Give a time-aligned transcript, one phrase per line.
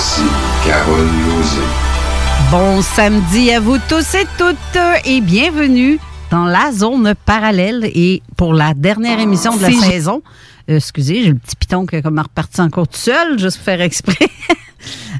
[0.00, 0.22] Voici
[0.64, 1.60] Carole Lozé.
[2.52, 5.98] Bon samedi à vous tous et toutes et bienvenue
[6.30, 10.22] dans la zone parallèle et pour la dernière émission de la Si- saison.
[10.70, 13.64] euh, excusez, j'ai le petit piton qui est comme reparti encore tout seul, juste pour
[13.64, 14.14] faire exprès.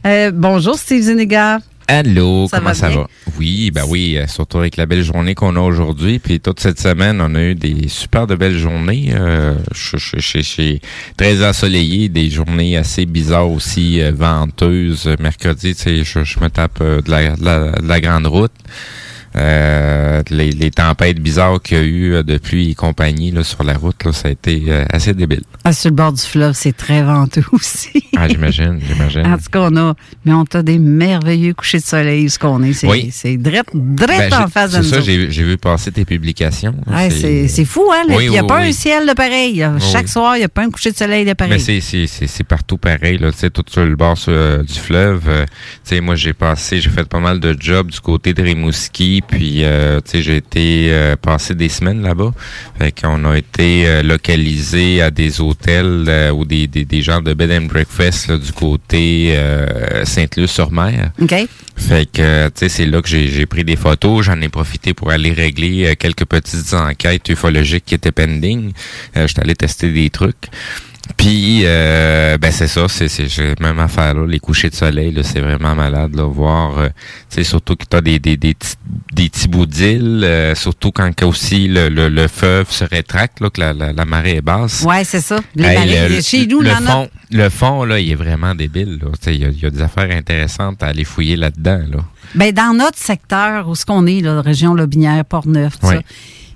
[0.06, 1.58] Euh, bonjour Steve Zuniga.
[1.90, 2.98] Allô, Ça comment va ça bien?
[2.98, 3.06] va?
[3.38, 6.18] Oui, ben oui, euh, surtout avec la belle journée qu'on a aujourd'hui.
[6.18, 9.08] Puis toute cette semaine, on a eu des super de belles journées.
[9.14, 10.80] Euh, je je- je- je suis
[11.16, 15.08] très ensoleillé, des journées assez bizarres aussi, euh, venteuses.
[15.18, 18.26] Mercredi, tu sais, je, je me tape euh, de, la, de la- de la grande
[18.26, 18.52] route.
[19.38, 23.44] Euh, les, les tempêtes bizarres qu'il y a eu euh, de pluie et compagnie là,
[23.44, 25.42] sur la route, là, ça a été euh, assez débile.
[25.64, 28.04] Ah, sur le bord du fleuve, c'est très venteux aussi.
[28.16, 29.26] Ah, j'imagine, j'imagine.
[29.26, 29.94] En tout cas, on a,
[30.24, 32.72] mais on a des merveilleux couchers de soleil ce qu'on est.
[32.72, 33.10] C'est, Oui.
[33.12, 34.88] c'est drette, drette Ben, en face de C'est nous.
[34.88, 35.06] ça, autres.
[35.06, 36.74] j'ai j'ai vu passer tes publications.
[37.10, 38.02] C'est, c'est fou, hein?
[38.08, 39.64] Oui, Il n'y a oui, pas un ciel de pareil.
[39.92, 41.52] Chaque soir, il n'y a pas un coucher de soleil de pareil.
[41.54, 44.74] Mais c'est c'est c'est c'est partout pareil là, tout sur le bord sur, euh, du
[44.78, 45.22] fleuve.
[45.84, 49.22] tu sais moi j'ai passé, j'ai fait pas mal de jobs du côté de Rimouski,
[49.28, 52.32] puis euh, tu sais j'ai été euh, passer des semaines là-bas.
[52.78, 57.22] Fait qu'on a été euh, localisé à des hôtels euh, ou des, des des genres
[57.22, 61.12] de bed and breakfast là, du côté euh, Sainte-Luce-sur-Mer.
[61.20, 61.34] OK?
[61.76, 64.24] Fait que, euh, tu sais, c'est là que j'ai j'ai pris des photos.
[64.24, 68.72] J'en ai profité pour aller régler euh, quelques petites enquêtes ufologiques qui étaient pending.
[69.16, 70.48] Euh, J'étais allé tester des trucs.
[71.18, 75.10] Puis, euh, ben c'est ça, c'est c'est j'ai même affaire là, les couchers de soleil,
[75.12, 76.88] là, c'est vraiment malade, là, voir, euh,
[77.28, 78.76] tu sais, surtout que t'as des des des petits
[79.12, 83.50] des petits bouts d'île, euh, surtout quand aussi le, le, le fleuve se rétracte, là,
[83.50, 84.82] que la, la, la marée est basse.
[84.86, 85.40] Ouais, c'est ça.
[85.56, 88.54] Les Hey, marées, le, chez nous, le a fond, le fond, là, il est vraiment
[88.54, 89.00] débile.
[89.02, 89.08] là.
[89.14, 91.80] Tu sais, Il y, a- y a des affaires intéressantes à aller fouiller là-dedans.
[91.90, 91.98] Là.
[92.36, 95.96] Ben, dans notre secteur, où ce qu'on est, là, région Lobinière, Port-Neuf, tout Oui.
[95.96, 96.02] ça,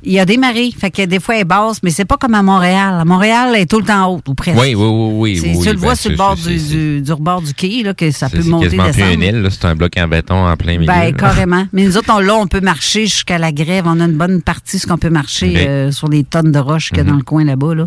[0.05, 0.71] il y a des marées.
[0.77, 2.95] Fait que des fois, elle est basse, mais c'est pas comme à Montréal.
[3.01, 4.59] À Montréal, elle est tout le temps haute, ou presque.
[4.61, 5.37] Oui, oui, oui, oui.
[5.39, 7.13] C'est- oui, tu le ben, vois sur le c'est- bord c'est- du, c'est- du, du
[7.13, 9.13] rebord du quai, là, que ça c'est- peut c'est monter, quasiment plus descendre.
[9.15, 10.87] une île, c'est un bloc en béton en plein milieu.
[10.87, 11.13] Ben, là.
[11.13, 11.67] carrément.
[11.73, 13.85] Mais nous autres, on, là, on peut marcher jusqu'à la grève.
[13.87, 15.67] On a une bonne partie, ce qu'on peut marcher Ok.
[15.67, 17.75] euh, sur les tonnes de roches qu'il y a dans le coin là-bas.
[17.75, 17.87] Là.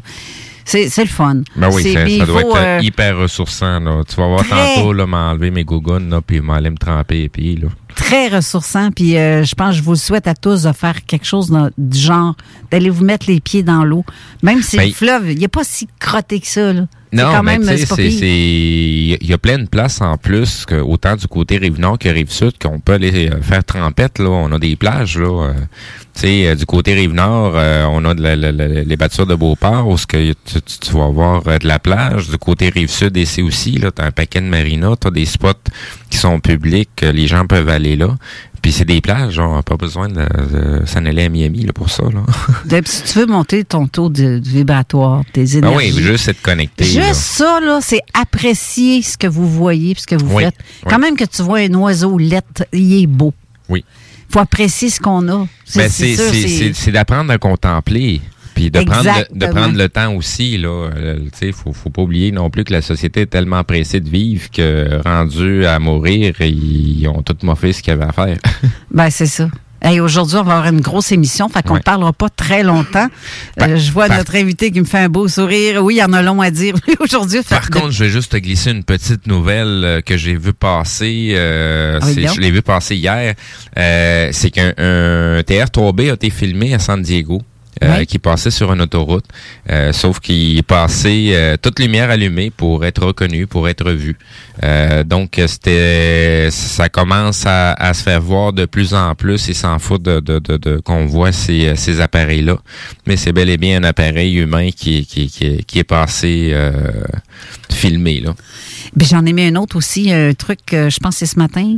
[0.67, 1.41] C'est c'est le fun.
[1.55, 3.79] Ben oui, C'est- ça, puis doit être euh, hyper ressourçant.
[3.79, 4.01] Là.
[4.09, 7.29] Tu vas voir très- tantôt là, m'enlever mes gougounes, là, puis m'aller me tremper les
[7.29, 7.55] pieds.
[7.61, 7.67] Là.
[7.95, 8.91] Très ressourçant.
[8.91, 11.49] Puis euh, je pense que je vous le souhaite à tous de faire quelque chose
[11.49, 12.35] dans- du genre,
[12.71, 14.05] d'aller vous mettre les pieds dans l'eau.
[14.43, 16.73] Même si Ben, le fleuve, il n'est pas si crotté que ça.
[16.73, 16.85] Là.
[17.13, 18.27] C'est Non, quand mais même, tu sais, c'est c'est, c'est-
[19.21, 22.53] il y a plein de places en plus, que, autant du côté Rive-Nord que Rive-Sud,
[22.61, 24.19] qu'on peut aller euh, faire trempette.
[24.19, 24.29] Là.
[24.29, 25.17] On a des plages.
[25.17, 25.53] Là, euh,
[26.13, 29.35] tu sais, du côté Rive-Nord, euh, on a de la- la- la- les battures de
[29.35, 32.27] Beauport, où que tu, tu- tu vas avoir de la plage.
[32.29, 35.25] Du côté Rive-Sud, ici aussi, là, tu as un paquet de marinas, tu as des
[35.25, 35.51] spots
[36.09, 38.15] qui sont publics, les gens peuvent aller là.
[38.61, 41.73] Puis c'est des plages, on n'a pas besoin de, de s'en aller à Miami là,
[41.73, 42.03] pour ça.
[42.03, 42.23] Là.
[42.65, 45.93] Donc, si tu veux monter ton taux de, de vibratoire, tes Ben énergies.
[45.95, 46.83] oui, juste être connecté.
[46.83, 47.13] Juste là.
[47.13, 50.55] ça, là, c'est apprécier ce que vous voyez, ce que vous Oui, faites.
[50.83, 50.89] oui.
[50.89, 53.33] Quand même que tu vois un oiseau lettre, il est beau.
[53.69, 53.83] Oui.
[54.29, 55.45] faut apprécier ce qu'on a.
[55.75, 58.19] Ben, c'est, c'est d'apprendre à contempler.
[58.55, 60.89] Puis de prendre, le, de prendre le temps aussi, là.
[60.95, 63.99] euh, tu sais, faut, faut pas oublier non plus que la société est tellement pressée
[63.99, 68.37] de vivre que rendu à mourir, ils ont tout moffé ce qu'ils avaient à faire.
[68.91, 69.49] Ben, c'est ça.
[69.81, 71.83] Hey, Aujourd'hui, on va avoir une grosse émission, fait qu'on ne Ouais.
[71.83, 73.07] parlera pas très longtemps.
[73.57, 75.83] Par- Euh, je vois par- notre invité qui me fait un beau sourire.
[75.83, 77.41] Oui, il y en a long à dire aujourd'hui.
[77.47, 81.33] Par contre, je vais juste te glisser une petite nouvelle euh, que j'ai vu passer.
[81.35, 83.35] euh, Ah oui, je l'ai vu passer hier.
[83.77, 87.41] Euh, c'est qu'un un TR3B a été filmé à San Diego.
[87.83, 89.25] Euh, qui passait sur une autoroute,
[89.69, 94.17] euh, sauf qu'il passait euh, toute lumière allumée pour être reconnu, pour être vu.
[94.63, 99.53] Euh, donc c'était, ça commence à, à se faire voir de plus en plus et
[99.53, 102.57] s'en fout de, de, de, de- qu'on voit ces, ces appareils-là.
[103.05, 106.71] Mais c'est bel et bien un appareil humain qui, qui, qui, qui est passé euh,
[107.71, 108.33] filmé là.
[108.95, 111.77] Ben, J'en ai mis un autre aussi, un truc, euh, je pense c'est ce matin.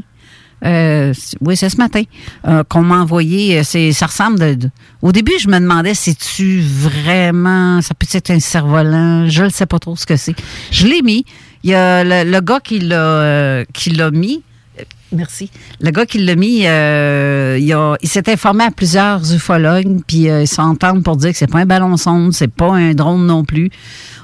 [0.65, 2.01] Euh, oui, c'est ce matin
[2.47, 3.59] euh, qu'on m'a envoyé.
[3.59, 4.57] euh, C'est, ça ressemble
[5.01, 7.81] Au début, je me demandais si tu vraiment.
[7.81, 9.27] Ça peut être un cerf-volant?
[9.27, 10.35] Je ne sais pas trop ce que c'est.
[10.71, 11.25] Je l'ai mis.
[11.63, 14.41] Il y a le, gars qui l'a, qui l'a mis.
[15.11, 15.49] Merci.
[15.81, 21.17] Le gars qui l'a mis, il, s'est informé à plusieurs ufologues, puis ils s'entendent pour
[21.17, 23.69] dire que c'est pas un ballon sonde, c'est pas un drone non plus.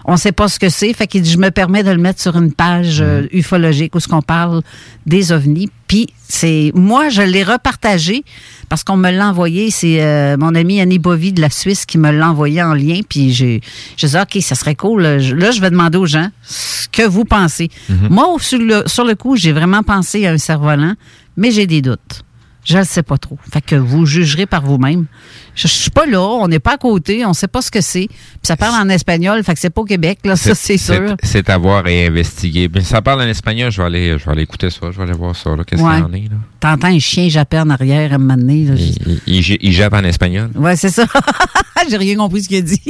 [0.05, 0.91] On sait pas ce que c'est.
[0.93, 3.99] Fait qu'il dit, je me permets de le mettre sur une page euh, ufologique où
[3.99, 4.61] ce qu'on parle
[5.05, 5.69] des ovnis.
[5.87, 8.23] Puis c'est moi, je l'ai repartagé
[8.67, 9.71] parce qu'on me l'a envoyé.
[9.71, 12.99] C'est euh, mon ami Annie Bovy de la Suisse qui me l'a envoyé en lien.
[13.07, 13.61] Puis j'ai,
[13.97, 15.03] je dis, OK, ça serait cool.
[15.03, 17.69] Là, je- vais demander aux gens ce que vous pensez.
[18.09, 20.95] Moi, au- sur le, sur le coup, j'ai vraiment pensé à un cerf-volant,
[21.37, 22.23] mais j'ai des doutes.
[22.65, 23.37] Je ne sais pas trop.
[23.51, 25.05] Fait que vous jugerez par vous-même.
[25.53, 27.81] Je, je suis pas là, on n'est pas à côté, on sait pas ce que
[27.81, 28.07] c'est.
[28.07, 31.15] Puis ça parle en espagnol, fait que c'est pas au Québec, là, ça c'est sûr.
[31.23, 32.69] C'est à voir et investiguer.
[32.73, 35.03] Mais ça parle en espagnol, je vais aller, je vais aller écouter ça, je vais
[35.03, 35.51] aller voir ça.
[35.67, 35.95] Qu'est-ce Ouais.
[35.95, 36.37] qu'il en est là?
[36.59, 39.41] T'entends un chien japper en arrière à un moment donné, là, je- Il, il, il,
[39.41, 40.49] j- il jappe en espagnol.
[40.55, 41.05] Ouais, c'est ça.
[41.89, 42.81] J'ai rien compris ce qu'il a dit.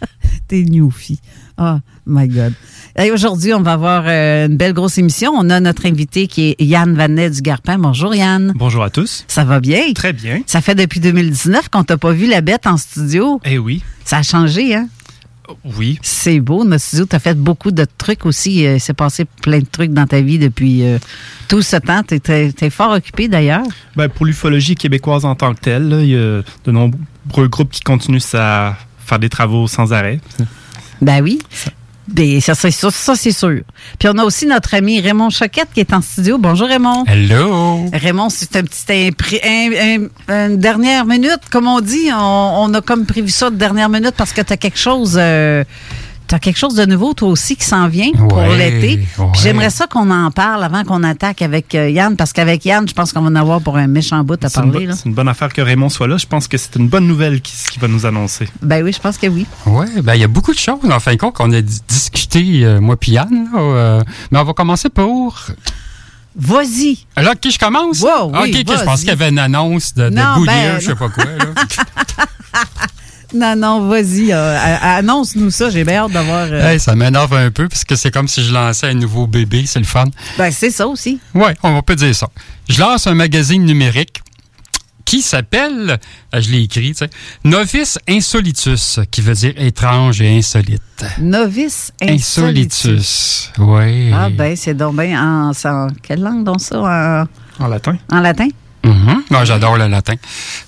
[0.48, 1.18] T'es newfie.
[1.64, 2.54] Oh my God.
[3.12, 5.32] Aujourd'hui, on va avoir euh, une belle grosse émission.
[5.36, 7.78] On a notre invité qui est Yann Vanet du Garpin.
[7.78, 8.52] Bonjour Yann.
[8.56, 9.24] Bonjour à tous.
[9.28, 9.92] Ça va bien?
[9.94, 10.40] Très bien.
[10.46, 13.40] Ça fait depuis 2019 qu'on t'a pas vu la bête en studio.
[13.44, 13.80] Eh oui.
[14.04, 14.88] Ça a changé, hein?
[15.78, 16.00] Oui.
[16.02, 17.06] C'est beau, notre studio.
[17.06, 18.66] Tu as fait beaucoup de trucs aussi.
[18.66, 20.98] Euh, C'est passé plein de trucs dans ta vie depuis euh,
[21.46, 22.02] tout ce temps.
[22.02, 23.62] Tu es, fort occupé d'ailleurs.
[23.94, 27.82] Ben, pour l'ufologie québécoise en tant que telle, il y a de nombreux groupes qui
[27.82, 30.20] continuent à faire des travaux sans arrêt.
[31.02, 31.38] Ben oui.
[32.08, 33.60] Ben, ça, c'est sûr, ça, c'est sûr.
[33.98, 36.36] Puis on a aussi notre ami Raymond Choquette qui est en studio.
[36.38, 37.04] Bonjour Raymond.
[37.06, 37.86] Hello!
[37.92, 42.08] Raymond, c'est un petit impré- un- un- une dernière minute, comme on dit.
[42.12, 45.14] On, on a comme prévu ça de dernière minute parce que tu as quelque chose.
[45.16, 45.62] euh,
[46.32, 49.06] T'as quelque chose de nouveau, toi aussi, qui s'en vient pour Ouais, l'été.
[49.18, 49.26] Ouais.
[49.34, 52.94] J'aimerais ça qu'on en parle avant qu'on attaque avec euh, Yann, parce qu'avec Yann, je
[52.94, 54.88] pense qu'on va en avoir pour un méchant bout à parler.
[54.94, 56.16] c'est une bonne affaire que Raymond soit là.
[56.16, 58.48] Je pense que c'est une bonne nouvelle qui- va nous annoncer.
[58.62, 59.44] Ben oui, je pense que oui.
[59.66, 61.80] Oui, ben il y a beaucoup de choses, en fin de compte, qu'on a di-
[61.86, 63.28] discuté, euh, moi puis Yann.
[63.52, 65.38] là, euh, mais on va commencer pour...
[66.34, 67.00] Vas-y.
[67.14, 68.00] Alors, qui je commence?
[68.00, 70.80] Wow, oui, ok, je pense qu'il y avait une annonce de, de Non, Goodyear, ben,
[70.80, 71.24] je sais pas quoi.
[71.24, 71.44] Là.
[73.34, 74.32] Non, non, vas-y.
[74.32, 75.70] euh, Annonce-nous ça.
[75.70, 76.46] J'ai bien hâte d'avoir.
[76.50, 79.26] euh, Hey, ça m'énerve un peu, parce que c'est comme si je lançais un nouveau
[79.26, 80.04] bébé, c'est le fun.
[80.38, 81.18] Ben, c'est ça aussi.
[81.34, 82.28] Oui, on peut dire ça.
[82.68, 84.20] Je lance un magazine numérique
[85.04, 85.98] qui s'appelle,
[86.34, 87.10] euh, je l'ai écrit, tu sais,
[87.44, 90.80] Novice Insolitus, qui veut dire étrange et insolite.
[91.18, 92.86] Novice insolitus.
[92.86, 93.50] Insolitus.
[93.58, 94.10] Oui.
[94.14, 95.20] Ah, ben, c'est donc bien
[95.50, 97.26] en- Quelle langue donc ça?
[97.58, 97.96] En, En latin.
[98.10, 98.48] en latin?
[98.84, 99.22] Mhm.
[99.30, 100.14] Moi, j'adore le latin.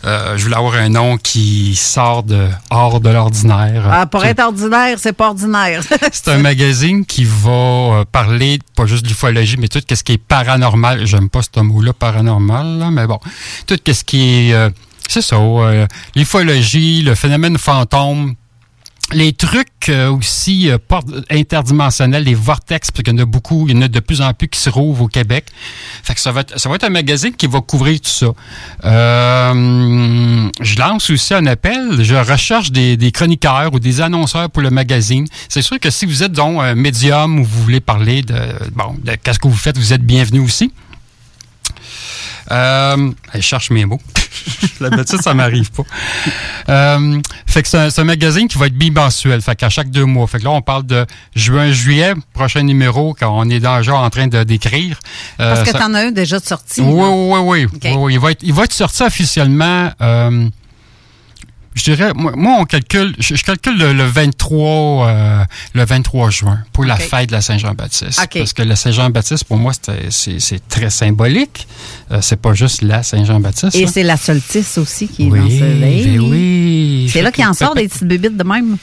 [0.04, 3.88] Euh, je voulais avoir un nom qui sort de hors de l'ordinaire.
[3.90, 5.82] Ah, pour être ordinaire, c'est pas ordinaire.
[6.12, 10.12] C'est un magazine qui va euh, parler pas juste de l'ufologie, mais tout ce qui
[10.12, 11.06] est paranormal.
[11.06, 13.18] J'aime pas ce mot-là, paranormal, là, mais bon.
[13.66, 14.54] Tout ce qui est.
[14.54, 14.70] euh,
[15.08, 15.86] c'est ça, euh,
[16.16, 18.34] l'ufologie, le phénomène fantôme.
[19.12, 23.68] Les trucs euh, aussi euh, por- interdimensionnels, les vortex, parce qu'il y en a beaucoup,
[23.68, 25.44] il y en a de plus en plus qui se rouvrent au Québec.
[26.02, 28.28] Fait que ça va être, ça va être un magazine qui va couvrir tout ça.
[28.84, 32.02] Euh, je lance aussi un appel.
[32.02, 35.26] Je recherche des, des chroniqueurs ou des annonceurs pour le magazine.
[35.48, 38.34] C'est sûr que si vous êtes donc un médium ou vous voulez parler de
[38.72, 40.72] bon de qu'est-ce que vous faites, vous êtes bienvenu aussi.
[42.50, 44.00] Euh, je cherche mes mots.
[44.80, 45.82] D'habitude, ça m'arrive pas.
[46.68, 49.90] Euh, fait que c'est un, c'est un magazine qui va être bimensuel, fait qu'à chaque
[49.90, 50.26] deux mois.
[50.26, 54.26] Fait que là, on parle de juin-juillet, prochain numéro, quand on est déjà en train
[54.26, 54.98] de d'écrire.
[55.40, 56.80] Euh, Parce que ça- t'en as un déjà sorti.
[56.80, 57.78] oui, oui, oui, oui.
[57.84, 58.12] Oui, oui.
[58.14, 60.48] Il, va être, il va être sorti officiellement euh,
[61.74, 66.30] je dirais, moi, moi, on calcule, je, je calcule le, le 23, euh, le 23
[66.30, 68.20] juin pour la fête de la Saint-Jean-Baptiste.
[68.32, 69.72] Parce que la Saint-Jean-Baptiste, pour moi,
[70.10, 71.66] c'est très symbolique.
[72.12, 73.74] Euh, c'est pas juste la Saint-Jean-Baptiste.
[73.74, 77.10] Et c'est la solstice aussi qui est oui, dans ce ben oui.
[77.12, 78.76] C'est là qu'il en sort des petites bébites de même.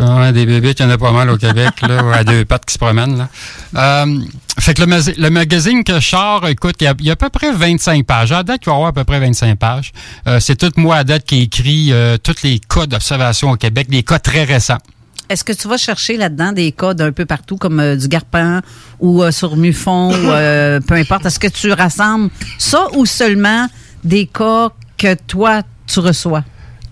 [0.00, 2.64] Ouais, des bébés, il y en a pas mal au Québec, là, à deux pattes
[2.64, 3.18] qui se promènent.
[3.18, 3.28] Là.
[3.76, 4.20] Euh,
[4.58, 7.16] fait que le, magazine que je sors, écoute, il y, a, il y a à
[7.16, 8.32] peu près 25 pages.
[8.32, 9.92] À date, il va y avoir à peu près 25 pages.
[10.26, 13.88] Euh, c'est tout moi à date qui écrit euh, tous les cas d'observation au Québec,
[13.88, 14.78] des cas très récents.
[15.30, 18.62] Est-ce que tu vas chercher là-dedans des cas d'un peu partout, comme euh, du Garpan
[18.98, 21.24] ou euh, sur Mufon, ou euh, peu importe?
[21.24, 23.68] Est-ce que tu rassembles ça ou seulement
[24.02, 26.42] des cas que toi, tu reçois?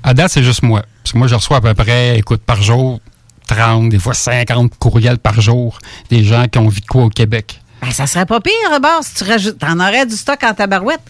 [0.04, 0.84] À date, c'est juste moi.
[1.08, 3.00] Parce que moi, je reçois à peu près, écoute, par jour,
[3.46, 5.78] 30, des fois 50 courriels par jour
[6.10, 7.62] des gens qui ont vu de quoi au Québec.
[7.80, 9.58] Ben, ça serait pas pire, Robert, si tu rajoutes.
[9.58, 11.00] T'en aurais du stock en tabarouette.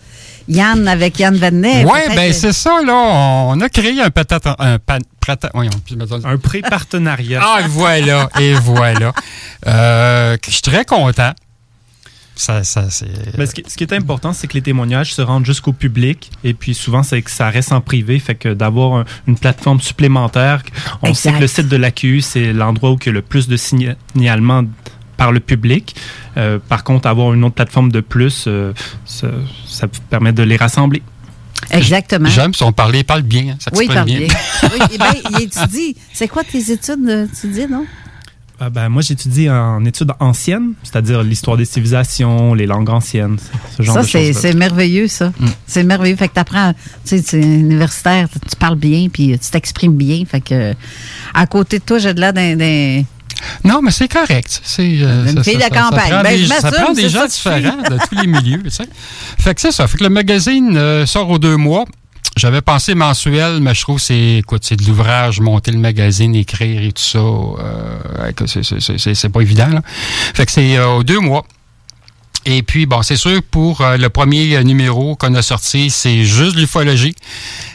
[0.47, 1.85] Yann avec Yann Vanet.
[1.85, 2.93] Ouais, peut-être- ben c'est ça, là.
[2.95, 5.73] On a créé un peut-être un, pan- prata- voyons,
[6.25, 7.41] Un pré-partenariat.
[7.43, 9.13] Ah, voilà, et voilà.
[9.67, 11.33] Euh, je suis très content.
[12.41, 13.37] Ça, ça, c'est.
[13.37, 16.31] Mais ce, qui, ce qui est important, c'est que les témoignages se rendent jusqu'au public.
[16.45, 18.21] Et puis souvent, c'est que ça reste en privé.
[18.21, 20.63] Fait que d'avoir un- une plateforme supplémentaire,
[21.03, 23.49] on sait que le site de l'AQU, c'est l'endroit où il y a le plus
[23.49, 24.63] de signalements
[25.17, 25.97] par le public.
[26.37, 28.73] Euh, par contre, avoir une autre plateforme de plus, euh,
[29.05, 29.27] ça,
[29.67, 31.03] ça permet de les rassembler.
[31.73, 32.29] Exactement.
[32.29, 33.55] J'aime son parler, il parle bien.
[33.55, 34.21] hein, ça Oui, il parle bien.
[34.21, 35.97] oui, eh ben, il étudie.
[36.13, 37.85] C'est quoi tes études, euh, tu dis, non?
[38.61, 43.37] Ah ben, moi, j'étudie en études anciennes, c'est-à-dire l'histoire des civilisations, les langues anciennes,
[43.77, 44.43] ce genre Ça, de c'est choses.
[44.43, 45.29] c'est merveilleux, ça.
[45.39, 45.47] Mm.
[45.67, 46.17] C'est merveilleux.
[46.17, 50.25] Fait que t'apprends, tu sais, c'est universitaire, tu parles bien, puis tu t'exprimes bien.
[50.29, 50.75] Fait que,
[51.35, 53.03] à côté de toi, j'ai de là d'un.
[53.63, 54.61] Non, mais c'est correct.
[54.65, 56.11] C'est euh, Une ça- fille ça- de ça- ça campagne.
[56.11, 58.63] prend Ben, des- ça prend des c'est gens ça différents de tous les milieux.
[58.65, 58.89] tu sais.
[59.39, 59.87] Fait que c'est ça.
[59.87, 61.85] Fait que le magazine euh, sort aux deux mois.
[62.39, 66.35] J'avais pensé mensuel, mais je trouve que c'est écoute, c'est de l'ouvrage, monter le magazine,
[66.35, 67.19] écrire et tout ça.
[67.19, 69.69] Euh, c'est- pas évident.
[69.69, 69.83] Là.
[70.35, 71.45] Fait que c'est euh, deux mois.
[72.47, 76.25] Et puis, bon, c'est sûr, pour euh, le premier euh, numéro qu'on a sorti, c'est
[76.25, 77.15] juste l'ufologie,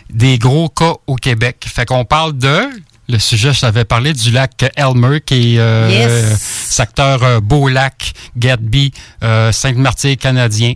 [0.10, 1.66] des gros cas au Québec.
[1.68, 2.62] Fait qu'on parle de,
[3.10, 6.40] le sujet, je t'avais parlé du lac Elmer, qui est euh, Yes.
[6.42, 8.94] secteur euh, Beau-Lac, Gatsby,
[9.24, 10.74] euh, Sainte-Martyre canadien.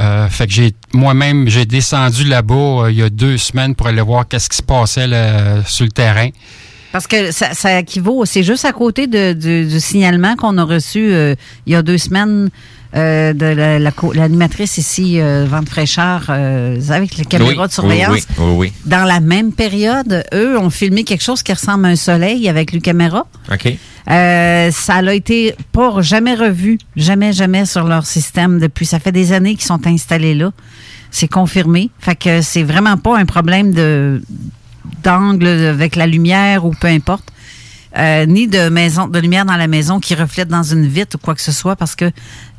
[0.00, 2.54] Euh, fait que j'ai moi-même, j'ai descendu là-bas
[2.84, 5.84] euh, il y a deux semaines pour aller voir qu'est-ce qui se passait là, sur
[5.84, 6.30] le terrain.
[6.92, 10.64] Parce que ça, ça équivaut, c'est juste à côté de- du, du signalement qu'on a
[10.64, 11.34] reçu euh,
[11.66, 12.48] il y a deux semaines
[12.96, 17.72] euh, de la- la l'animatrice ici, euh, Vente Fraîcheur, euh, avec les caméras Oui, de
[17.72, 18.12] surveillance.
[18.12, 21.88] Oui, oui, oui, Dans la même période, eux ont filmé quelque chose qui ressemble à
[21.88, 23.26] un soleil avec le caméra.
[23.52, 23.76] OK.
[24.08, 28.86] Euh, ça n'a été pas jamais revu, jamais, jamais sur leur système depuis.
[28.86, 30.52] Ça fait des années qu'ils sont installés là.
[31.10, 31.90] C'est confirmé.
[31.98, 34.22] Fait que c'est vraiment pas un problème de
[35.02, 37.24] d'angle avec la lumière ou peu importe.
[37.98, 41.18] Euh, ni de maison de lumière dans la maison qui reflète dans une vitre ou
[41.18, 42.10] quoi que ce soit parce que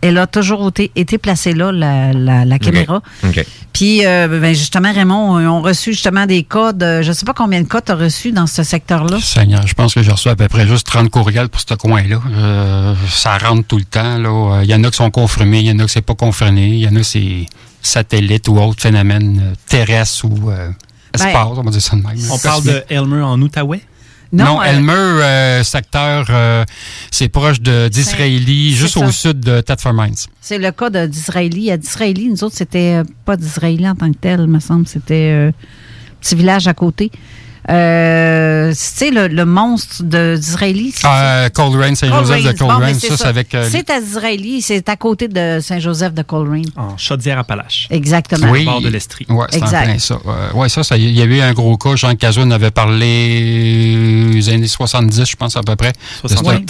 [0.01, 3.45] elle a toujours été, été placée là la, la, la caméra OK.
[3.71, 7.35] puis euh, ben, justement Raymond on a reçu justement des codes euh, je sais pas
[7.35, 10.09] combien de codes tu as reçu dans ce secteur là Seigneur, je pense que j'ai
[10.11, 12.19] reçu à peu près juste 30 courriels pour ce coin-là.
[12.35, 14.17] Euh, ça rentre tout le temps.
[14.17, 14.61] là.
[14.63, 16.65] Il y en a qui sont confirmés, il y en a qui c'est pas confirmé,
[16.67, 17.45] il y en a c'est
[17.83, 20.69] satellite ou autre phénomène terrestre ou euh,
[21.17, 22.17] Ben, espace, on va dire ça de même.
[22.31, 23.81] On parle de Elmer en Outaouais?
[24.31, 26.65] Non, euh, Elmer, euh, secteur, euh,
[27.11, 29.05] c'est proche de- d'Israéli, juste ça.
[29.05, 30.15] au sud de Thetford Mines.
[30.41, 31.71] C'est le cas de- d'Israéli.
[31.71, 34.87] À d'Israéli, nous autres, c'était euh, pas d'Israéli en tant que tel, me semble.
[34.87, 37.11] C'était euh, un petit village à côté.
[37.69, 40.93] Euh, tu sais, le, le monstre d'Israéli.
[40.95, 42.57] c'est Euh, Coleraine, Saint-Joseph de Coleraine.
[42.57, 43.55] Bon, Coleraine, ben, c'est ça, c'est avec...
[43.55, 46.65] euh, C'est à Israéli, c'est à côté de Saint-Joseph de Coleraine.
[46.75, 47.87] en Chaudière-Appalaches.
[47.89, 48.49] Exactement.
[48.51, 48.61] Oui.
[48.61, 49.25] Au bord de l'Estrie.
[49.29, 50.19] Ouais, c'est en plein ça.
[50.25, 51.95] Euh, ouais, ça, ça, il y avait eu un gros cas.
[51.95, 55.93] Jean Cazot en avait parlé les années 70, je pense, à peu près.
[56.21, 56.69] 68.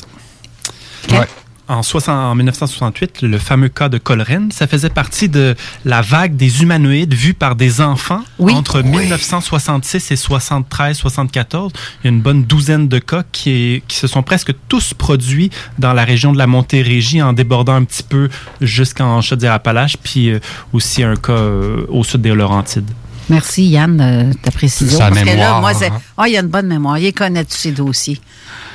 [1.09, 1.13] Ok.
[1.19, 1.27] Ouais.
[1.69, 6.35] En, 60 en 1968, le fameux cas de Coleraine, ça faisait partie de la vague
[6.37, 8.53] des humanoïdes vus par des enfants Oui.
[8.53, 11.71] entre 1966 et 73-74.
[12.03, 14.93] Il y a une bonne douzaine de cas qui, est- qui se sont presque tous
[14.93, 18.29] produits dans la région de la Montérégie en débordant un petit peu
[18.61, 20.39] jusqu'en Chaudière-Appalaches, puis euh,
[20.73, 22.89] aussi un cas euh, au sud des Laurentides.
[23.29, 24.97] Merci Yann de ta précision.
[24.97, 25.99] Sa Parce que là, mémoire, moi, hein.
[26.17, 26.97] Ah, il y a une bonne mémoire.
[26.97, 28.21] Il connaît tous ses dossiers.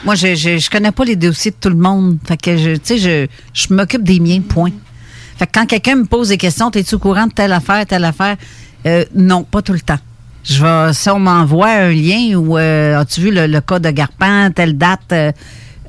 [0.04, 2.18] Moi, je, je, je connais pas les dossiers de tout le monde.
[2.26, 4.72] Fait que je, tu sais, je, je m'occupe des miens, point.
[5.36, 8.04] Fait que quand quelqu'un me pose des questions, es-tu au courant de telle affaire, telle
[8.04, 8.36] affaire?
[8.84, 9.98] Euh, non, pas tout le temps.
[10.44, 13.90] Je vais, si on m'envoie un lien ou euh, as-tu vu le, le cas de
[13.90, 15.00] Garpan, telle date?
[15.12, 15.30] euh,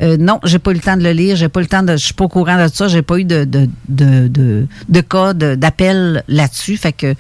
[0.02, 1.84] euh, non, j'ai pas eu le temps de le lire, j'ai pas eu le temps
[1.84, 1.94] de.
[1.94, 5.02] Je suis pas au courant de ça, j'ai pas eu de, de, de, de, de
[5.02, 6.78] cas, d'appel là-dessus.
[6.78, 7.16] Fait que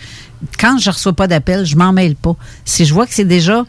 [0.59, 2.35] quand je reçois pas d'appel, je m'en mêle pas.
[2.65, 3.63] Si je vois que c'est déjà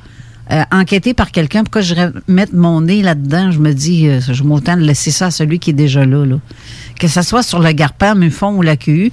[0.54, 1.94] euh, enquêté par quelqu'un, pourquoi je
[2.28, 3.50] mettre mon nez là-dedans?
[3.50, 6.24] Je me dis, euh, je m'autant de laisser ça à celui qui est déjà là.
[6.24, 6.36] là.
[6.98, 9.10] Que ce soit sur le Garpam, Mufon ou la QU,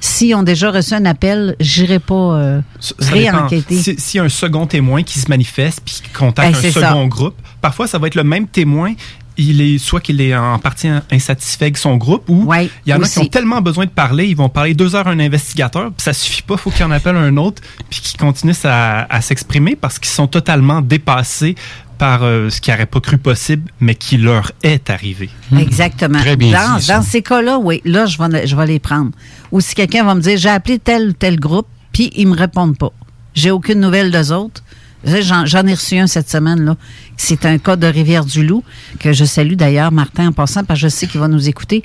[0.00, 2.60] s'ils ont déjà reçu un appel, j'irai pas euh,
[2.98, 3.76] réenquêter.
[3.80, 6.72] Si- S'il y a un second témoin qui se manifeste puis qui contacte Ben, un
[6.72, 7.06] second ça.
[7.08, 8.94] groupe, parfois ça va être le même témoin.
[9.38, 12.92] Il est soit qu'il est en partie insatisfait avec son groupe ou Ouais, il y
[12.92, 13.20] en a aussi.
[13.20, 16.02] qui ont tellement besoin de parler, ils vont parler deux heures à un investigateur, puis
[16.02, 19.74] ça suffit pas, faut qu'il en appelle un autre, puis qu'ils continuent à, à s'exprimer
[19.76, 21.54] parce qu'ils sont totalement dépassés
[21.98, 25.30] par euh, ce qu'ils n'auraient pas cru possible, mais qui leur est arrivé.
[25.56, 26.18] Exactement.
[26.18, 26.96] Très bien dans, dit, ça.
[26.96, 29.12] dans ces cas-là, oui, là, je vais, je vais les prendre.
[29.52, 32.34] Ou si quelqu'un va me dire, j'ai appelé tel ou tel groupe, puis ils me
[32.36, 32.90] répondent pas.
[33.34, 34.62] J'ai aucune nouvelle d'eux autres.
[35.04, 36.76] J'en ai reçu un cette semaine, là.
[37.16, 38.62] C'est un cas de Rivière-du-Loup,
[38.98, 41.82] que je salue d'ailleurs, Martin, en passant, parce que je sais qu'il va nous écouter.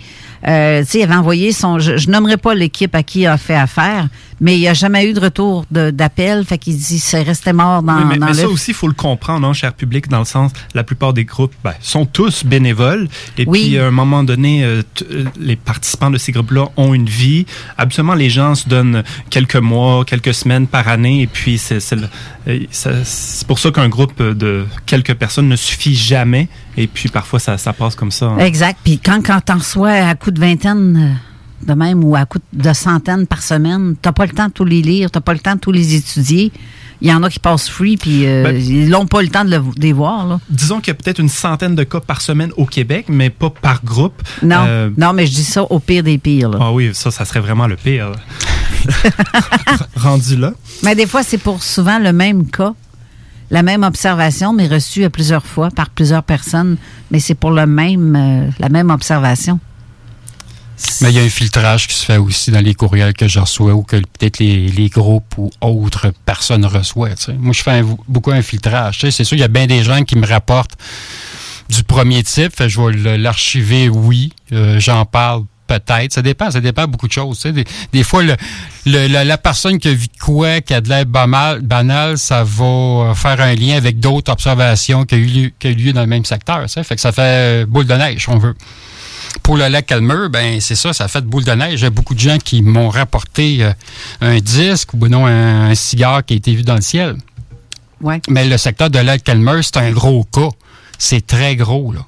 [0.47, 1.79] Euh, tu sais, il avait envoyé son.
[1.79, 4.07] Je, je nommerai pas l'équipe à qui il a fait affaire,
[4.39, 6.45] mais il n'y a jamais eu de retour d'appel.
[6.45, 8.87] Fait qu'il dit, c'est resté mort dans, Oui, mais, dans mais ça aussi, il faut
[8.87, 12.43] le comprendre, hein, cher public, dans le sens, la plupart des groupes ben, sont tous
[12.45, 13.07] bénévoles.
[13.37, 13.69] Et Oui.
[13.69, 17.45] puis, à un moment donné, euh, euh, les participants de ces groupes-là ont une vie.
[17.77, 21.23] Absolument, les gens se donnent quelques mois, quelques semaines par année.
[21.23, 21.79] Et puis, c'est
[22.47, 26.47] euh, c'est pour ça qu'un groupe de quelques personnes ne suffit jamais.
[26.77, 28.27] Et puis, parfois, ça, ça passe comme ça.
[28.27, 28.37] hein.
[28.39, 28.77] Exact.
[28.83, 31.15] Puis quand, quand t'en reçois à coup de vingtaine
[31.63, 34.51] euh, de même ou à coup de centaines par semaine, t'as pas le temps de
[34.53, 36.51] tous les lire, t'as pas le temps de tous les étudier.
[37.01, 39.45] Il y en a qui passent free, puis euh, Ben- ils n'ont pas le temps
[39.45, 40.25] de, le- de les voir.
[40.27, 40.39] Là.
[40.49, 43.49] Disons qu'il y a peut-être une centaine de cas par semaine au Québec, mais pas
[43.51, 44.19] par groupe.
[44.41, 46.49] Non, Euh, non, mais je dis ça au pire des pires.
[46.49, 46.57] là.
[46.61, 48.13] Ah oui, ça, ça serait vraiment le pire.
[49.95, 50.53] Rendu là.
[50.83, 52.73] Mais des fois, c'est pour souvent le même cas,
[53.49, 56.77] la même observation, mais reçue à plusieurs fois par plusieurs personnes.
[57.11, 59.59] Mais c'est pour le même, euh, la même observation.
[61.01, 63.39] Mais il y a un filtrage qui se fait aussi dans les courriels que je
[63.39, 67.15] reçois ou que peut-être les, groupes ou autres personnes reçoivent.
[67.39, 68.99] Moi, je fais beaucoup un filtrage.
[68.99, 70.77] C'est sûr, il y a bien des gens qui me rapportent
[71.69, 72.53] du premier type.
[72.67, 74.31] Je vais l'archiver, oui.
[74.51, 76.13] Euh, J'en parle peut-être.
[76.13, 76.49] Ça dépend.
[76.49, 77.41] Ça dépend beaucoup de choses.
[77.43, 78.35] Des, des fois, le,
[78.85, 82.17] le- la, la personne qui a vu de quoi, qui a de l'air banal, banal,
[82.17, 85.71] ça va euh, faire un lien avec d'autres observations qui ont eu lieu, qui ont
[85.71, 86.69] eu lieu dans le même secteur.
[86.69, 86.83] sais.
[86.83, 87.21] Fait que ça fait
[87.63, 88.55] euh, boule de neige, si on veut.
[89.43, 91.83] Pour le lac Calmeur, ben c'est ça, ça fait de boule de neige.
[91.83, 93.71] A beaucoup de gens qui m'ont rapporté euh,
[94.21, 97.15] un disque ou non un, un cigare qui a été vu dans le ciel.
[98.01, 98.21] Ouais.
[98.29, 100.49] Mais le secteur de lac Calmeur, c'est un gros cas.
[100.97, 102.01] C'est très gros, là.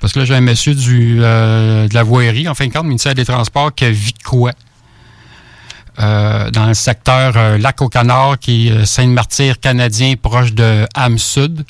[0.00, 2.84] Parce que là, j'ai un monsieur du, euh, de la voirie, en fin de compte,
[2.84, 4.52] ministère des Transports, qui de quoi?
[5.98, 10.86] Euh, dans le secteur euh, Lac au Canard, qui est euh, Saint-Martyr canadien, proche de
[10.94, 11.64] Ham Sud.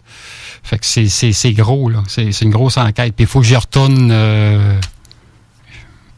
[0.62, 1.08] Fait que c'est-
[1.52, 2.02] gros, là.
[2.06, 3.14] C'est c'est une grosse enquête.
[3.16, 4.78] Puis il faut que j'y retourne euh,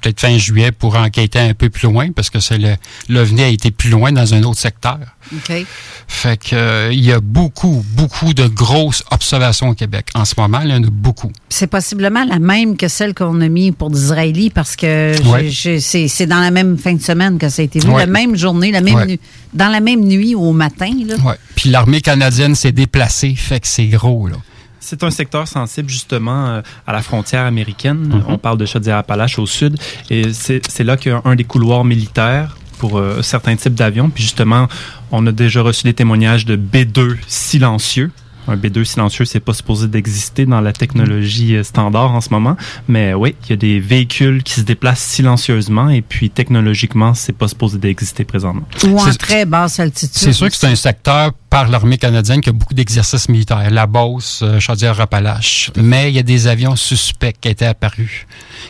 [0.03, 2.75] peut-être fin juillet pour enquêter un peu plus loin, parce que c'est le
[3.09, 4.99] l'OVNI a été plus loin dans un autre secteur.
[5.33, 5.65] OK.
[6.09, 10.09] Fait que euh, il y a beaucoup, beaucoup de grosses observations au Québec.
[10.15, 11.31] En ce moment, il y en a beaucoup.
[11.49, 15.51] C'est possiblement la même que celle qu'on a mis pour d'Israéli parce que Ouais.
[15.81, 18.01] c'est c'est dans la même fin de semaine que ça a été vu, Ouais.
[18.01, 19.07] la même journée, la même Ouais.
[19.07, 19.21] nu-
[19.55, 20.91] dans la même nuit au matin.
[21.07, 21.15] Là.
[21.55, 24.37] Puis l'armée canadienne s'est déplacée, fait que c'est gros, là.
[24.83, 28.09] C'est un secteur sensible justement euh, à la frontière américaine.
[28.09, 28.25] Mhm.
[28.27, 29.79] On parle de Chaudière-Appalaches au sud.
[30.11, 34.11] Et c'est là qu'il y a un des couloirs militaires pour euh, certains types d'avions.
[34.11, 34.67] Puis justement,
[35.13, 38.11] on a déjà reçu des témoignages de B2 silencieux.
[38.49, 42.57] Un B2 silencieux, c'est pas supposé d'exister dans la technologie euh, standard en ce moment.
[42.89, 47.33] Mais oui, il y a des véhicules qui se déplacent silencieusement et puis technologiquement, c'est
[47.33, 48.67] pas supposé d'exister présentement.
[48.85, 50.11] Ou en très basse altitude.
[50.15, 53.71] C'est sûr que c'est un secteur par l'armée canadienne qui a beaucoup d'exercices militaires.
[53.71, 55.71] La Beauce, euh, Chaudière-Appalaches.
[55.77, 58.27] Mais il y a des avions suspects qui étaient apparus,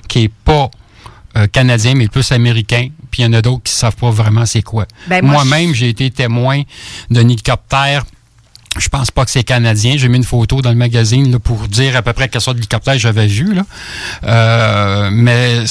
[0.09, 0.71] qui est pas
[1.37, 2.89] euh, canadien, mais plus américain.
[3.11, 4.87] Puis il y en a d'autres qui savent pas vraiment c'est quoi.
[5.07, 6.63] Ben, moi, Moi-même, j'ai été témoin
[7.11, 8.05] d'un hélicoptère.
[8.79, 9.95] Je pense pas que c'est canadien.
[9.99, 12.57] J'ai mis une photo dans le magazine là, pour dire à peu près quelle sorte
[12.57, 13.53] d'hélicoptère j'avais vu.
[13.55, 13.63] Là.
[14.25, 15.65] Euh, mais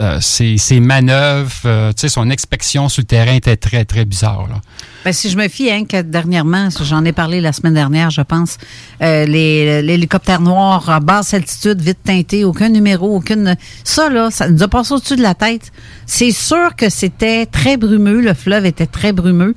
[0.00, 4.46] euh, ses, ses manœuvres, euh, son inspection sur le terrain était très, très bizarre.
[4.48, 4.60] Là.
[5.04, 8.22] Ben, si je me fie, hein, que dernièrement, j'en ai parlé la semaine dernière, je
[8.22, 8.56] pense,
[9.02, 13.54] euh, les- l'hélicoptère noir à basse altitude, vite teinté, aucun numéro, aucune.
[13.84, 15.70] Ça, là, ça nous a passé au-dessus de la tête.
[16.06, 19.54] C'est sûr que c'était très brumeux, le fleuve était très brumeux.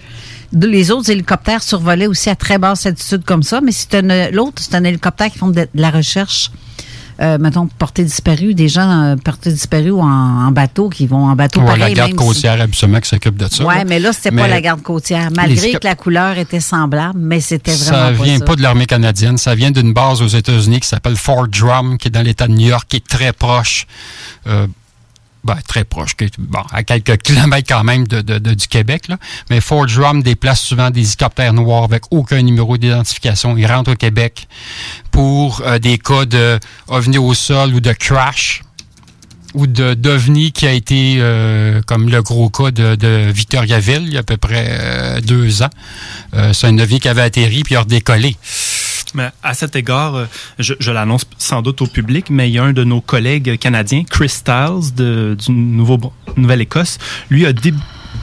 [0.53, 4.61] Les autres hélicoptères survolaient aussi à très basse altitude comme ça, mais c'est un- l'autre,
[4.61, 6.51] c'est un hélicoptère qui font de, de la recherche.
[7.21, 10.05] Euh, mettons, portés disparus, des gens euh, portés disparus ou en,
[10.47, 11.81] en bateau, qui vont en bateau Ouais, pareil.
[11.81, 13.61] la garde même si- côtière, absolument, qui s'occupe de ça.
[13.65, 13.83] Là.
[13.85, 15.27] mais là, c'était pas la garde côtière.
[15.35, 18.45] Malgré que la couleur était semblable, mais c'était Ça vraiment pas vient ça.
[18.45, 22.07] pas de l'armée canadienne, ça vient d'une base aux États-Unis qui s'appelle Fort Drum, qui
[22.07, 23.85] est dans l'État de New York, qui est très proche.
[24.47, 24.67] Euh,
[25.43, 29.07] ben, très proche, bon, à quelques kilomètres quand même de- du Québec.
[29.07, 29.17] Là.
[29.49, 33.55] Mais Fort Drum déplace souvent des hélicoptères noirs avec aucun numéro d'identification.
[33.57, 34.47] Ils rentrent au Québec
[35.11, 38.61] pour euh, des cas de ovni au sol ou de crash
[39.53, 44.13] ou de d'ovni qui a été euh, comme le gros cas de, de Victoriaville il
[44.13, 45.69] y a à peu près euh, deux ans.
[46.33, 48.35] Euh, C'est un ovni qui avait atterri puis a redécollé.
[49.15, 50.25] Mais à cet égard, euh,
[50.59, 54.03] je, l'annonce sans doute au public, mais il y a un de nos collègues canadiens,
[54.03, 55.99] Chris Stiles, de, du Nouveau,
[56.37, 57.53] Nouvelle-Écosse, lui a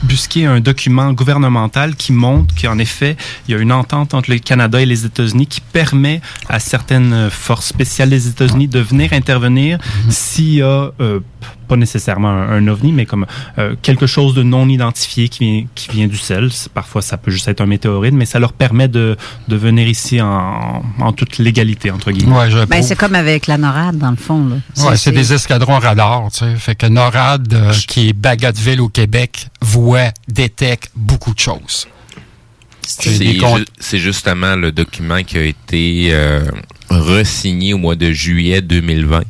[0.03, 4.39] débusqué un document gouvernemental qui montre qu'en effet, il y a une entente entre le
[4.39, 9.79] Canada et les États-Unis qui permet à certaines forces spéciales des États-Unis de venir intervenir
[10.09, 11.19] s'il y a euh,
[11.67, 13.25] pas nécessairement un, un ovni, mais comme
[13.57, 16.49] euh, quelque chose de non identifié qui vient, qui vient du ciel.
[16.73, 20.21] Parfois, ça peut juste être un météorite, mais ça leur permet de, de venir ici
[20.21, 22.35] en, en toute légalité, entre guillemets.
[22.37, 24.61] Ouais, je Ben, c'est comme avec la NORAD, dans le fond.
[24.77, 26.55] Ouais, c'est des escadrons radars, tu sais.
[26.55, 31.87] Fait que NORAD, euh, qui est Bagotville au Québec, voit, détecte beaucoup de choses.
[33.57, 36.45] Ju- c'est justement le document qui a été euh,
[36.89, 39.23] resigné au mois de juillet 2020,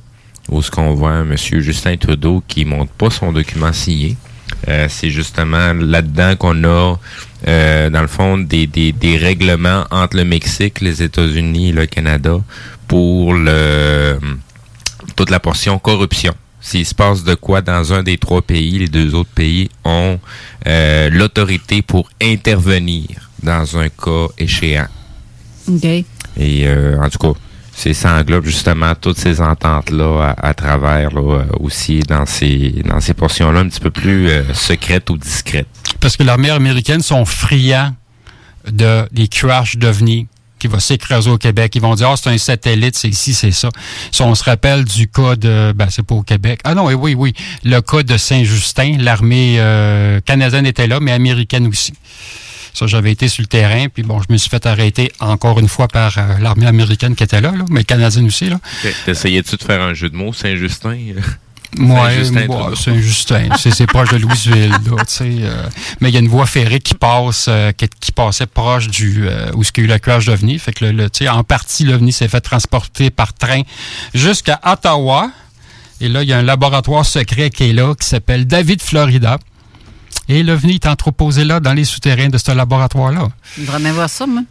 [0.50, 1.36] où ce qu'on voit M.
[1.38, 4.18] Justin Trudeau qui montre pas son document signé.
[4.68, 6.96] Euh, c'est justement là-dedans qu'on a,
[7.48, 11.86] euh, dans le fond, des, des, des règlements entre le Mexique, les États-Unis et le
[11.86, 12.40] Canada
[12.88, 14.18] pour le
[15.16, 16.34] toute la portion corruption.
[16.62, 20.20] S'il se passe de quoi dans un des trois pays, les deux autres pays ont
[20.68, 24.88] euh, l'autorité pour intervenir dans un cas échéant.
[25.70, 25.86] OK.
[25.86, 26.06] Et
[26.40, 27.40] euh, en tout cas,
[27.78, 33.00] ça englobe justement toutes ces ententes-là à, à travers là, euh, aussi dans ces dans
[33.00, 35.68] ces portions-là un petit peu plus euh, secrètes ou discrètes.
[36.00, 37.94] Parce que l'armée américaine sont friands
[38.70, 40.28] de des crashs d'OVNI
[40.60, 41.74] qui va s'écraser au Québec.
[41.76, 43.70] Ils vont dire, ah, c'est un satellite, c'est ici, c'est ça.
[44.12, 46.62] Si on se rappelle du cas de, ben, c'est pas au Québec.
[46.64, 47.34] Ah non, oui, oui, oui.
[47.64, 51.94] Le cas de Saint-Justin, l'armée euh, canadienne était là, mais américaine aussi.
[52.78, 55.68] Ça, j'avais été sur le terrain, puis bon, je me suis fait arrêter encore une
[55.68, 58.60] fois par euh, l'armée américaine qui était là, là mais canadienne aussi, là.
[59.04, 60.96] T'essayais-tu de faire un jeu de mots, Saint-Justin?
[61.76, 62.10] Moi,
[62.76, 65.64] Saint-Justin, c'est proche de Louisville, là, euh,
[66.02, 69.28] mais il y a une voie ferrée qui passe, euh, qui, qui passait proche du
[69.28, 70.60] euh, où ce qu'il y a eu crash d'OVNI.
[70.60, 73.64] Fait que le, le- tu sais, en partie, l'OVNI s'est fait transporter par train
[74.14, 75.32] jusqu'à Ottawa.
[76.00, 79.40] Et là, il y a un laboratoire secret qui est là, qui s'appelle David Florida.
[80.30, 83.30] Et l'OVNI est entreposé là, dans les souterrains de ce laboratoire-là.
[83.56, 84.42] Je voudrais bien voir ça, moi.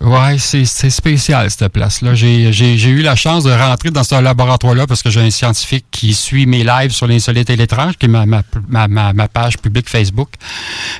[0.00, 2.14] Ouais, c'est spécial, cette place-là.
[2.16, 2.50] J'ai
[2.88, 6.44] eu la chance de rentrer dans ce laboratoire-là parce que j'ai un scientifique qui suit
[6.44, 8.42] mes lives sur l'insolite et l'étrange, qui est ma, ma,
[8.88, 10.28] ma, ma- page publique Facebook.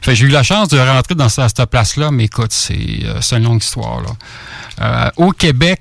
[0.03, 3.21] Fait j'ai eu la chance de rentrer dans ce- cette place-là, mais écoute, c'est euh,
[3.21, 4.11] c'est une longue histoire, là.
[4.81, 5.81] Euh, au Québec,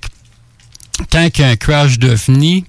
[1.11, 2.65] quand il y a un crash d'OVNI,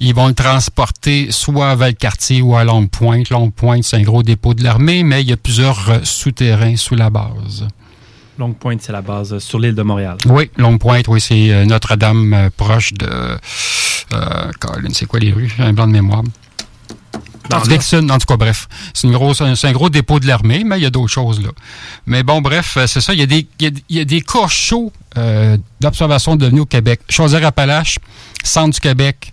[0.00, 3.30] ils vont le transporter soit à Valcartier ou à Longue Pointe.
[3.30, 6.76] Longue Pointe, c'est un gros dépôt de l'armée, mais il y a plusieurs euh, souterrains
[6.76, 7.66] sous la base.
[8.38, 10.18] Longue Pointe, c'est la base euh, sur l'île de Montréal.
[10.26, 13.08] Oui, Longue Pointe, oui, c'est euh, Notre-Dame, proche de.
[14.12, 14.50] Euh,
[14.92, 15.52] c'est quoi les rues?
[15.56, 16.22] J'ai un blanc de mémoire.
[17.50, 18.66] Le- Dixon, en tout cas, bref.
[18.92, 21.12] C'est une grosse, un- c'est un gros dépôt de l'armée, mais il y a d'autres
[21.12, 21.50] choses là.
[22.04, 23.12] Mais bon, bref, c'est ça.
[23.14, 26.34] Il y a des, il y a, il y a des cas chauds euh, d'observation
[26.36, 27.00] devenus au Québec.
[27.08, 27.98] Chaudière-Appalaches,
[28.42, 29.32] centre du Québec,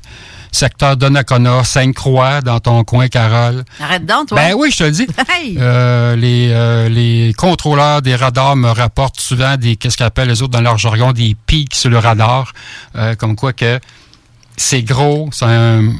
[0.54, 3.66] secteur Donnacona, Sainte-Croix, dans ton coin, Carole.
[3.82, 4.38] Arrête donc, toi.
[4.38, 5.08] Ben oui, je te le dis.
[5.34, 5.58] Hey!
[5.60, 10.42] Euh, les, euh, les contrôleurs des radars me rapportent souvent des, qu'est-ce qu'ils appellent les
[10.42, 12.54] autres dans leur jargon, des pics sur le radar,
[12.96, 13.80] euh, comme quoi que
[14.56, 15.48] c'est gros, ça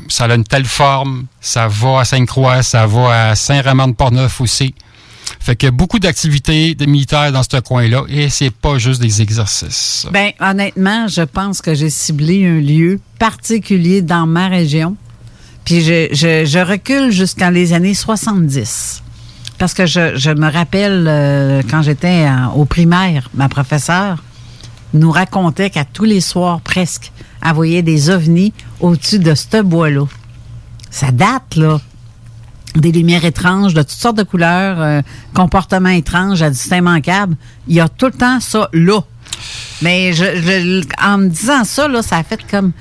[0.10, 4.76] ça a une telle forme, ça va à Sainte-Croix, ça va à Saint-Raymond-de-Portneuf aussi.
[5.40, 10.08] Fait que beaucoup d'activités militaires dans ce coin-là, et c'est pas juste des exercices.
[10.12, 14.96] Ben, honnêtement, je pense que j'ai ciblé un lieu particulier dans ma région.
[15.66, 19.04] Puis je, recule jusqu'en les années 70.
[19.58, 24.24] Parce que je, me rappelle, euh, quand j'étais au primaire, ma professeure
[24.94, 27.12] nous racontait qu'à tous les soirs, presque,
[27.46, 30.06] elle voyait des ovnis au-dessus de ce bois-là.
[30.92, 31.80] Ça date, là.
[32.76, 35.02] Des lumières étranges, de toutes sortes de couleurs, euh,
[35.34, 37.36] comportements étranges, à c'est immanquable.
[37.68, 39.00] Il y a tout le temps ça là.
[39.82, 42.72] Mais je, je- en me disant ça, là, ça a fait comme.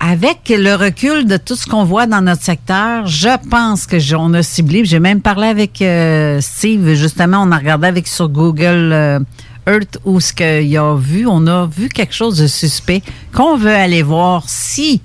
[0.00, 4.32] Avec le recul de tout ce qu'on voit dans notre secteur, je pense que on
[4.34, 4.84] a ciblé.
[4.84, 9.18] J'ai même parlé avec euh, Steve, justement, on a regardé avec sur Google euh,
[9.66, 11.26] Earth où ce qu'il a vu.
[11.26, 13.02] On a vu quelque chose de suspect
[13.34, 15.00] qu'on veut aller voir si,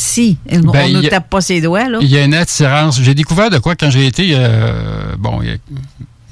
[0.00, 1.84] si on Ben, ne y a- tape pas ses doigts.
[2.00, 3.00] Il y a une attirance.
[3.02, 5.56] J'ai découvert de quoi quand j'ai été, euh, bon, il y a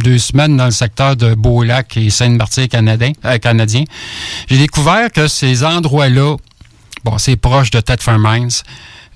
[0.03, 3.13] deux semaines dans le secteur de Beaulac et Sainte-Martyre canadien.
[3.25, 3.85] euh, canadien.
[4.49, 6.37] J'ai découvert que ces endroits-là,
[7.05, 8.49] bon, c'est proche de Thetford Mines,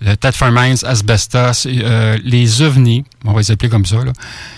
[0.04, 4.12] le Tetford Mines, Asbestos, euh, les ovnis, on va les appeler comme ça, là,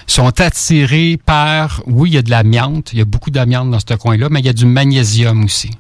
[0.07, 3.79] sont attirés par, oui, il y a de l'amiante, il y a beaucoup d'amiante dans
[3.79, 5.71] ce coin-là, mais il y a du magnésium aussi.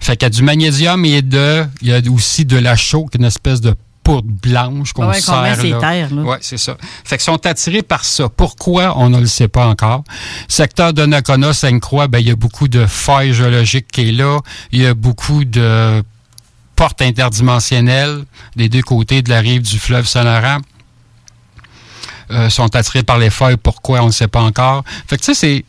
[0.00, 3.06] Fait qu'il y a du magnésium et de, il y a aussi de la chaux,
[3.16, 6.22] une espèce de poudre blanche qu'on Ouais, qu'on sert là.
[6.22, 6.76] Ouais, c'est ça.
[7.04, 8.28] Fait qu'ils sont attirés par ça.
[8.28, 8.96] Pourquoi?
[8.96, 10.04] On ne le sait pas encore.
[10.48, 14.40] Secteur de Nakona, Sainte-Croix, ben, il y a beaucoup de failles géologiques qui est là.
[14.72, 16.02] Il y a beaucoup de
[16.76, 18.24] portes interdimensionnelles
[18.56, 20.58] des deux côtés de la rive du fleuve Saint-Laurent.
[22.30, 23.56] Euh, sont attirés par les failles.
[23.56, 24.00] Pourquoi?
[24.02, 24.84] On ne sait pas encore.
[25.08, 25.64] Fait que, tu sais, c'est...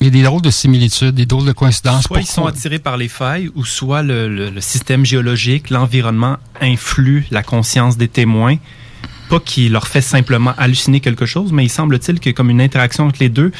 [0.00, 2.04] Il y a des drôles de similitudes, des drôles de coïncidences.
[2.04, 6.36] Soit ils sont attirés par les failles, ou soit le, le- le système géologique, l'environnement
[6.60, 8.56] influe la conscience des témoins.
[9.28, 12.48] Pas qu'il leur fait simplement halluciner quelque chose, mais il semble-t-il qu'il y a comme
[12.50, 13.50] une interaction entre les deux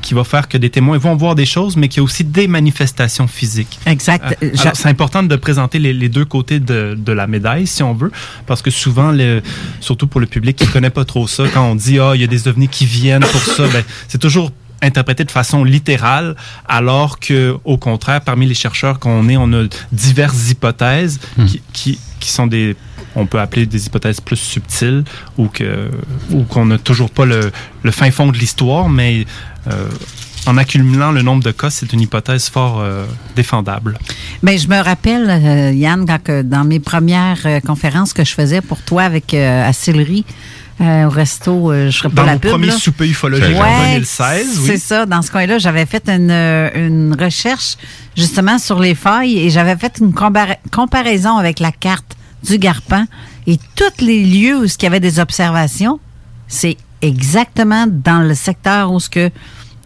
[0.00, 2.22] qui va faire que des témoins vont voir des choses, mais qu'il y a aussi
[2.22, 3.80] des manifestations physiques.
[3.86, 4.38] Exact.
[4.44, 7.82] Euh, alors, C'est important de présenter les, les deux côtés de, de la médaille, si
[7.82, 8.12] on veut,
[8.46, 9.42] parce que souvent, le,
[9.80, 12.20] surtout pour le public qui ne connaît pas trop ça, quand on dit ah il
[12.20, 14.52] y a des ovnis qui viennent pour ça, ben, c'est toujours
[14.82, 16.36] interprété de façon littérale,
[16.68, 21.98] alors que au contraire, parmi les chercheurs qu'on est, on a diverses hypothèses qui, qui,
[22.20, 22.76] qui sont des
[23.18, 25.04] on peut appeler des hypothèses plus subtiles
[25.38, 25.90] ou que
[26.30, 27.50] ou qu'on n'a toujours pas le,
[27.82, 29.24] le fin fond de l'histoire, mais
[29.68, 29.88] euh,
[30.46, 33.98] en accumulant le nombre de cas, c'est une hypothèse fort euh, défendable.
[34.42, 38.32] Ben, je me rappelle, euh, Yann, quand que dans mes premières euh, conférences que je
[38.32, 40.24] faisais pour toi avec euh, à Sillery,
[40.80, 42.50] euh, au resto, euh, je serais pas Dans la mon pub.
[42.50, 42.72] premier là.
[42.76, 47.16] souper ufologique en Ouais, 2016, C'est ça, dans ce coin-là, j'avais fait une, euh, une
[47.18, 47.76] recherche
[48.16, 53.06] justement sur les failles et j'avais fait une compara- comparaison avec la carte du Garpan
[53.46, 55.98] et tous les lieux où il y avait des observations,
[56.48, 59.30] c'est exactement dans le secteur où ce que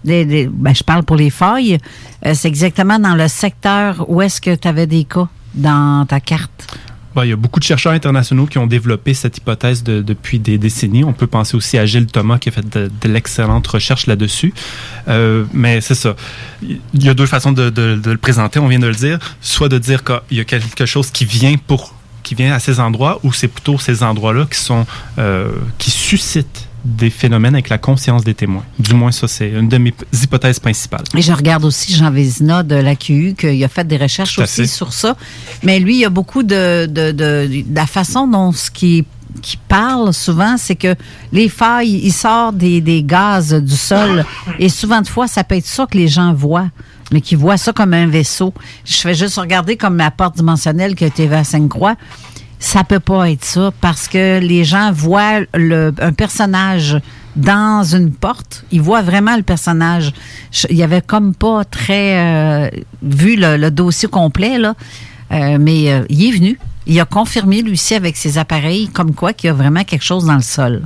[0.05, 1.79] les- les- ben, je parle pour les failles,
[2.27, 6.21] euh, c'est exactement dans le secteur où est-ce que tu avais des cas dans ta
[6.21, 6.77] carte.
[7.15, 10.39] Bon, il y a beaucoup de chercheurs internationaux qui ont développé cette hypothèse de- depuis
[10.39, 11.03] des décennies.
[11.03, 14.55] On peut penser aussi à Gilles Thomas qui a fait de, de l'excellente recherche là-dessus.
[15.09, 16.15] Euh, mais c'est ça.
[16.63, 19.19] Il y a deux façons de le présenter, on vient de le dire.
[19.41, 22.81] Soit de dire qu'il y a quelque chose qui vient pour qui vient à ces
[22.81, 24.87] endroits ou c'est plutôt ces endroits-là qui sont
[25.19, 28.65] euh, qui suscitent des phénomènes avec la conscience des témoins.
[28.79, 31.05] Du moins, ça, c'est une de mes hypothèses principales.
[31.17, 34.67] Et je regarde aussi Jean Vézina de l'AQU, qu'il a fait des recherches aussi fait.
[34.67, 35.17] sur ça.
[35.63, 39.05] Mais lui, il y a beaucoup de, de, de, de la façon dont ce qui
[39.43, 40.97] qui parle souvent, c'est que
[41.33, 44.25] les failles, il sort des, des gaz du sol.
[44.59, 46.69] Et souvent de fois, ça peut être ça que les gens voient,
[47.13, 48.53] mais qui voient ça comme un vaisseau.
[48.85, 51.95] Je fais juste regarder comme la porte dimensionnelle qui a été à Sainte-Croix.
[52.63, 56.99] Ça peut pas être ça parce que les gens voient le, un personnage
[57.35, 58.65] dans une porte.
[58.71, 60.13] Ils voient vraiment le personnage.
[60.53, 62.69] Je- il y avait comme pas très euh,
[63.03, 64.75] vu le, le dossier complet là,
[65.33, 66.59] Euh, mais euh, il est venu.
[66.87, 70.05] Il a confirmé lui aussi avec ses appareils comme quoi qu'il y a vraiment quelque
[70.05, 70.83] chose dans le sol.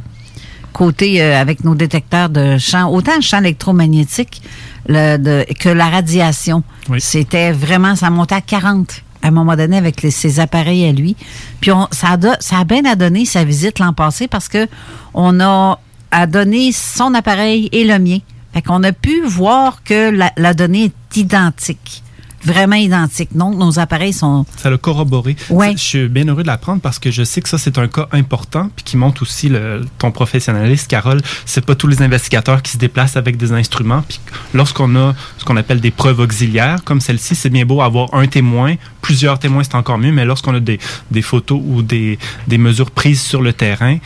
[0.73, 4.43] Côté euh, avec nos détecteurs de champ, autant le champ électromagnétique
[4.87, 6.63] le- de- que la radiation.
[6.91, 7.01] Oui.
[7.01, 11.17] C'était vraiment, ça montait à 40 à un moment donné avec ses appareils à lui.
[11.61, 14.69] Puis on, ça, a, ça a bien à donner sa visite l'an passé parce que
[15.15, 18.19] on a à donner son appareil et le mien.
[18.53, 22.04] Fait qu'on a pu voir que la, la donnée est identique.
[22.45, 23.31] Vraiment identique.
[23.35, 24.45] Donc, nos appareils sont.
[24.57, 25.37] Ça l'a corroboré.
[25.51, 25.73] Ouais.
[25.73, 28.09] Je suis bien heureux de l'apprendre parce que je sais que ça, c'est un cas
[28.13, 31.21] important puis qui montre aussi le, ton professionnalisme, Carole.
[31.47, 34.03] C'est pas tous les investigateurs qui se déplacent avec des instruments.
[34.09, 34.21] Puis
[34.53, 38.27] lorsqu'on a ce qu'on appelle des preuves auxiliaires, comme celle-ci, c'est bien beau avoir un
[38.27, 40.79] témoin, plusieurs témoins, c'est encore mieux, mais lorsqu'on a des,
[41.11, 43.99] des photos ou des, des mesures prises sur le terrain,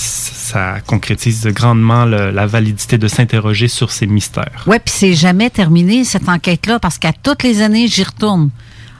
[0.00, 4.64] ça concrétise grandement la validité de s'interroger sur ces mystères.
[4.66, 8.50] Ouais, puis c'est jamais terminé cette enquête-là parce qu'à toutes les années, j'y retourne.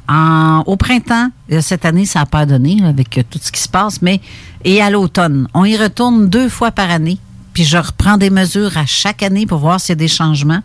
[0.08, 3.60] En, au printemps, euh, cette année, ça n'a pas donné avec euh, tout ce qui
[3.60, 4.20] se passe, mais
[4.64, 7.18] et à l'automne, on y retourne deux fois par année.
[7.52, 10.62] Puis je reprends des mesures à chaque année pour voir s'il y a des changements,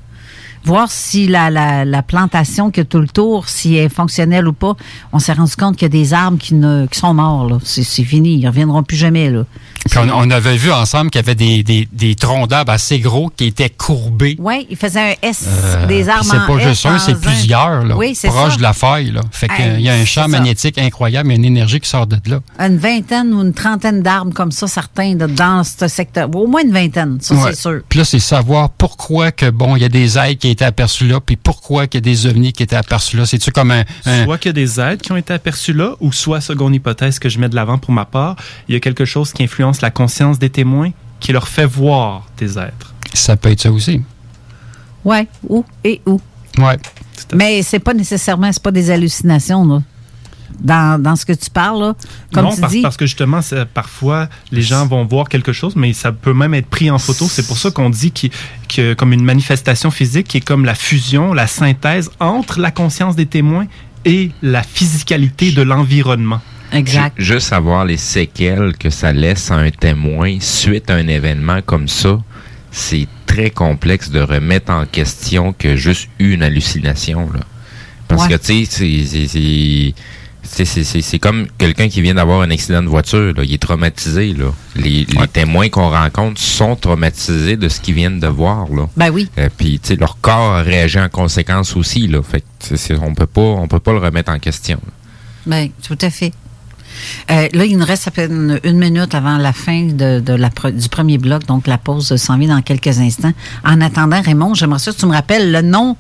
[0.66, 4.48] voir si la, la, la plantation qui est tout le tour, si elle est fonctionnelle
[4.48, 4.74] ou pas.
[5.14, 7.48] On s'est rendu compte qu'il y a des arbres qui, ne, qui sont morts.
[7.50, 7.58] là.
[7.64, 9.30] C'est c'est fini, ils reviendront plus jamais.
[9.30, 9.44] Là.
[9.90, 13.00] Puis on, on avait vu ensemble qu'il y avait des, des, des troncs d'arbres assez
[13.00, 14.36] gros qui étaient courbés.
[14.40, 17.86] Oui, il faisait un S, Euh, des arbres c'est pas S juste un, c'est plusieurs,
[17.86, 18.58] là, Oui, c'est proche ça.
[18.58, 19.12] de la faille.
[19.12, 19.22] Là.
[19.32, 22.08] Fait qu'il y a un champ magnétique incroyable, il y a une énergie qui sort
[22.08, 22.40] de là.
[22.60, 26.34] une vingtaine ou une trentaine d'arbres comme ça, certains, dans ce secteur.
[26.36, 27.42] Au moins une vingtaine, ça, Ouais.
[27.52, 27.82] c'est sûr.
[27.88, 31.08] Puis là, c'est savoir pourquoi que bon, il y a des aides qui étaient aperçues
[31.08, 33.26] là, puis pourquoi qu'il y a des ovnis qui étaient aperçus là?
[33.26, 35.96] C'est-tu comme un, un- Soit qu'il y a des aides qui ont été aperçues là,
[36.00, 38.36] ou soit, seconde hypothèse que je mets de l'avant pour ma part,
[38.68, 42.26] il y a quelque chose qui influence la conscience des témoins, qui leur fait voir
[42.38, 42.94] des êtres.
[43.14, 44.02] ça peut être ça aussi.
[45.04, 46.20] Ouais, où et où.
[46.58, 46.78] Ouais.
[47.34, 49.82] Mais c'est pas nécessairement, c'est pas des hallucinations, là.
[50.60, 51.96] Dans, dans ce que tu parles, là.
[52.34, 52.82] Comme non, tu parce, dis.
[52.82, 56.54] parce que justement, c'est- parfois, les gens vont voir quelque chose, mais ça peut même
[56.54, 57.28] être pris en photo.
[57.30, 58.12] C'est pour ça qu'on dit
[58.68, 63.16] que comme une manifestation physique qui est comme la fusion, la synthèse entre la conscience
[63.16, 63.68] des témoins
[64.06, 66.42] et la physicalité de l'environnement.
[66.72, 67.14] Exact.
[67.18, 71.62] Ju- Juste savoir les séquelles que ça laisse à un témoin suite à un événement
[71.66, 72.20] comme ça,
[72.72, 77.30] c'est très complexe de remettre en question que juste une hallucination.
[77.34, 77.40] Là.
[78.08, 78.30] Parce Ouais.
[78.30, 79.94] que, tu sais, c'est-
[80.46, 83.34] c'est- c'est- c'est- c'est- c'est c'est comme quelqu'un qui vient d'avoir un accident de voiture.
[83.36, 83.44] Là.
[83.44, 84.34] Il est traumatisé.
[84.34, 84.46] Là.
[84.76, 88.68] Les, les témoins qu'on rencontre sont traumatisés de ce qu'ils viennent de voir.
[88.74, 88.88] Là.
[88.98, 89.30] Ben oui.
[89.38, 92.08] Euh, Puis, tu sais, leur corps a réagi en conséquence aussi.
[92.08, 92.22] Là.
[92.24, 94.80] Fait que on peut pas, on peut pas le remettre en question.
[94.86, 94.92] là.
[95.46, 96.34] Ben, tout à fait.
[97.30, 100.50] Euh, là, il nous reste à peine une minute avant la fin de, de la
[100.72, 103.34] du premier bloc, donc la pause s'en vient dans quelques instants.
[103.66, 105.98] En attendant, Raymond, j'aimerais ça que tu me rappelles le nom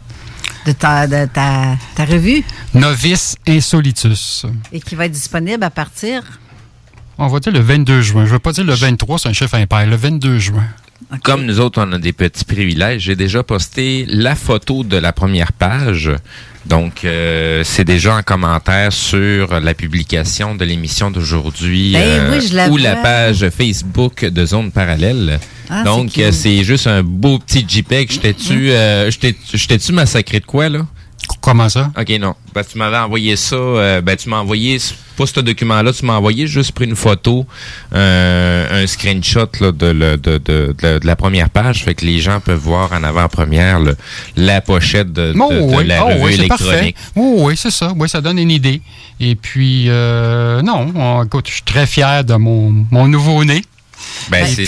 [0.65, 4.45] de ta, de ta, ta revue Novice Insolitus.
[4.71, 6.23] et qui va être disponible à partir?
[7.17, 8.23] On va dire le 22 juin.
[8.25, 9.85] Je ne veux pas dire le 23, c'est un chiffre impair.
[9.87, 10.67] Le 22 juin.
[11.23, 15.13] Comme nous autres, on a des petits privilèges, j'ai déjà posté la photo de la
[15.13, 16.11] première page.
[16.65, 22.71] Donc, euh, c'est déjà en commentaire sur la publication de l'émission d'aujourd'hui Ben euh, oui,
[22.71, 25.39] ou la page Facebook de Zone Parallèle.
[25.69, 28.11] Ah, Donc, c'est juste un beau petit JPEG.
[28.11, 29.11] Je t'ai-tu euh,
[29.93, 30.87] massacré de quoi, là?
[31.45, 31.91] Comment ça?
[31.95, 32.33] OK, non.
[32.55, 33.55] Ben, tu m'avais envoyé ça.
[33.55, 34.79] euh, ben, tu m'as envoyé,
[35.15, 37.45] pas ce document-là, tu m'as envoyé juste pris une photo,
[37.93, 41.83] euh, un screenshot là, de, le- de, de, de, de la première page.
[41.83, 43.79] Fait que les gens peuvent voir en avant-première
[44.35, 46.95] la pochette de, Oh, oui, la oh, revue oui, électronique.
[47.15, 47.93] Oh, oui, c'est ça.
[47.95, 48.81] Oui, ça donne une idée.
[49.19, 53.61] Et puis, euh, non, on- écoute, je suis très fier de mon, mon nouveau-né.
[54.31, 54.65] Ben, c'est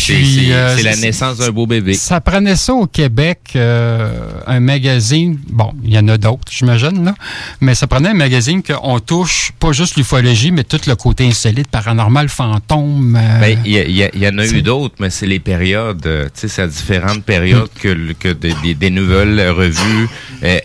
[0.52, 1.94] euh, c'est la naissance d'un beau bébé.
[1.94, 4.12] Ça prenait ça au Québec, euh,
[4.46, 5.40] un magazine.
[5.50, 7.16] Bon, il y en a d'autres, j'imagine, là.
[7.62, 11.68] Mais ça prenait un magazine qu'on touche pas juste l'ufologie, mais tout le côté insolite,
[11.70, 13.16] paranormal, fantôme.
[13.20, 16.62] euh, Ben, il y, en a eu d'autres, mais c'est les périodes, tu sais, c'est
[16.62, 20.08] à différentes périodes que, des, des- des nouvelles revues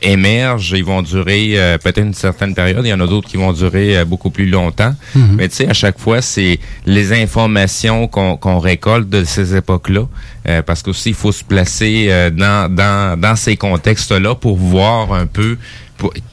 [0.03, 0.75] émergent.
[0.77, 2.85] Ils vont durer peut-être une certaine période.
[2.85, 4.94] Il y en a d'autres qui vont durer beaucoup plus longtemps.
[5.14, 5.37] Mhm.
[5.37, 10.07] Mais tu sais, à chaque fois, c'est les informations qu'on qu'on récolte de ces époques-là.
[10.49, 15.12] Euh, parce qu'aussi, il faut se placer euh, dans, dans, dans ces contextes-là pour voir
[15.12, 15.57] un peu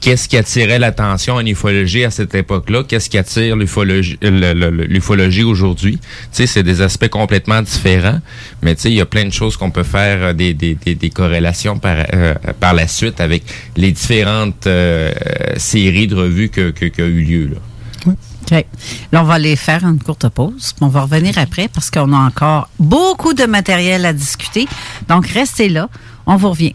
[0.00, 5.98] qu'est-ce qui attirait l'attention en ufologie à cette époque-là, qu'est-ce qui attire l'ufologie l'ufologie aujourd'hui.
[6.00, 8.20] Tu sais, c'est des aspects complètement différents,
[8.62, 10.74] mais tu sais, il y a plein de choses qu'on peut faire, euh, des, des,
[10.74, 13.44] des, des corrélations par, euh, par la suite avec
[13.76, 15.12] les différentes euh,
[15.56, 17.50] séries de revues que, que, qui a eu lieu.
[17.54, 18.12] Là.
[18.50, 18.66] OK.
[19.12, 20.74] Là, on va aller faire une courte pause.
[20.80, 24.66] On va revenir après parce qu'on a encore beaucoup de matériel à discuter.
[25.08, 25.88] Donc, restez là.
[26.26, 26.74] On vous revient.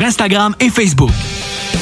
[0.00, 1.10] Instagram et Facebook.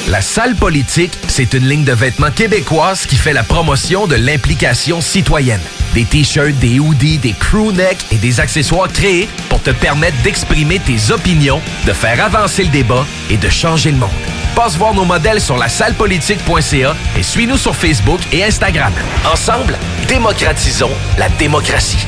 [0.09, 5.01] La salle politique, c'est une ligne de vêtements québécoise qui fait la promotion de l'implication
[5.01, 5.61] citoyenne.
[5.93, 11.11] Des t-shirts, des hoodies, des crewnecks et des accessoires créés pour te permettre d'exprimer tes
[11.11, 14.09] opinions, de faire avancer le débat et de changer le monde.
[14.55, 18.91] Passe voir nos modèles sur la sallepolitique.ca et suis-nous sur Facebook et Instagram.
[19.31, 22.05] Ensemble, démocratisons la démocratie.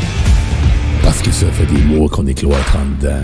[1.02, 3.24] Parce que ça fait des mois qu'on est cloître en dedans.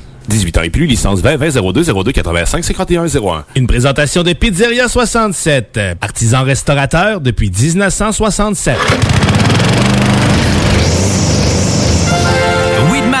[0.31, 3.45] 18 ans et plus, licence 20 20 02 02 85 51 01.
[3.55, 8.77] Une présentation de Pizzeria 67, artisan restaurateur depuis 1967.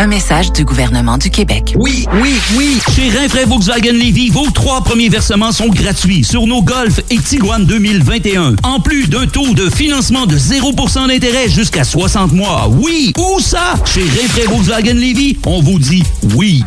[0.00, 1.74] Un message du gouvernement du Québec.
[1.76, 2.80] Oui, oui, oui.
[2.96, 7.66] Chez Rinfraie Volkswagen Levy, vos trois premiers versements sont gratuits sur nos Golf et Tiguan
[7.66, 8.54] 2021.
[8.62, 12.70] En plus d'un taux de financement de 0% d'intérêt jusqu'à 60 mois.
[12.80, 13.74] Oui, où ça?
[13.84, 16.02] Chez Rinfraie Volkswagen Levy, on vous dit
[16.34, 16.64] oui.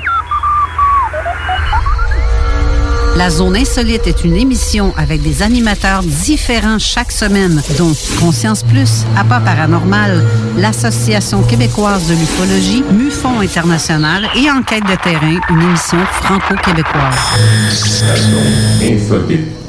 [3.16, 9.06] La Zone Insolite est une émission avec des animateurs différents chaque semaine, dont Conscience Plus,
[9.16, 10.24] Appât Paranormal,
[10.58, 17.16] l'Association québécoise de l'ufologie, MUFON International et Enquête de terrain, une émission franco-québécoise.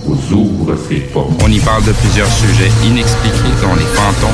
[0.05, 1.31] Insolite vous ouvre ses portes.
[1.43, 4.31] On y parle de plusieurs sujets inexpliqués, dont les fantômes,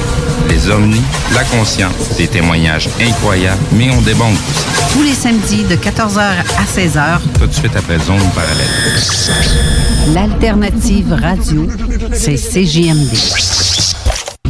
[0.49, 1.03] les ovnis,
[1.35, 4.93] la conscience, des témoignages incroyables, mais on débonde aussi.
[4.93, 10.15] Tous les samedis de 14h à 16h, Tout de suite après Zone Parallèle.
[10.15, 11.69] l'alternative radio,
[12.13, 13.15] c'est CJMD.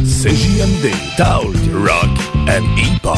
[0.03, 2.09] CJMD, Talk, Rock
[2.47, 3.17] and Hip-Hop.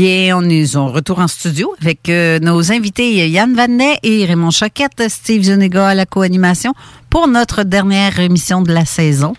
[0.00, 4.50] Bien, on est en retour en studio avec euh, nos invités Yann Vanet et Raymond
[4.50, 6.72] Choquette, Steve Zuniga à la co-animation
[7.10, 9.34] pour notre dernière émission de la saison.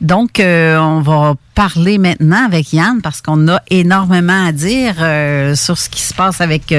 [0.00, 5.56] Donc, euh, on va parler maintenant avec Yann parce qu'on a énormément à dire euh,
[5.56, 6.72] sur ce qui se passe avec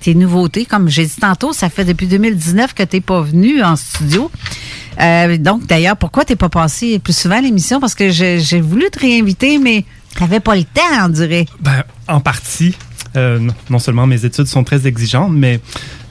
[0.00, 0.64] tes nouveautés.
[0.64, 4.32] Comme j'ai dit tantôt, ça fait depuis 2019 que tu pas venu en studio.
[5.38, 7.78] Donc, d'ailleurs, pourquoi tu n'es pas passé plus souvent à l'émission?
[7.78, 9.84] Parce que j'ai voulu te réinviter, mais
[10.16, 11.46] tu n'avais pas le temps, on dirait.
[11.60, 12.76] Ben, en partie.
[13.16, 15.60] euh, non- non seulement mes études sont très exigeantes, mais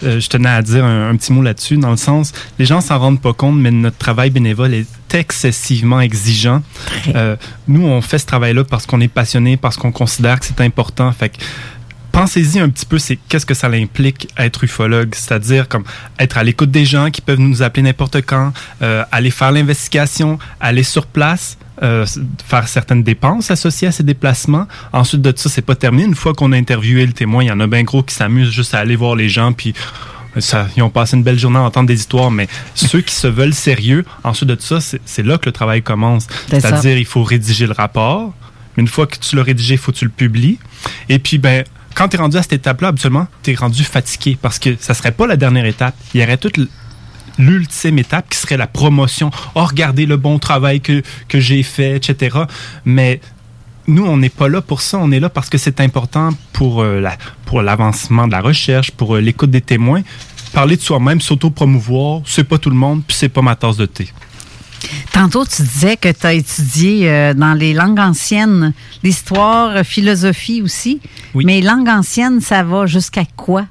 [0.03, 2.79] euh, je tenais à dire un, un petit mot là-dessus, dans le sens, les gens
[2.79, 4.85] s'en rendent pas compte, mais notre travail bénévole est
[5.15, 6.61] excessivement exigeant.
[7.15, 7.35] Euh,
[7.67, 11.11] nous, on fait ce travail-là parce qu'on est passionné, parce qu'on considère que c'est important.
[11.11, 11.37] Fait que
[12.11, 15.83] pensez-y un petit peu, c'est qu'est-ce que ça implique être ufologue, c'est-à-dire comme
[16.19, 20.37] être à l'écoute des gens qui peuvent nous appeler n'importe quand, euh, aller faire l'investigation,
[20.59, 21.57] aller sur place.
[21.83, 22.05] Euh,
[22.45, 24.67] faire certaines dépenses associées à ces déplacements.
[24.93, 26.03] Ensuite de ça, c'est pas terminé.
[26.03, 28.51] Une fois qu'on a interviewé le témoin, il y en a bien gros qui s'amusent
[28.51, 29.73] juste à aller voir les gens, puis
[30.39, 33.27] ça, ils ont passé une belle journée à entendre des histoires, mais ceux qui se
[33.27, 36.27] veulent sérieux, ensuite de ça, c'est là que le travail commence.
[36.49, 38.33] C'est-à-dire, il faut rédiger le rapport.
[38.77, 40.57] Mais une fois que tu l'as rédigé, il faut que tu le publies.
[41.09, 44.37] Et puis, ben, quand tu es rendu à cette étape-là, absolument, tu es rendu fatigué
[44.41, 45.95] parce que ça serait pas la dernière étape.
[46.13, 46.57] Il y aurait toute
[47.41, 49.31] l'ultime étape qui serait la promotion.
[49.55, 52.37] Oh, regardez le bon travail que, que j'ai fait, etc.
[52.85, 53.19] Mais
[53.87, 54.97] nous, on n'est pas là pour ça.
[54.99, 58.91] On est là parce que c'est important pour euh, la- pour l'avancement de la recherche,
[58.91, 60.01] pour euh, l'écoute des témoins.
[60.53, 63.85] Parler de soi-même, s'auto-promouvoir, c'est pas tout le monde, puis c'est pas ma tasse de
[63.85, 64.09] thé.
[65.13, 68.73] Tantôt, tu disais que tu as étudié euh, dans les langues anciennes,
[69.03, 70.99] l'histoire, philosophie aussi.
[71.35, 73.65] Mais langue ancienne, ça va jusqu'à quoi?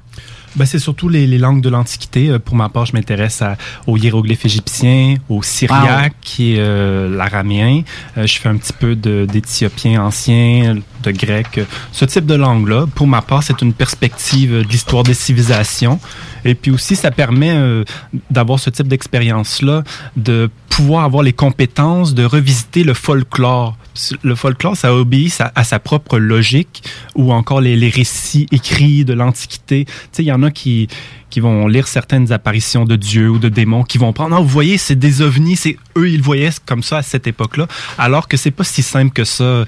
[0.55, 2.29] Ben, c'est surtout les, les langues de l'Antiquité.
[2.29, 3.41] Euh, Pour ma part, je m'intéresse
[3.87, 7.83] aux hiéroglyphes égyptiens, au syriaque, qui est euh, l'araméen.
[8.17, 11.57] Euh, je fais un petit peu d'éthiopien ancien, de grec.
[11.57, 15.13] euh, Ce type de langue-là, pour ma part, c'est une perspective euh, de l'histoire des
[15.13, 15.99] civilisations.
[16.43, 17.83] Et puis aussi, ça permet euh,
[18.29, 19.83] d'avoir ce type d'expérience-là,
[20.17, 23.77] de pouvoir avoir les compétences de revisiter le folklore.
[24.23, 26.83] Le folklore, ça obéit à, à sa propre logique,
[27.15, 29.85] ou encore les, récits écrits de l'Antiquité.
[29.85, 30.87] Tu sais, il y en a qui,
[31.29, 34.47] qui vont lire certaines apparitions de dieux ou de démons, qui vont prendre, non, vous
[34.47, 37.67] voyez, c'est des ovnis, c'est eux, ils voyaient comme ça à cette époque-là,
[37.97, 39.65] alors que c'est pas si simple que ça euh,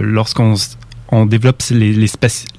[0.00, 0.56] lorsqu'on
[1.26, 2.10] développe les, les,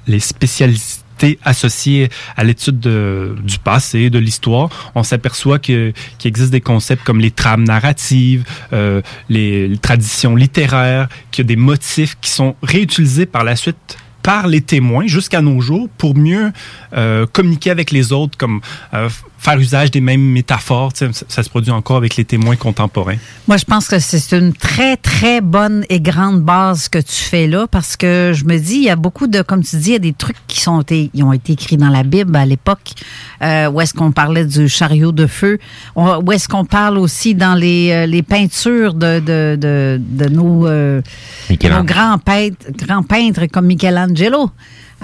[0.06, 1.03] les spécialités
[1.44, 5.92] associées à l'étude de- du passé, de l'histoire, on s'aperçoit qu'il
[6.24, 11.48] existe des concepts comme les trames narratives, euh, les, les traditions littéraires, qu'il y a
[11.48, 16.16] des motifs qui sont réutilisés par la suite par les témoins jusqu'à nos jours pour
[16.16, 16.50] mieux
[16.96, 18.62] euh, communiquer avec les autres, comme
[18.94, 19.10] euh,
[19.44, 20.92] faire usage des mêmes métaphores.
[20.94, 23.16] Ça, ça se produit encore avec les témoins contemporains.
[23.46, 27.46] Moi, je pense que c'est une très, très bonne et grande base que tu fais
[27.46, 29.92] là parce que je me dis, il y a beaucoup de, comme tu dis, il
[29.92, 32.46] y a des trucs qui sont été, ils ont été écrits dans la Bible à
[32.46, 32.92] l'époque,
[33.42, 35.58] euh, où est-ce qu'on parlait du chariot de feu,
[35.96, 40.66] où est-ce qu'on parle aussi dans les, euh, les peintures de, de, de, de nos,
[40.66, 41.02] euh,
[41.50, 44.50] nos grands peintres, grands peintres comme Michelangelo.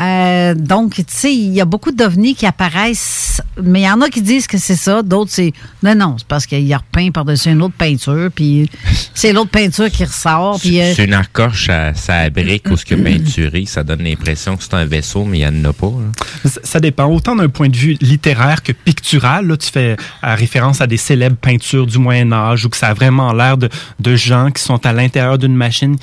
[0.00, 4.00] Euh, donc, tu sais, il y a beaucoup d'ovnis qui apparaissent, mais il y en
[4.00, 7.10] a qui disent que c'est ça, d'autres c'est non, non, c'est parce qu'il a repeint
[7.10, 8.70] par-dessus une autre peinture, puis
[9.14, 12.84] c'est l'autre peinture qui ressort, puis euh, C'est une encoche à sa brique ou ce
[12.86, 15.86] que peinturé, ça donne l'impression que c'est un vaisseau, mais il n'y en a pas.
[15.86, 16.48] là.
[16.48, 19.46] Ça, ça dépend autant d'un point de vue littéraire que pictural.
[19.46, 22.88] Là, tu fais euh, référence à des célèbres peintures du Moyen Âge ou que ça
[22.88, 25.96] a vraiment l'air de, de gens qui sont à l'intérieur d'une machine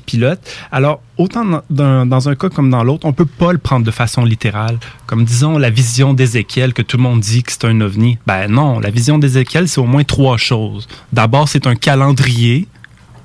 [0.00, 0.40] pilote.
[0.72, 3.84] Alors, autant dans, dans- dans un cas comme dans l'autre, on peut pas le prendre
[3.84, 4.78] de façon littérale.
[5.06, 8.18] Comme disons la vision d'Ézéchiel, que tout le monde dit que c'est un ovni.
[8.26, 10.86] Ben non, la vision d'Ézéchiel, c'est au moins trois choses.
[11.12, 12.66] D'abord, c'est un calendrier.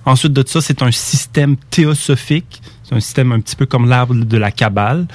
[0.06, 2.62] Ensuite de ça, c'est un système théosophique.
[2.90, 5.06] C'est un système un petit peu comme l'arbre de la Kabbale,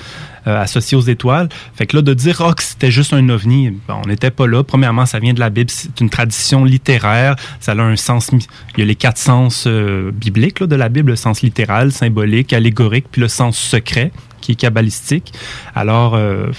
[0.47, 1.49] euh, associé aux étoiles.
[1.75, 4.47] Fait que là, de dire oh, que c'était juste un ovni, ben, on n'était pas
[4.47, 4.63] là.
[4.63, 5.71] Premièrement, ça vient de la Bible.
[5.71, 7.35] C'est une tradition littéraire.
[7.59, 8.31] Ça a un sens...
[8.33, 11.91] Il y a les quatre sens euh, bibliques là, de la Bible, le sens littéral,
[11.91, 15.33] symbolique, allégorique, puis le sens secret, qui est kabbalistique.
[15.75, 16.15] Alors...
[16.15, 16.53] euh,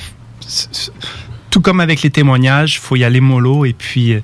[1.50, 4.18] tout comme avec les témoignages, il faut y aller mollo et puis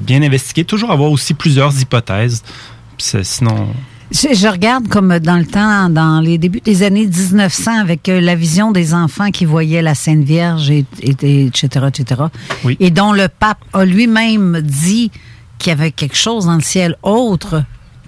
[0.00, 0.64] bien investiguer.
[0.64, 2.42] Toujours avoir aussi plusieurs hypothèses.
[2.96, 3.68] Sinon,
[4.14, 8.20] je, je regarde comme dans le temps, dans les débuts des années 1900, avec euh,
[8.20, 12.22] la vision des enfants qui voyaient la Sainte Vierge, et, et- etc., etc.,
[12.64, 12.76] Oui.
[12.80, 15.10] et dont le pape a lui-même dit
[15.58, 17.64] qu'il y avait quelque chose dans le ciel autre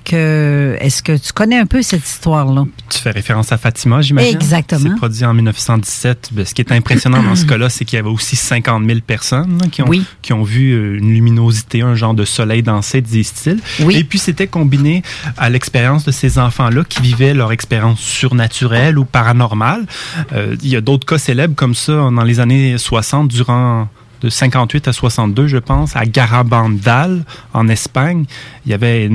[0.07, 0.77] que...
[0.81, 2.65] Est-ce que tu connais un peu cette histoire-là?
[2.89, 4.37] tu fais référence à Fatima, j'imagine?
[4.37, 4.81] Exactement.
[4.91, 6.31] C'est produit en 1917.
[6.33, 9.01] Ben, ce qui est impressionnant dans ce cas-là, c'est qu'il y avait aussi 50 000
[9.07, 9.91] personnes là, qui, ont,
[10.23, 13.59] qui ont vu euh, une luminosité, un genre de soleil danser, disent-ils.
[13.91, 15.03] Et puis, c'était combiné
[15.37, 19.87] à l'expérience de ces enfants-là qui vivaient leur expérience surnaturelle ou paranormale.
[20.33, 23.89] Euh, il y a d'autres cas célèbres comme ça dans les années 60, durant
[24.23, 28.25] de 58 à 62, je pense, à Garabandal, en Espagne.
[28.65, 29.11] Il y avait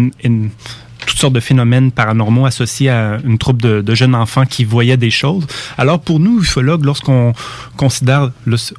[1.06, 5.10] toutes sortes de phénomènes paranormaux associés à une troupe de, jeunes enfants qui voyaient des
[5.10, 5.45] choses.
[5.78, 7.34] Alors pour nous, ufologues, lorsqu'on
[7.78, 8.32] considère,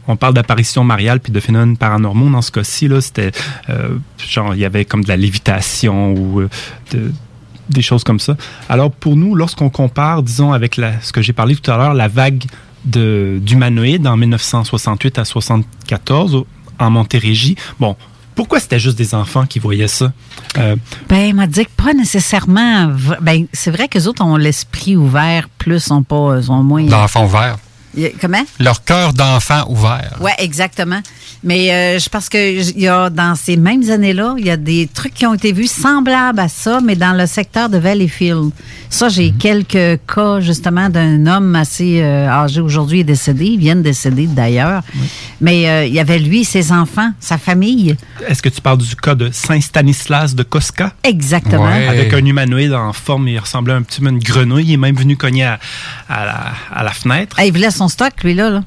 [0.08, 3.32] on parle d'apparition mariale puis de phénomènes paranormaux, dans ce cas-ci, là, c'était
[3.70, 6.48] euh, genre, il y avait comme de la lévitation ou euh,
[6.92, 7.12] de-
[7.68, 8.36] des choses comme ça.
[8.68, 12.08] Alors pour nous, lorsqu'on compare, disons, avec ce que j'ai parlé tout à l'heure, la
[12.08, 12.44] vague
[12.84, 16.46] d'humanoïdes en 1968 à 74 au-
[16.78, 17.96] en Montérégie, bon,
[18.34, 20.12] pourquoi c'était juste des enfants qui voyaient ça?
[20.58, 20.76] Euh,
[21.08, 22.90] Ben, il m'a dit que pas nécessairement.
[23.20, 26.84] Ben, c'est vrai que les autres ont l'esprit ouvert, plus sont pas, sont moins.
[26.84, 27.58] D'enfants ouverts.
[28.20, 28.44] Comment?
[28.58, 30.16] Leur cœur d'enfant ouvert.
[30.20, 31.00] Ouais, exactement.
[31.44, 34.88] Mais euh, je pense que y a dans ces mêmes années-là, il y a des
[34.92, 38.50] trucs qui ont été vus semblables à ça, mais dans le secteur de Valleyfield.
[38.88, 43.74] Ça, j'ai quelques cas justement d'un homme assez euh, âgé aujourd'hui, est décédé, il vient
[43.74, 44.82] de décéder d'ailleurs.
[45.40, 47.96] Mais euh, il y avait lui, ses enfants, sa famille.
[48.28, 50.92] Est-ce que tu parles du cas de Saint Stanislas de Kostka?
[51.02, 51.64] Exactement.
[51.64, 51.88] Ouais.
[51.88, 54.66] Avec un humanoïde en forme, il ressemblait un petit peu à une grenouille.
[54.66, 55.58] Il est même venu cogner à,
[56.08, 56.40] à la,
[56.72, 57.36] à la fenêtre.
[57.38, 58.50] Ah, il voulait son stock, lui, là.
[58.50, 58.62] là.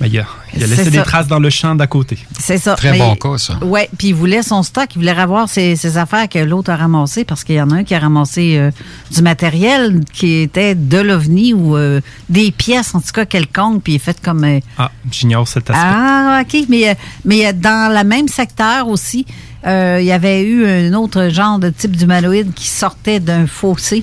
[0.00, 0.24] Ben, il a,
[0.56, 1.02] il a laissé des ça.
[1.04, 2.18] traces dans le champ d'à côté.
[2.40, 2.74] C'est ça.
[2.74, 3.58] Très Mais- bon cas, ça.
[3.62, 6.76] Ouais, puis il voulait son stock, il voulait avoir ses, ses affaires que l'autre a
[6.76, 8.70] ramassées parce qu'il y en a un qui a ramassé euh,
[9.12, 13.92] du matériel qui était de l'OVNI ou euh, des pièces, en tout cas quelconques, puis
[13.92, 14.42] il est fait comme.
[14.44, 15.84] euh, Ah, j'ignore cet aspect.
[15.86, 16.64] ah, OK.
[16.68, 19.26] Mais, mais dans le même secteur aussi,
[19.66, 24.02] euh, il y avait eu un autre genre de type d'humanoïde qui sortait d'un fossé,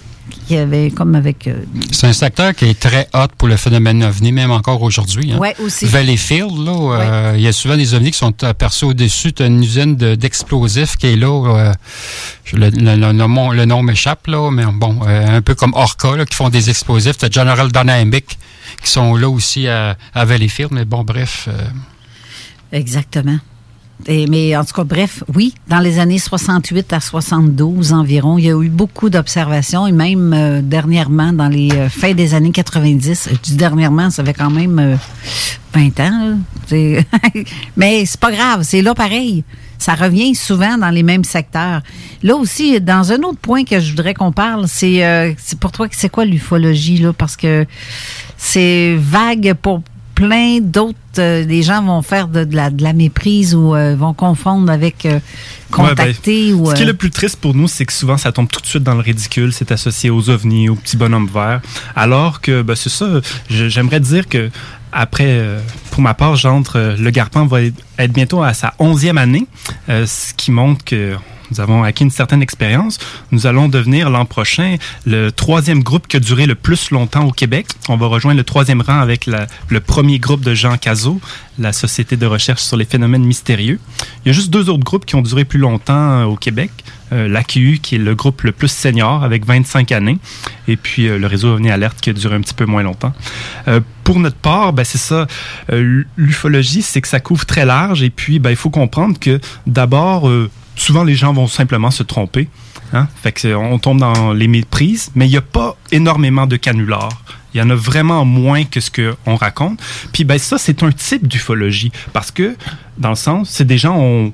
[0.51, 1.47] qui avait comme avec.
[1.47, 5.31] euh, C'est un secteur qui est très hot pour le phénomène ovni, même encore aujourd'hui.
[5.31, 5.37] hein.
[5.37, 5.85] Ouais, aussi.
[5.85, 9.31] Valleyfield, là, euh, il y a souvent des ovnis qui sont aperçus au-dessus.
[9.31, 11.27] Tu une usine de- d'explosifs qui est là.
[11.29, 11.73] euh,
[12.53, 16.25] le, le- le nom, le nom m'échappe, là, mais bon, un peu comme Orca, là,
[16.25, 17.17] qui font des explosifs.
[17.17, 18.37] Tu General Dynamic
[18.83, 20.71] qui sont là aussi à, à Valleyfield.
[20.73, 21.47] Mais bon, bref.
[22.73, 23.37] Exactement.
[24.07, 28.45] Et, mais en tout cas, bref, oui, dans les années 68 à 72 environ, il
[28.45, 32.51] y a eu beaucoup d'observations et même euh, dernièrement, dans les euh, fins des années
[32.51, 34.95] 90, je dis dernièrement, ça fait quand même euh,
[35.73, 36.35] 20 ans.
[36.71, 37.01] là.
[37.77, 39.43] Mais c'est pas grave, c'est là pareil.
[39.77, 41.81] Ça revient souvent dans les mêmes secteurs.
[42.21, 45.87] Là aussi, dans un autre point que je voudrais qu'on parle, c'est euh, pour toi,
[45.91, 47.13] c'est quoi l'ufologie, là?
[47.13, 47.65] Parce que
[48.37, 49.81] c'est vague pour
[50.27, 50.97] plein d'autres.
[51.19, 54.71] euh, les gens vont faire de, de la, de la méprise ou euh, vont confondre
[54.71, 55.19] avec euh,
[55.71, 56.69] contacter Ouais, ben, ou.
[56.69, 58.61] Ce qui est euh, le plus triste pour nous, c'est que souvent ça tombe tout
[58.61, 59.51] de suite dans le ridicule.
[59.53, 61.61] C'est associé aux ovnis, aux petits bonhommes verts.
[61.95, 63.05] Alors que, ben, c'est ça.
[63.49, 64.49] J'aimerais dire que
[64.93, 65.59] après, euh,
[65.91, 66.77] pour ma part, j'entre.
[66.77, 69.45] euh, le Garpan va être bientôt à sa onzième année,
[69.89, 71.15] euh, ce qui montre que
[71.51, 72.97] nous avons acquis une certaine expérience.
[73.31, 77.31] Nous allons devenir l'an prochain le troisième groupe qui a duré le plus longtemps au
[77.31, 77.67] Québec.
[77.89, 81.19] On va rejoindre le troisième rang avec le premier groupe de Jean Cazot,
[81.59, 83.79] la Société de recherche sur les phénomènes mystérieux.
[84.23, 86.71] Il y a juste deux autres groupes qui ont duré plus longtemps euh, au Québec.
[87.13, 90.17] Euh, L'AQU, qui est le groupe le plus senior, avec 25 années.
[90.67, 93.13] Et puis euh, le réseau OVNI Alerte, qui a duré un petit peu moins longtemps.
[93.67, 95.27] Euh, pour notre part, ben, c'est ça.
[95.69, 98.01] L'ufologie, c'est que ça couvre très large.
[98.01, 100.29] Et puis, ben, il faut comprendre que d'abord,
[100.75, 102.49] souvent les gens vont simplement se tromper.
[102.93, 103.07] Hein?
[103.21, 107.21] Fait que, on tombe dans les méprises, mais il n'y a pas énormément de canulars.
[107.53, 109.79] Il y en a vraiment moins que ce qu'on raconte.
[110.13, 111.91] Puis ben ça, c'est un type d'ufologie.
[112.13, 112.55] Parce que,
[112.97, 114.33] dans le sens, c'est des gens ont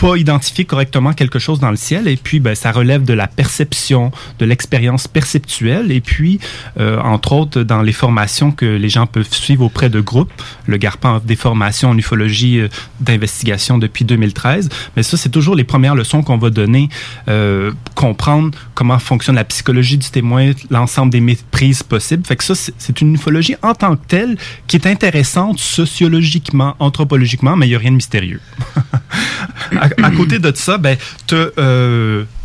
[0.00, 3.26] pas identifié correctement quelque chose dans le ciel et puis ben, ça relève de la
[3.26, 6.38] perception, de l'expérience perceptuelle et puis
[6.78, 10.30] euh, entre autres dans les formations que les gens peuvent suivre auprès de groupes.
[10.66, 12.68] Le Garpan offre des formations en ufologie euh,
[13.00, 16.88] d'investigation depuis 2013, mais ça c'est toujours les premières leçons qu'on va donner,
[17.28, 22.24] euh, comprendre comment fonctionne la psychologie du témoin, l'ensemble des méprises possibles.
[22.24, 24.36] Fait que ça c'est une ufologie en tant que telle
[24.68, 28.40] qui est intéressante sociologiquement, anthropologiquement, mais il n'y a rien de mystérieux
[30.02, 32.37] à, côté de ça, ben, t'as, euh, évi-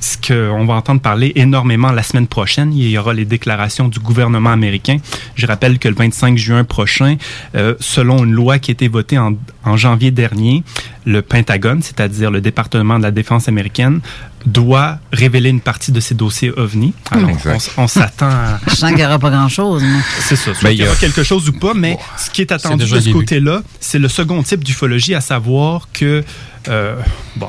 [0.00, 3.98] ce qu'on va entendre parler énormément la semaine prochaine, il y aura les déclarations du
[3.98, 4.98] gouvernement américain.
[5.34, 7.16] Je rappelle que le 25 juin prochain,
[7.56, 9.34] euh, selon une loi qui a été votée en,
[9.64, 10.62] en janvier dernier,
[11.04, 14.00] le Pentagone, c'est-à-dire le département de la défense américaine,
[14.46, 16.94] doit révéler une partie de ses dossiers OVNI.
[17.10, 17.30] Alors,
[17.76, 18.60] on, s'attend à...
[18.68, 19.82] Je sens qu'il n'y aura pas grand-chose.
[20.20, 20.54] C'est ça.
[20.54, 22.42] Soit Ben, qu'il y il y a- aura quelque chose ou pas, mais ce qui
[22.42, 26.22] est attendu de ce côté-là, c'est le second type d'ufologie, à savoir que,
[26.68, 26.94] euh,
[27.36, 27.48] bon,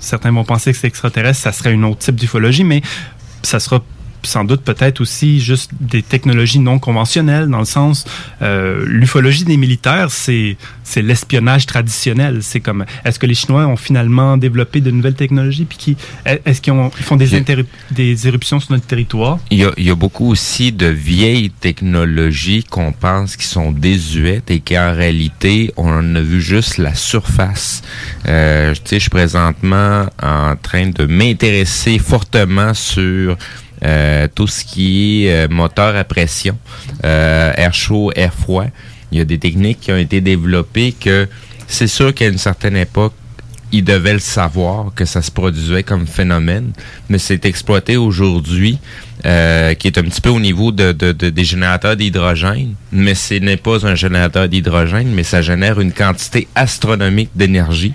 [0.00, 2.82] certains vont penser que c'est extraterrestre, ça serait un autre type d'ufologie, mais
[3.42, 3.82] ça sera
[4.22, 8.04] sans doute peut-être aussi juste des technologies non conventionnelles, dans le sens,
[8.42, 12.38] euh, l'ufologie des militaires, c'est c'est l'espionnage traditionnel.
[12.42, 15.96] C'est comme, est-ce que les Chinois ont finalement développé de nouvelles technologies, puis qui,
[16.26, 17.28] est-ce qu'ils ont- ils font des,
[17.92, 19.38] des éruptions sur notre territoire?
[19.52, 23.70] Il y, a, il y a beaucoup aussi de vieilles technologies qu'on pense qui sont
[23.70, 27.82] désuètes et qu'en réalité, on en a vu juste la surface.
[28.26, 33.36] Euh, tu sais, je suis présentement en train de m'intéresser fortement sur
[33.84, 36.56] euh, tout ce qui est euh, moteur à pression,
[37.04, 38.66] euh, air chaud, air froid.
[39.12, 41.28] Il y a des techniques qui ont été développées que
[41.66, 43.14] c'est sûr qu'à une certaine époque,
[43.72, 46.72] ils devaient le savoir que ça se produisait comme phénomène,
[47.08, 48.78] mais c'est exploité aujourd'hui,
[49.22, 53.34] qui est un petit peu au niveau de, de- de- des générateurs d'hydrogène, mais ce
[53.34, 57.94] n'est pas un générateur d'hydrogène, mais ça génère une quantité astronomique d'énergie.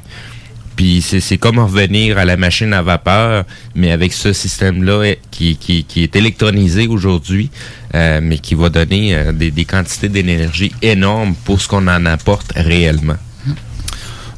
[0.76, 3.46] Puis c'est comme revenir à la machine à vapeur,
[3.76, 5.58] mais avec ce système-là qui,
[5.96, 7.50] est électronisé aujourd'hui,
[7.94, 12.06] euh, mais qui va donner euh, des, des quantités d'énergie énormes pour ce qu'on en
[12.06, 13.18] apporte réellement.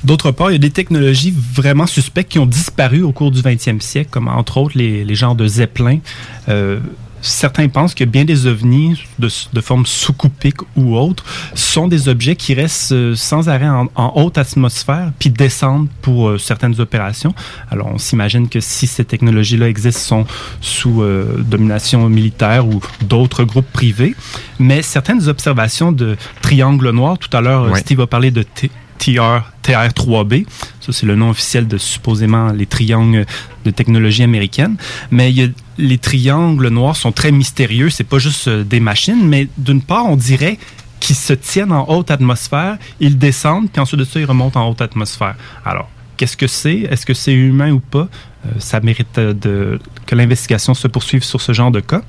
[0.03, 3.41] D'autre part, il y a des technologies vraiment suspectes qui ont disparu au cours du
[3.41, 5.99] 20e siècle, comme entre autres les, les genres de Zeppelin.
[6.49, 6.79] Euh,
[7.21, 11.23] certains pensent que bien des ovnis de, de forme sous-coupique ou autre
[11.55, 16.29] sont des objets qui restent euh, sans arrêt en, en haute atmosphère puis descendent pour
[16.29, 17.33] euh, certaines opérations.
[17.69, 20.25] Alors on s'imagine que si ces technologies-là existent, sont
[20.61, 24.15] sous euh, domination militaire ou d'autres groupes privés.
[24.59, 27.65] Mais certaines observations de triangles noirs, tout à l'heure.
[27.77, 30.45] Steve a parlé de T- TR, TR3B.
[30.79, 33.25] Ça, c'est le nom officiel de supposément les triangles
[33.65, 34.77] de technologie américaine.
[35.11, 35.33] Mais
[35.77, 37.89] les triangles noirs sont très mystérieux.
[37.89, 40.57] C'est pas juste euh, des machines, mais d'une part, on dirait
[40.99, 44.69] qu'ils se tiennent en haute atmosphère, ils descendent, puis ensuite de ça, ils remontent en
[44.69, 45.35] haute atmosphère.
[45.63, 46.79] Alors, qu'est-ce que c'est?
[46.79, 48.07] Est-ce que c'est humain ou pas?
[48.47, 52.01] Euh, ça mérite euh, que l'investigation se poursuive sur ce genre de cas.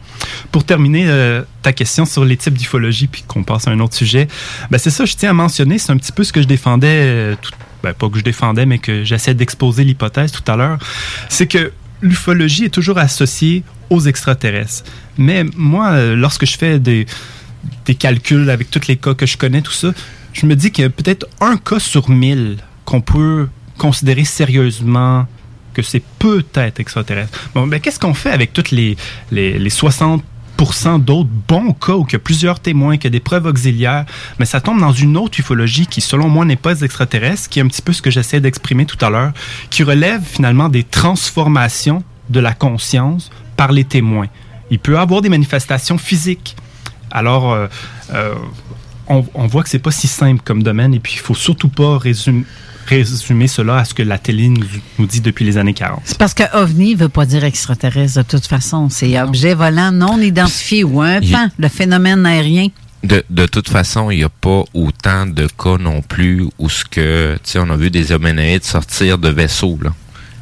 [0.52, 3.94] Pour terminer euh, ta question sur les types d'ufologie, puis qu'on passe à un autre
[3.94, 4.28] sujet,
[4.70, 7.36] ben c'est ça, je tiens à mentionner, c'est un petit peu ce que je défendais,
[7.82, 10.78] ben, pas que je défendais, mais que j'essaie d'exposer l'hypothèse tout à l'heure,
[11.28, 14.84] c'est que l'ufologie est toujours associée aux extraterrestres.
[15.16, 17.06] Mais moi, lorsque je fais des,
[17.86, 19.92] des calculs avec tous les cas que je connais, tout ça,
[20.32, 25.26] je me dis qu'il y a peut-être un cas sur mille qu'on peut considérer sérieusement
[25.82, 27.38] que c'est peut-être extraterrestre.
[27.54, 28.96] Bon, ben, qu'est-ce qu'on fait avec toutes les,
[29.30, 30.22] les, les 60
[30.98, 34.04] d'autres bons cas où il y a plusieurs témoins, qu'il y a des preuves auxiliaires,
[34.38, 37.62] mais ça tombe dans une autre ufologie qui, selon moi, n'est pas extraterrestre, qui est
[37.62, 39.32] un petit peu ce que j'essaie d'exprimer tout à l'heure,
[39.70, 44.26] qui relève finalement des transformations de la conscience par les témoins.
[44.70, 46.56] Il peut avoir des manifestations physiques.
[47.10, 47.68] Alors, euh,
[48.12, 48.34] euh,
[49.06, 51.68] on, on voit que c'est pas si simple comme domaine et puis il faut surtout
[51.68, 52.44] pas résumer,
[52.88, 54.66] résumer cela à ce que la télé nous,
[54.98, 56.00] nous dit depuis les années 40.
[56.04, 58.88] C'est parce que OVNI veut pas dire extraterrestre de toute façon.
[58.88, 62.68] C'est objet volant non identifié ou un pan, le phénomène aérien.
[63.04, 66.84] De, de toute façon, il n'y a pas autant de cas non plus où ce
[66.84, 69.92] que, tu sais, on a vu des hominoïdes sortir de vaisseaux, là.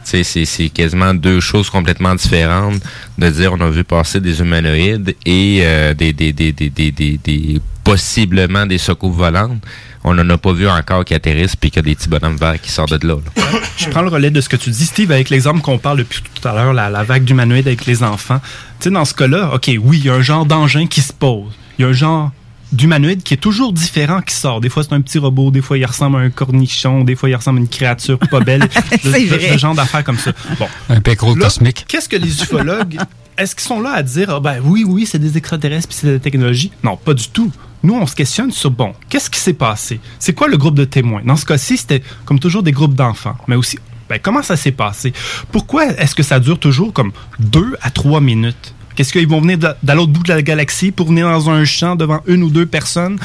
[0.09, 2.81] C'est, c'est quasiment deux choses complètement différentes
[3.19, 6.93] de dire on a vu passer des humanoïdes et euh, des, des, des, des, des,
[6.93, 9.61] des, des- possiblement des secours volantes.
[10.05, 12.37] On n'en a pas vu encore qui atterrissent puis qu'il y a des petits bonhommes
[12.37, 13.15] verts qui sortent de là.
[13.17, 13.43] là.
[13.77, 16.21] Je prends le relais de ce que tu dis, Steve, avec l'exemple qu'on parle depuis
[16.23, 18.41] tout à l'heure, la, la vague d'humanoïdes avec les enfants.
[18.79, 21.13] Tu sais, dans ce cas-là, OK, oui, il y a un genre d'engin qui se
[21.13, 21.53] pose.
[21.79, 22.31] Il y a un genre
[22.77, 24.61] d'humanoïde qui est toujours différent qui sort.
[24.61, 27.29] Des fois, c'est un petit robot, des fois, il ressemble à un cornichon, des fois,
[27.31, 28.69] il ressemble à une créature pas belle.
[29.03, 29.53] Ce- vrai.
[29.53, 30.33] Ce genre d'affaires comme ça.
[30.59, 30.69] Bon.
[30.89, 31.85] Un pécro cosmique.
[31.89, 32.99] Qu'est-ce que les ufologues,
[33.39, 36.07] est-ce qu'ils sont là à dire, ah ben oui, oui, c'est des extraterrestres puis c'est
[36.07, 36.71] de la technologie?
[36.85, 37.51] Non, pas du tout.
[37.83, 40.01] Nous, on se questionne sur, bon, qu'est-ce qui s'est passé?
[40.19, 41.23] C'est quoi le groupe de témoins?
[41.25, 44.73] Dans ce cas-ci, c'était comme toujours des groupes d'enfants, mais aussi, ben, comment ça s'est
[44.73, 45.13] passé?
[45.53, 48.73] Pourquoi est-ce que ça dure toujours comme deux à trois minutes?
[48.97, 51.95] Qu'est-ce qu'ils vont venir de, l'autre bout de la galaxie pour venir dans un champ
[51.97, 53.19] devant une ou deux personnes,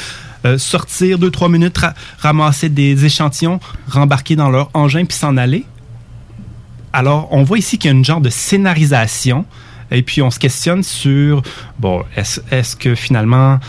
[0.46, 5.38] euh, sortir deux, trois minutes, ra- ramasser des échantillons, rembarquer dans leur engin puis s'en
[5.38, 5.66] aller?
[6.94, 9.46] Alors, on voit ici qu'il y a une genre de scénarisation,
[9.92, 11.42] et puis on se questionne sur,
[11.80, 13.60] bon, est-ce que finalement,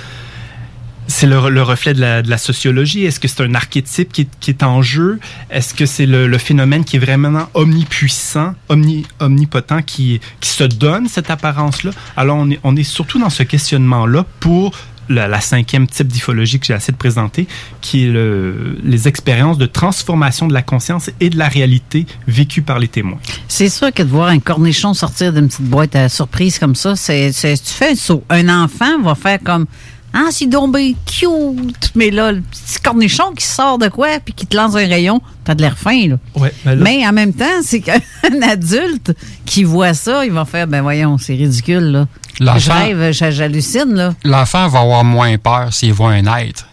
[1.07, 3.05] c'est le, le reflet de la, sociologie?
[3.05, 5.19] Est-ce que c'est un archétype qui est, en jeu?
[5.51, 11.09] Est-ce que c'est le, phénomène qui est vraiment omnipuissant, omni, omnipotent, qui, qui se donne
[11.09, 11.91] cette apparence-là?
[12.17, 14.73] Alors, on est, on est surtout dans ce questionnement-là pour
[15.09, 17.47] la, cinquième type d'ifologie que j'ai essayé de présenter,
[17.81, 22.63] qui est le- les expériences de transformation de la conscience et de la réalité vécues
[22.63, 23.19] par les témoins.
[23.49, 26.97] C'est sûr que de voir un cornichon sortir d'une petite boîte à surprise comme ça,
[26.97, 28.25] c'est- tu fais un saut.
[28.31, 29.67] Un enfant va faire comme
[30.15, 31.91] Ah, c'est donc bien cute.
[31.95, 35.21] Mais là, le petit cornichon qui sort de quoi puis qui te lance un rayon,
[35.45, 36.17] t'as de l'air fin, là.
[36.37, 38.01] Ouais, ben là- Mais en même temps, c'est qu'un
[38.43, 39.13] adulte
[39.47, 42.07] qui voit ça, il va faire Ben voyons, c'est ridicule, là.
[42.39, 44.15] Je L'enfant- rêve, j'hallucine, là.
[44.25, 46.67] L'enfant va avoir moins peur s'il voit un être.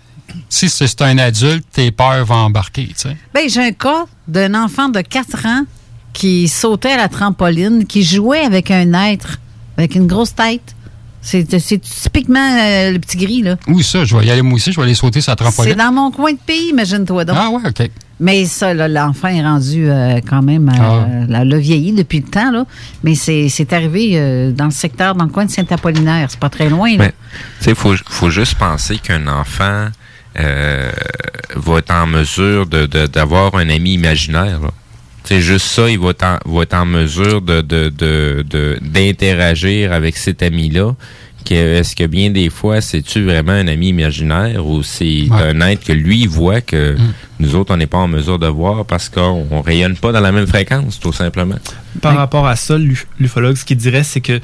[0.48, 3.18] Si c'est c'est un adulte, tes peurs vont embarquer, tu sais.
[3.34, 5.64] Ben, j'ai un cas d'un enfant de 4 ans
[6.14, 9.38] qui sautait à la trampoline, qui jouait avec un être,
[9.78, 10.76] avec une grosse tête.
[11.22, 13.58] C'est c'est typiquement euh, le petit gris, là.
[13.68, 15.44] Oui, ça, je vais y aller moi aussi, je vais aller sauter sur la C'est
[15.44, 15.76] trampoline.
[15.76, 17.36] dans mon coin de pays, imagine-toi donc.
[17.40, 17.90] Ah ouais, OK.
[18.22, 21.44] Mais ça, là, l'enfant est rendu euh, quand même, euh, Ah.
[21.46, 22.66] l'a vieilli depuis le temps, là.
[23.04, 26.28] Mais c'est arrivé euh, dans le secteur, dans le coin de Saint-Apollinaire.
[26.30, 26.98] C'est pas très loin, là.
[26.98, 27.14] Mais,
[27.60, 29.88] tu sais, faut, faut juste penser qu'un enfant
[30.40, 30.92] euh,
[31.56, 34.60] va être en mesure de, de- d'avoir un ami imaginaire.
[34.62, 34.70] là.
[35.30, 38.80] Sais, juste ça, il va être en, va être en mesure de, de, de, de-
[38.82, 40.96] d'interagir avec cet ami-là.
[41.46, 45.84] Que, est-ce que bien des fois, c'est-tu vraiment un ami imaginaire ou c'est un être
[45.86, 46.98] que lui voit que
[47.40, 50.20] nous autres, on n'est pas en mesure de voir parce qu'on on rayonne pas dans
[50.20, 51.56] la même fréquence, tout simplement?
[52.02, 54.40] Par rapport à ça, l'uf- l'ufologue, ce qu'il dirait, c'est que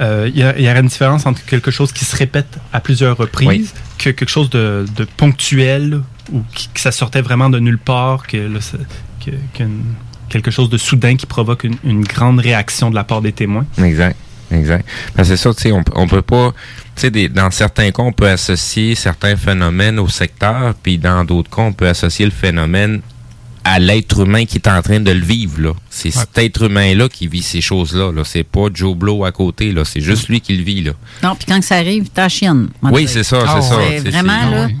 [0.00, 2.80] euh, il y, a- y aurait une différence entre quelque chose qui se répète à
[2.80, 3.70] plusieurs reprises Oui.
[3.98, 6.00] que quelque chose de, de ponctuel
[6.32, 8.78] ou qui, que ça sortait vraiment de nulle part, que, là, ça-
[9.24, 9.82] que- qu'une-
[10.30, 13.66] quelque chose de soudain qui provoque une, une grande réaction de la part des témoins.
[13.82, 14.16] Exact.
[14.52, 14.84] Exact.
[15.14, 16.52] Parce que c'est ça, tu sais, on, on peut pas,
[16.96, 21.50] tu sais, dans certains cas, on peut associer certains phénomènes au secteur, puis dans d'autres
[21.54, 23.00] cas, on peut associer le phénomène
[23.62, 25.72] à l'être humain qui est en train de le vivre, là.
[25.88, 28.22] C'est cet être humain-là qui vit ces choses-là, là.
[28.24, 29.84] C'est pas Joe Blow à côté, là.
[29.84, 30.92] C'est juste lui qui le vit, là.
[31.22, 32.70] Non, puis quand ça arrive, t'as chienne.
[32.82, 33.76] Oui, c'est ça, c'est ça.
[33.88, 34.66] C'est C'est- vraiment, c'est- là.
[34.68, 34.74] ah.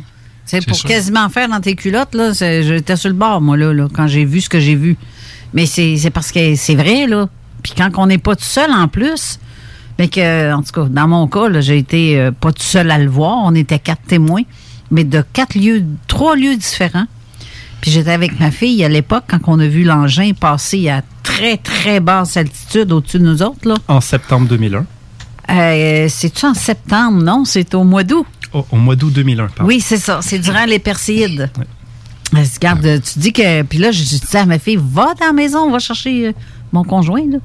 [0.46, 0.88] C'est pour sûr.
[0.88, 2.34] quasiment faire dans tes culottes, là.
[2.34, 4.96] c'est- J'étais sur le bord, moi, là, là, quand j'ai vu ce que j'ai vu.
[5.54, 7.28] Mais c'est parce que c'est vrai, là.
[7.62, 9.38] Puis quand on n'est pas tout seul en plus,
[9.98, 12.90] mais que, en tout cas, dans mon cas, là, j'ai été euh, pas tout seul
[12.90, 13.38] à le voir.
[13.44, 14.42] On était quatre témoins,
[14.90, 17.06] mais de quatre lieux, trois lieux différents.
[17.82, 21.56] Puis j'étais avec ma fille à l'époque quand on a vu l'engin passer à très,
[21.56, 23.74] très basse altitude au-dessus de nous autres, là.
[23.88, 24.86] En septembre 2001,
[25.50, 27.22] Euh, C'est-tu en septembre?
[27.22, 28.26] Non, c'est au mois d'août.
[28.52, 29.64] au, au mois d'août 2001, pardon.
[29.68, 30.20] Oui, c'est ça.
[30.22, 31.50] C'est durant les Perséides.
[32.32, 33.62] Regarde, tu dis que.
[33.62, 36.32] Puis là, je, je disais à ma fille, va dans la maison, va chercher euh,
[36.72, 37.24] mon conjoint.
[37.28, 37.38] Là.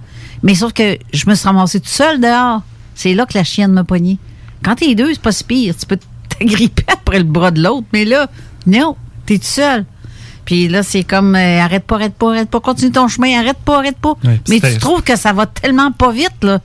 [0.43, 2.61] Mais sauf que je me suis ramassée toute seule dehors.
[2.93, 4.19] C'est là que la chienne m'a pognée.
[4.63, 5.75] Quand t'es deux, c'est pas si pire.
[5.77, 5.97] Tu peux
[6.29, 7.87] t'agripper après le bras de l'autre.
[7.93, 8.29] Mais là,
[8.67, 9.85] non, t'es tout seul.
[10.45, 13.57] Puis là, c'est comme euh, arrête pas, arrête pas, arrête pas, continue ton chemin, arrête
[13.57, 14.13] pas, arrête pas.
[14.23, 16.59] Ouais, mais tu trouves que ça va tellement pas vite, là.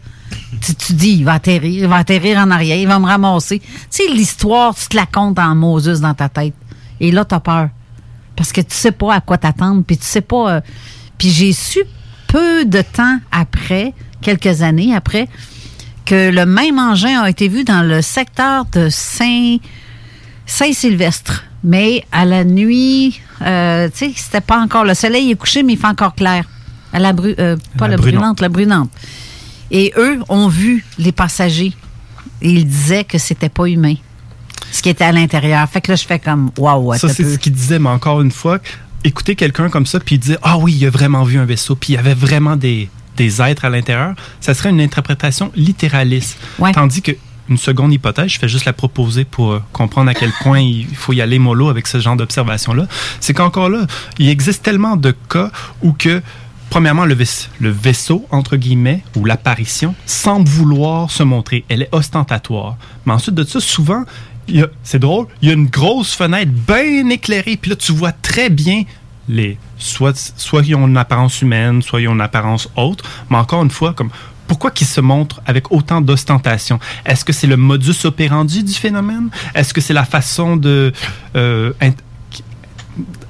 [0.61, 3.61] Tu, tu dis, il va atterrir, il va atterrir en arrière, il va me ramasser.
[3.61, 6.55] Tu sais, l'histoire, tu te la comptes en Moses dans ta tête.
[7.01, 7.71] Et là, t'as peur.
[8.41, 10.51] Parce que tu sais pas à quoi t'attendre, puis tu sais pas.
[10.51, 10.61] euh,
[11.19, 11.81] puis j'ai su
[12.27, 15.29] peu de temps après, quelques années après,
[16.07, 19.59] que le même engin a été vu dans le secteur de Saint.
[20.47, 21.45] Saint-Sylvestre.
[21.63, 24.85] Mais à la nuit, euh, tu sais, c'était pas encore.
[24.85, 26.49] Le soleil est couché, mais il fait encore clair.
[26.95, 28.41] À la bru, euh, pas La la, brunante.
[28.41, 28.91] la brunante.
[29.71, 31.75] Et eux ont vu les passagers.
[32.41, 33.97] Et ils disaient que c'était pas humain.
[34.73, 35.69] Ce qui était à l'intérieur.
[35.69, 38.31] Fait que là, je fais comme, waouh, ça, c'est ce qu'il disait, mais encore une
[38.31, 38.59] fois,
[39.05, 41.75] écouter quelqu'un comme ça, puis il disait Ah oui, il a vraiment vu un vaisseau,
[41.75, 46.39] puis il y avait vraiment des, des êtres à l'intérieur, ça serait une interprétation littéraliste.
[46.73, 47.13] Tandis que
[47.49, 50.87] une seconde hypothèse, je fais juste la proposer pour euh, comprendre à quel point il
[50.95, 52.87] faut y aller mollo avec ce genre d'observation-là,
[53.19, 53.87] c'est qu'encore là,
[54.21, 55.51] il existe tellement de cas
[55.83, 56.23] où que
[56.69, 57.25] Premièrement, le, vais-
[57.59, 61.65] le vaisseau, entre guillemets, ou l'apparition, semble vouloir se montrer.
[61.69, 62.77] Elle est ostentatoire.
[63.07, 64.05] Mais ensuite de ça, souvent,
[64.83, 68.51] c'est drôle, il y a une grosse fenêtre bien éclairée, puis là, tu vois très
[68.51, 68.83] bien
[69.29, 69.59] les.
[69.79, 73.05] Soit, soit ils ont une apparence humaine, soit ils ont une apparence autre.
[73.31, 74.11] Mais encore une fois, comme.
[74.47, 76.81] Pourquoi qu'ils se montrent avec autant d'ostentation?
[77.07, 79.29] Est-ce que c'est le modus operandi du phénomène?
[79.55, 80.93] Est-ce que c'est la façon de
[81.37, 81.95] euh, int-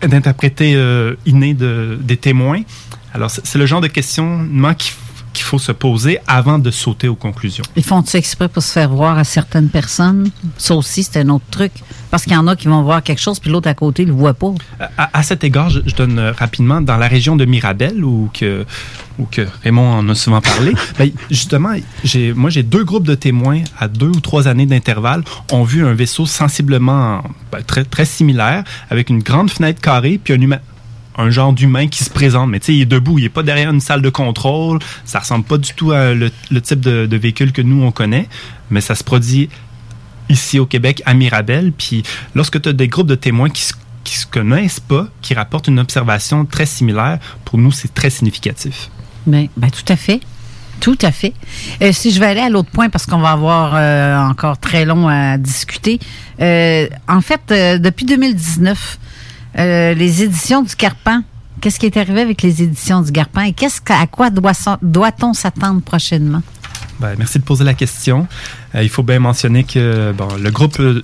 [0.08, 2.62] d'interpréter euh, inné de- des témoins?
[3.12, 4.96] Alors, c'est le genre de questionnement qu'il f-
[5.32, 7.64] qu'il faut se poser avant de sauter aux conclusions.
[7.76, 10.30] Ils font ça exprès pour se faire voir à certaines personnes.
[10.56, 11.72] Ça aussi, c'est un autre truc.
[12.10, 14.08] Parce qu'il y en a qui vont voir quelque chose, puis l'autre à côté ne
[14.08, 14.52] le voit pas.
[14.98, 18.30] À, à cet égard, je, je donne euh, rapidement, dans la région de Mirabel, où
[18.34, 18.64] que,
[19.18, 23.14] où que Raymond en a souvent parlé, ben, justement, j'ai, moi j'ai deux groupes de
[23.14, 25.22] témoins à deux ou trois années d'intervalle
[25.52, 27.22] ont vu un vaisseau sensiblement
[27.52, 30.58] ben, très, très similaire, avec une grande fenêtre carrée, puis un humain
[31.16, 33.42] un genre d'humain qui se présente, mais tu sais, il est debout, il est pas
[33.42, 36.30] derrière une salle de contrôle, ça ressemble pas du tout à le,
[36.60, 38.28] type de, véhicule que nous on connaît,
[38.70, 39.48] mais ça se produit
[40.28, 41.72] ici au Québec, à Mirabel.
[41.72, 42.02] Puis
[42.34, 45.68] lorsque tu as des groupes de témoins qui se, qui se connaissent pas, qui rapportent
[45.68, 48.90] une observation très similaire, pour nous, c'est très significatif.
[49.26, 50.20] Ben, ben, tout à fait.
[50.80, 51.34] Tout à fait.
[51.82, 54.86] Euh, si je vais aller à l'autre point, parce qu'on va avoir euh, encore très
[54.86, 56.00] long à discuter.
[56.40, 58.98] Euh, en fait, depuis 2019,
[59.58, 61.22] euh, les éditions du Carpan,
[61.60, 65.34] qu'est-ce qui est arrivé avec les éditions du Carpan et qu'est-ce à quoi doit- doit-on
[65.34, 66.42] s'attendre prochainement?
[67.00, 68.26] Ben, merci de poser la question.
[68.74, 71.00] Euh, il faut bien mentionner que bon, le groupe euh,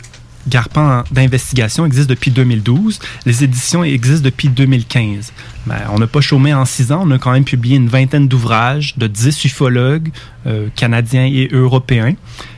[0.47, 3.01] Garpan d'investigation existe depuis 2012.
[3.24, 5.32] Les éditions existent depuis 2015.
[5.66, 7.03] Ben, on n'a pas chômé en six ans.
[7.05, 10.11] On a quand même publié une vingtaine d'ouvrages de 10 ufologues
[10.47, 12.14] euh, canadiens et européens.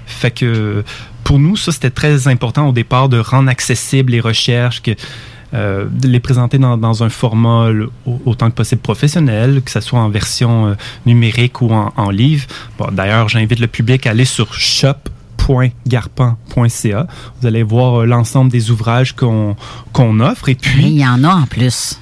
[0.06, 0.84] Fait que
[1.24, 4.90] pour nous, ça, c'était très important au départ de rendre accessibles les recherches, que,
[5.54, 7.90] euh, de les présenter dans, dans un format le-
[8.26, 10.74] autant que possible professionnel, que ce soit en version euh,
[11.06, 12.46] numérique ou en, en livre.
[12.78, 17.06] Bon, D'ailleurs, j'invite le public à aller sur shop.garpan.ca.
[17.40, 19.56] Vous allez voir euh, l'ensemble des ouvrages qu'on
[19.92, 20.48] qu'on offre.
[20.48, 21.98] Et puis, il y en a en plus.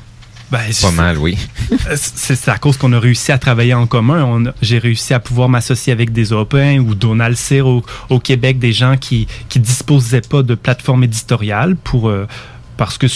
[0.53, 1.37] Ben, Pas mal, oui.
[1.97, 4.45] C'est à cause qu'on a réussi à travailler en commun.
[4.63, 8.73] J'ai réussi à pouvoir m'associer avec des Européens ou Donald Cyr au, au Québec, des
[8.73, 12.29] gens qui qui disposaient pas de plateforme éditoriale pour euh,
[12.77, 13.07] parce que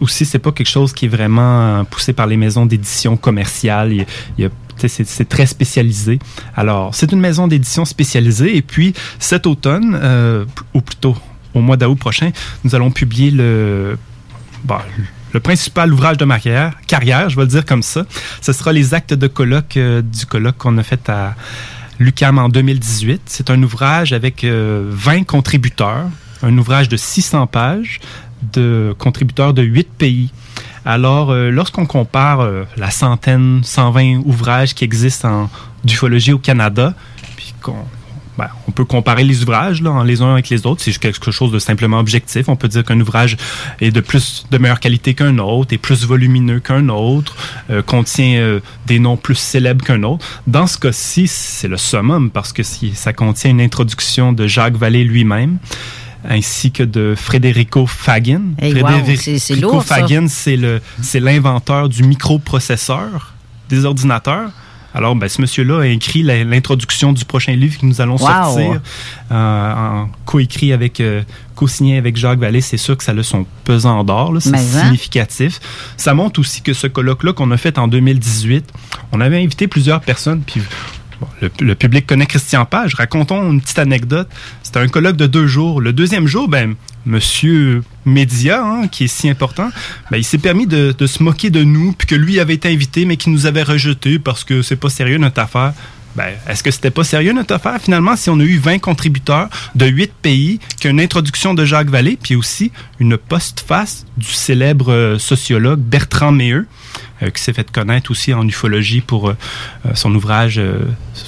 [0.00, 4.06] aussi c'est pas quelque chose qui est vraiment euh, poussé par les maisons d'édition commerciales.
[4.76, 6.20] C'est très spécialisé.
[6.56, 8.56] Alors, c'est une maison d'édition spécialisée.
[8.56, 11.16] Et puis, cet automne, euh, ou plutôt
[11.54, 12.30] au mois d'août prochain,
[12.62, 13.98] nous allons publier le,
[15.32, 18.04] le principal ouvrage de ma carrière, carrière, je vais le dire comme ça.
[18.40, 21.34] Ce sera les actes de colloque euh, du colloque qu'on a fait à
[21.98, 23.22] l'UCAM en 2018.
[23.26, 26.06] C'est un ouvrage avec euh, 20 contributeurs,
[26.42, 28.00] un ouvrage de 600 pages
[28.52, 30.30] de contributeurs de 8 pays.
[30.84, 35.50] Alors, euh, lorsqu'on compare euh, la centaine, 120 ouvrages qui existent en
[35.84, 36.94] d'ufologie au Canada,
[37.36, 37.76] puis qu'on
[38.36, 40.80] ben, on peut comparer les ouvrages là, les uns avec les autres.
[40.80, 42.48] C'est quelque chose de simplement objectif.
[42.48, 43.36] On peut dire qu'un ouvrage
[43.80, 47.34] est de plus de meilleure qualité qu'un autre, est plus volumineux qu'un autre,
[47.70, 50.24] euh, contient des noms plus célèbres qu'un autre.
[50.46, 54.76] Dans ce cas-ci, c'est le summum parce que si- ça contient une introduction de Jacques
[54.76, 55.58] Vallée lui-même
[56.28, 58.42] ainsi que de Federico Fagin.
[58.58, 58.88] Hey, wow,
[59.60, 59.96] lourd, ça.
[59.96, 63.34] Fagin, c'est l'inventeur du microprocesseur
[63.68, 64.50] des ordinateurs.
[64.94, 68.26] Alors, ben, ce monsieur-là a écrit l'introduction du prochain livre que nous allons Wow.
[68.26, 68.80] sortir
[69.30, 71.22] euh, en coécrit avec, euh,
[71.54, 72.62] co-signé avec Jacques Vallée.
[72.62, 74.56] C'est sûr que ça a son pesant d'or, c'est hein?
[74.56, 75.60] significatif.
[75.96, 78.72] Ça montre aussi que ce colloque-là qu'on a fait en 2018,
[79.12, 80.62] on avait invité plusieurs personnes, puis
[81.60, 82.94] Le, public connaît Christian Page.
[82.94, 84.28] Racontons une petite anecdote.
[84.62, 85.80] C'était un colloque de deux jours.
[85.80, 86.74] Le deuxième jour, ben,
[87.06, 89.70] Monsieur Média, hein, qui est si important,
[90.10, 93.04] ben, il s'est permis de, se moquer de nous, puis que lui avait été invité,
[93.04, 95.72] mais qui nous avait rejeté parce que c'est pas sérieux notre affaire.
[96.16, 97.80] Ben, est-ce que c'était pas sérieux notre affaire?
[97.80, 102.18] Finalement si on a eu 20 contributeurs de 8 pays, qu'une introduction de Jacques Vallée,
[102.20, 106.66] puis aussi une postface du célèbre euh, sociologue Bertrand Meilleux.
[107.22, 109.36] Euh, qui s'est fait connaître aussi en ufologie pour euh,
[109.86, 110.60] euh, son ouvrage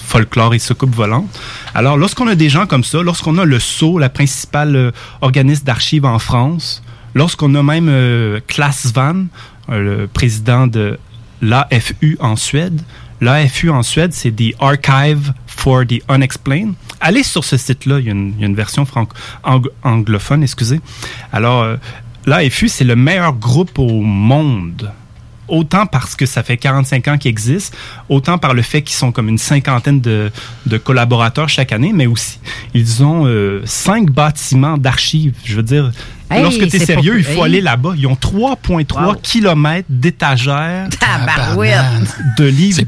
[0.06, 1.26] Folklore et soucoupe volante.
[1.74, 6.04] Alors, lorsqu'on a des gens comme ça, lorsqu'on a le SCO, la principale organisme d'archives
[6.04, 6.82] en France,
[7.14, 9.24] lorsqu'on a même Klaas Van,
[9.68, 10.98] le président de
[11.42, 12.80] l'AFU en Suède,
[13.22, 16.72] L'AFU en Suède, c'est The Archive for the Unexplained.
[17.02, 18.86] Allez sur ce site-là, il, y a une- version
[19.82, 20.80] anglophone, excusez.
[21.30, 21.76] Alors,
[22.24, 24.90] l'AFU, c'est le meilleur groupe au monde.
[25.50, 27.76] Autant parce que ça fait 45 ans qu'ils existent,
[28.08, 30.30] autant par le fait qu'ils sont comme une cinquantaine de,
[30.66, 32.38] de collaborateurs chaque année, mais aussi,
[32.72, 35.34] ils ont euh, cinq bâtiments d'archives.
[35.44, 35.90] Je veux dire,
[36.30, 37.42] Hey, lorsque tu es c'est sérieux, pas- il faut hey.
[37.46, 37.94] aller là-bas.
[37.96, 39.14] Ils ont 3,3 Wow.
[39.20, 40.88] kilomètres d'étagères
[42.38, 42.78] de livres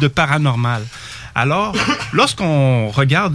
[0.00, 0.82] de paranormal.
[1.34, 1.74] Alors,
[2.12, 3.34] lorsqu'on regarde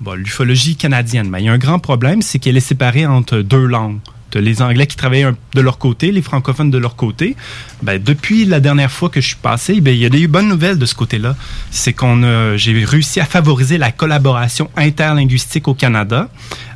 [0.00, 3.38] bon, l'ufologie canadienne, ben, il y a un grand problème, c'est qu'elle est séparée entre
[3.38, 3.98] deux langues.
[4.38, 7.36] Les Anglais qui travaillent un- de leur côté, les francophones de leur côté.
[7.82, 10.48] Ben, depuis la dernière fois que je suis passé, ben, il y a des bonnes
[10.48, 11.36] nouvelles de ce côté-là.
[11.70, 16.28] C'est qu'on a, j'ai réussi à favoriser la collaboration interlinguistique au Canada,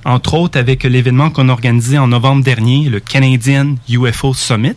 [0.05, 4.75] entre autres avec l'événement qu'on a organisé en novembre dernier, le Canadian UFO Summit,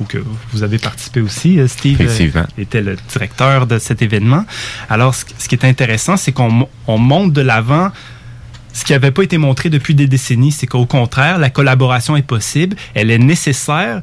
[0.00, 0.18] où que
[0.52, 2.00] vous avez participé aussi, euh, Steve.
[2.00, 2.46] euh, Effectivement.
[2.58, 4.44] était le directeur de cet événement.
[4.88, 7.90] Alors, ce, ce qui est intéressant, c'est qu'on mo- on monte de l'avant
[8.72, 12.22] ce qui n'avait pas été montré depuis des décennies, c'est qu'au contraire, la collaboration est
[12.26, 14.00] possible, elle est nécessaire.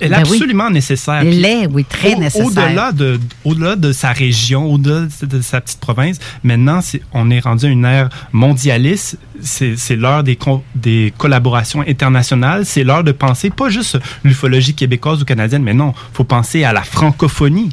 [0.00, 0.32] Elle est Ben oui.
[0.36, 1.20] absolument nécessaire.
[1.22, 2.46] Elle l'est, oui, très au- nécessaire.
[3.44, 6.80] Au-delà de, sa région, au-delà de, de sa petite province, maintenant,
[7.12, 9.18] on est rendu à une ère mondialiste.
[9.40, 10.38] C'est, l'heure des,
[10.74, 12.64] des collaborations internationales.
[12.66, 16.72] C'est l'heure de penser pas juste l'ufologie québécoise ou canadienne, mais non, faut penser à
[16.72, 17.70] la francophonie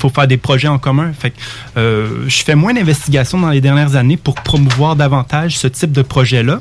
[0.00, 1.12] faut faire des projets en commun.
[1.18, 1.36] Fait que,
[1.76, 6.02] euh, je fais moins d'investigations dans les dernières années pour promouvoir davantage ce type de
[6.02, 6.60] projet-là.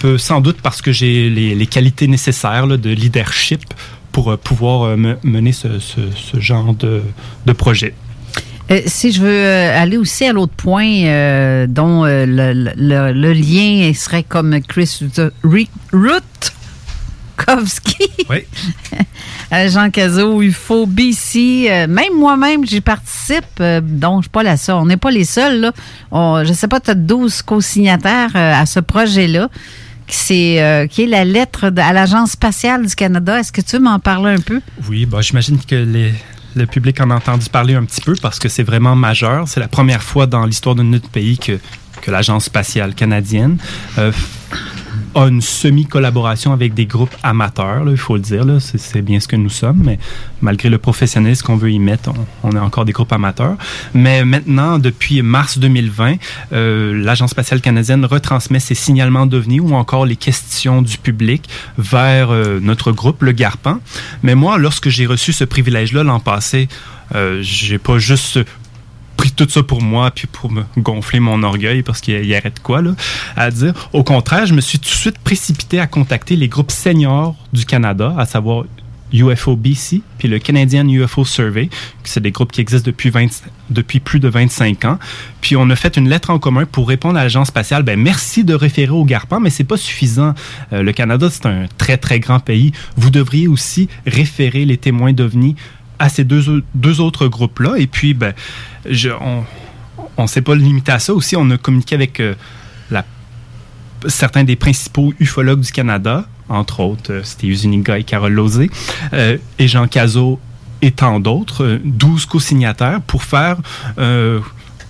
[0.00, 3.62] Peu- sans doute parce que j'ai les, les qualités nécessaires là, de leadership
[4.12, 7.02] pour euh, pouvoir euh, me- mener ce, ce- ce genre de,
[7.46, 7.94] de projet.
[8.70, 13.12] Euh, si je veux euh, aller aussi à l'autre point, euh, dont euh, le, le-
[13.12, 14.98] le lien serait comme Chris
[15.44, 15.68] Ru-
[17.38, 18.38] Rutkowski, Oui.
[19.52, 24.42] Euh, Jean Cazot, UFO, BC, euh, même moi-même, j'y participe, euh, donc je suis pas
[24.42, 24.76] la seule.
[24.76, 25.60] On n'est pas les seuls.
[25.60, 25.72] Là.
[26.10, 29.48] On, je sais pas, tu as 12 co-signataires à ce projet-là,
[30.06, 30.58] qui,
[30.90, 33.38] qui est la lettre à l'Agence spatiale du Canada.
[33.38, 34.60] Est-ce que tu m'en parler un peu?
[34.88, 35.86] Oui, bah, j'imagine que
[36.54, 39.46] le public en a entendu parler un petit peu parce que c'est vraiment majeur.
[39.46, 41.58] C'est la première fois dans l'histoire de notre pays que,
[42.02, 43.58] que l'Agence spatiale canadienne
[45.16, 48.44] a une semi-collaboration avec des groupes amateurs, il faut le dire.
[48.60, 49.98] C'est, bien ce que nous sommes, mais
[50.42, 52.10] malgré le professionnalisme qu'on veut y mettre,
[52.42, 53.56] on, on est encore des groupes amateurs.
[53.94, 56.16] Mais maintenant, depuis mars 2020,
[56.52, 61.48] euh, l'Agence spatiale canadienne retransmet ses signalements d'OVNI ou encore les questions du public
[61.78, 63.78] vers euh, notre groupe, le Garpan.
[64.22, 66.68] Mais moi, lorsque j'ai reçu ce privilège-là l'an passé,
[67.14, 68.40] euh, j'ai pas juste
[69.36, 72.82] tout ça pour moi puis pour me gonfler mon orgueil parce qu'il y arrête quoi
[72.82, 72.92] là
[73.36, 73.74] à dire.
[73.92, 77.64] Au contraire je me suis tout de suite précipité à contacter les groupes seniors du
[77.64, 78.64] Canada à savoir
[79.12, 81.68] UFO BC puis le Canadian UFO Survey
[82.02, 83.26] qui c'est des groupes qui existent depuis 20
[83.70, 84.98] depuis plus de 25 ans.
[85.40, 87.82] Puis on a fait une lettre en commun pour répondre à l'agence spatiale.
[87.82, 90.34] Ben merci de référer au Garpan mais c'est pas suffisant.
[90.72, 92.72] Euh, le Canada c'est un très très grand pays.
[92.96, 95.56] Vous devriez aussi référer les témoins d'OVNI
[95.98, 97.76] à ces deux, deux autres groupes-là.
[97.78, 98.34] Et puis, ben,
[98.88, 99.10] je,
[100.16, 101.14] on ne s'est pas limité à ça.
[101.14, 102.34] Aussi, on a communiqué avec euh,
[102.90, 103.04] la,
[104.06, 108.70] certains des principaux ufologues du Canada, entre autres euh, Steve et Carole Lozé,
[109.12, 110.38] euh, et Jean Cazot
[110.82, 113.56] et tant d'autres, euh, 12 co-signataires, pour faire
[113.98, 114.40] euh,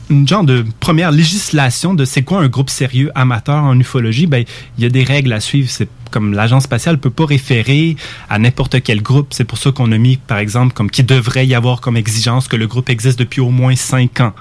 [0.08, 4.26] une genre de première législation de c'est quoi un groupe sérieux amateur en ufologie?
[4.26, 4.44] Ben,
[4.78, 5.68] il y a des règles à suivre.
[5.70, 7.96] C'est comme l'agence spatiale peut pas référer
[8.30, 9.28] à n'importe quel groupe.
[9.30, 12.48] C'est pour ça qu'on a mis, par exemple, comme qu'il devrait y avoir comme exigence
[12.48, 14.32] que le groupe existe depuis au moins cinq ans.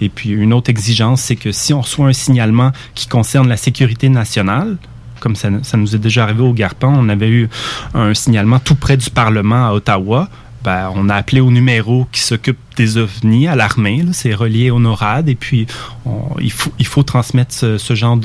[0.00, 3.56] Et puis une autre exigence, c'est que si on reçoit un signalement qui concerne la
[3.56, 4.76] sécurité nationale,
[5.18, 7.48] comme ça, ça nous est déjà arrivé au Garpan, on avait eu
[7.94, 10.28] un signalement tout près du Parlement à Ottawa.
[10.68, 14.04] Ben, on a appelé au numéro qui s'occupe des ovnis à l'armée.
[14.12, 15.26] C'est relié au NORAD.
[15.30, 15.66] Et puis,
[16.04, 18.18] on- il, faut, il faut transmettre ce, ce genre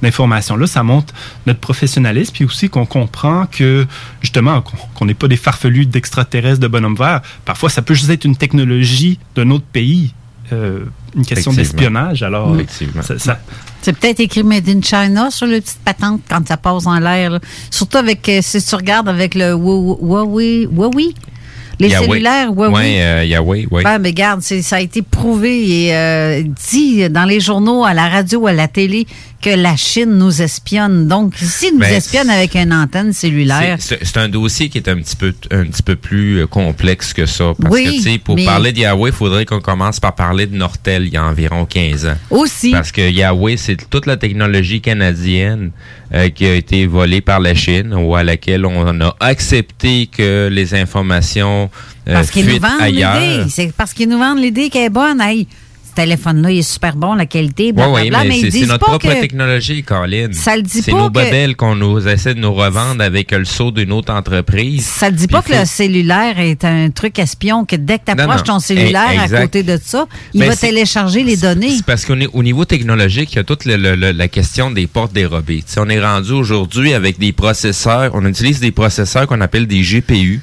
[0.00, 0.66] d'informations-là.
[0.66, 1.12] Ça montre
[1.46, 2.32] notre professionnalisme.
[2.32, 3.86] Puis aussi qu'on comprend que,
[4.22, 7.20] justement, qu'on n'est pas des farfelus d'extraterrestres de bonhomme vert.
[7.44, 10.14] Parfois, ça peut juste être une technologie d'un autre pays.
[10.52, 10.80] euh,
[11.14, 12.22] une question d'espionnage.
[12.24, 13.02] Alors, Effectivement.
[13.02, 13.38] ça- ça,
[13.82, 17.38] C'est peut-être écrit Made in China sur le petite patente quand ça passe en l'air.
[17.70, 21.14] Surtout avec, euh, si tu regardes avec le Huawei, Huawei, Huawei,
[21.80, 22.06] Les Yahweh.
[22.06, 22.74] cellulaires, ouais, oui.
[22.74, 23.82] Ouais, euh, Yahweh, oui.
[23.82, 27.94] Ben, mais regarde, c'est- ça a été prouvé et euh, dit dans les journaux, à
[27.94, 29.06] la radio, à la télé,
[29.40, 31.08] que la Chine nous espionne.
[31.08, 34.96] Donc, s'ils nous Ben, espionne avec une antenne cellulaire, C'est un dossier qui est un
[34.96, 37.52] petit peu un petit peu plus euh, complexe que ça.
[37.60, 40.14] Parce Oui, que, tu sais, pour mais- parler de Yahweh, il faudrait qu'on commence par
[40.14, 42.16] parler de Nortel il y a environ 15 ans.
[42.30, 45.70] aussi, Parce que Yahweh, c'est toute la technologie canadienne
[46.14, 50.48] euh, qui a été volée par la Chine ou à laquelle on a accepté que
[50.52, 51.70] les informations
[52.08, 53.44] euh, parce qu'ils nous vendent l'idée.
[53.48, 55.20] C'est parce qu'ils nous vendent l'idée qu'elle est bonne.
[55.20, 55.46] Hey,
[56.04, 59.20] téléphone-là, il est super bon, la qualité, oui, mais, c'est- c'est notre pas propre que...
[59.20, 60.28] technologie, Colin.
[60.32, 63.32] Ça le dit C'est pas nos que- babelles qu'on nous essaie de nous revendre avec
[63.32, 64.84] le saut d'une autre entreprise.
[64.86, 68.12] Ça ne dit pas que le cellulaire est un truc espion, que dès que tu
[68.20, 71.70] approches ton cellulaire Eh, à côté de ça, il Ben, va c'est- télécharger les données.
[71.76, 74.70] C'est parce qu'au au niveau technologique, il y a toute le- le- le- la question
[74.70, 75.62] des portes dérobées.
[75.76, 80.40] On est rendu aujourd'hui avec des processeurs, on utilise des processeurs qu'on appelle des GPU,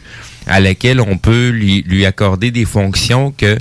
[0.48, 3.58] à lesquels on peut lui, lui accorder des fonctions que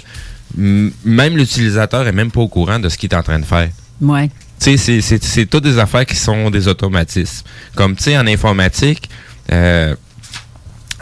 [0.57, 3.69] même l'utilisateur est même pas au courant de ce qu'il est en train de faire.
[4.01, 4.29] Ouais.
[4.29, 7.45] Tu sais, c'est- c'est c'est toutes des affaires qui sont des automatismes.
[7.75, 9.09] Comme, tu sais, en informatique,
[9.53, 9.95] euh,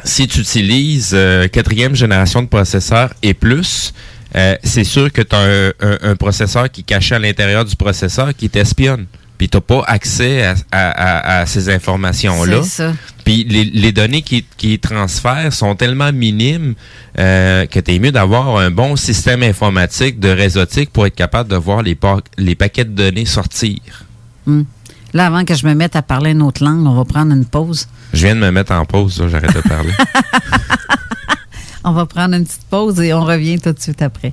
[0.04, 3.92] si tu utilises euh, quatrième génération de processeur et plus,
[4.36, 7.64] euh, c'est sûr que tu as un, un- un processeur qui est caché à l'intérieur
[7.64, 9.06] du processeur qui t'espionne.
[9.38, 12.62] Puis tu pas accès à, à- à- à ces informations-là.
[12.62, 12.92] C'est ça.
[13.24, 16.74] Puis les, les données qui, qui transfèrent sont tellement minimes
[17.18, 21.50] euh, que tu es mieux d'avoir un bon système informatique de réseautique pour être capable
[21.50, 23.78] de voir les, pa- les paquets de données sortir.
[24.46, 24.62] Hmm.
[25.14, 27.44] Là, avant que je me mette à parler une autre langue, on va prendre une
[27.46, 27.88] pause.
[28.12, 29.92] Je viens de me mettre en pause, j'arrête de parler.
[31.86, 34.32] On va prendre une petite pause et on revient tout de suite après.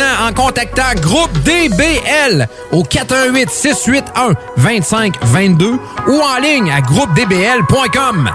[0.27, 8.31] en contactant Groupe DBL au 418 681 2522 ou en ligne à groupedbl.com.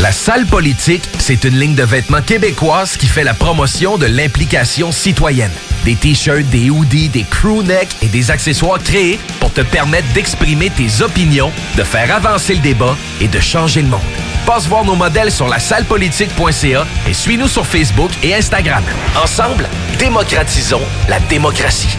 [0.00, 4.92] La salle politique, c'est une ligne de vêtements québécoise qui fait la promotion de l'implication
[4.92, 5.50] citoyenne.
[5.84, 10.70] Des t-shirts, des hoodies, des crew necks et des accessoires créés pour te permettre d'exprimer
[10.70, 14.35] tes opinions, de faire avancer le débat et de changer le monde.
[14.46, 18.84] Passe voir nos modèles sur la sallepolitique.ca et suis-nous sur Facebook et Instagram.
[19.20, 19.68] Ensemble,
[19.98, 21.98] démocratisons la démocratie.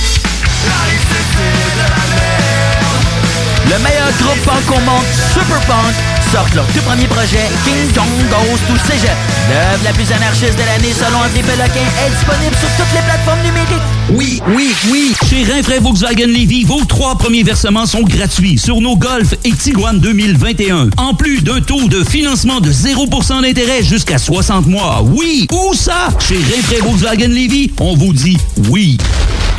[3.71, 5.95] Le meilleur groupe punk au monde, Super Punk,
[6.31, 9.15] sortent leur tout premier projet, King Kong Goes to Cégep.
[9.49, 13.41] L'œuvre la plus anarchiste de l'année selon André Péloquin est disponible sur toutes les plateformes
[13.43, 13.81] numériques.
[14.11, 15.13] Oui, oui, oui.
[15.29, 19.99] Chez Rinfraie Volkswagen Levy, vos trois premiers versements sont gratuits sur nos Golf et Tiguan
[19.99, 20.89] 2021.
[20.97, 25.01] En plus d'un taux de financement de 0% d'intérêt jusqu'à 60 mois.
[25.03, 26.09] Oui, où ça?
[26.19, 28.37] Chez Rinfraie Volkswagen Levy, on vous dit
[28.69, 28.97] oui.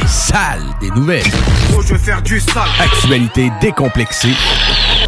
[0.01, 1.23] Les salles des nouvelles.
[1.77, 2.63] Oh, je veux faire du sale.
[2.81, 4.35] Actualité décomplexée.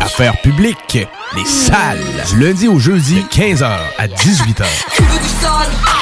[0.00, 0.98] Affaires publiques.
[1.36, 1.98] Les salles.
[2.30, 3.64] Du lundi au jeudi, 15h
[3.98, 4.64] à 18h.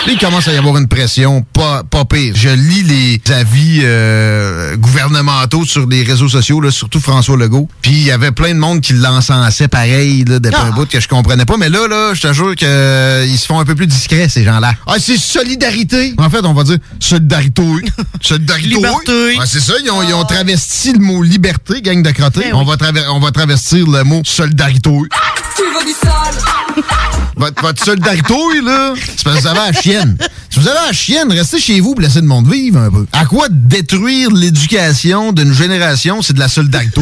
[0.04, 2.34] Là, il commence à y avoir une pression pas, pas pire.
[2.36, 7.68] Je lis les avis euh, gouvernementaux sur les réseaux sociaux, là, surtout François Legault.
[7.82, 10.98] Puis il y avait plein de monde qui l'encensaient pareil là, depuis un bout que
[10.98, 11.56] je comprenais pas.
[11.56, 14.74] Mais là, là, je te jure qu'ils se font un peu plus discrets, ces gens-là.
[14.88, 16.14] Ah, c'est solidarité!
[16.18, 17.62] En fait, on va dire solidarité.
[18.20, 18.68] solidarité.
[18.68, 19.38] Liberté.
[19.38, 22.50] Ouais, c'est ça, ils ont, ils ont travesti le mot liberté, gang de crottés.
[22.50, 22.76] Ben on, va
[23.10, 24.90] on va travestir le mot solidarité.
[25.84, 26.84] Du sol?
[27.36, 28.34] Votre, votre solidarité,
[28.64, 30.16] là, c'est parce que vous avez la chienne.
[30.50, 33.06] Si vous avez la chienne, restez chez vous pour laisser le monde vivre un peu.
[33.12, 37.00] À quoi détruire l'éducation d'une génération, c'est de la solidarité?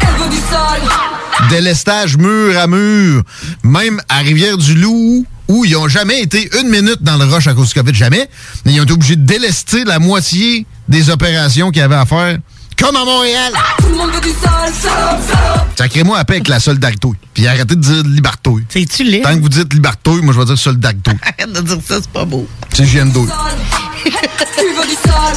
[0.00, 1.48] Elle veut du sol.
[1.48, 3.22] Délestage mur à mur.
[3.62, 7.68] Même à Rivière-du-Loup, où ils ont jamais été une minute dans le rush à cause
[7.68, 8.28] du COVID, jamais.
[8.64, 12.06] Mais ils ont été obligés de délester la moitié des opérations qu'il y avait à
[12.06, 12.38] faire.
[12.82, 13.52] Comme à Montréal.
[13.78, 14.90] Tout le monde veut du sol, sol,
[15.28, 15.60] sol.
[15.76, 17.08] Sacrez-moi à paix avec la solidarité.
[17.32, 18.50] Puis arrêtez de dire liberté.
[18.68, 19.22] C'est-tu laid?
[19.22, 21.12] Tant que vous dites liberté, moi je vais dire solidarité.
[21.22, 22.44] Arrête de dire ça, c'est pas beau.
[22.74, 23.12] C'est GN2.
[23.14, 25.34] Tu veux du sol.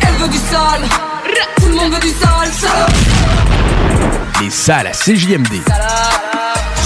[0.00, 0.80] Elle veut du sol.
[1.60, 2.86] Tout le monde veut du sol, sol.
[4.40, 5.52] Les salles à CJMD.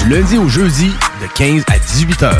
[0.02, 0.90] Du lundi au jeudi,
[1.20, 2.32] de 15 à 18h.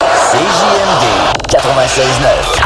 [0.00, 1.04] CJMD
[1.50, 2.51] 96.9.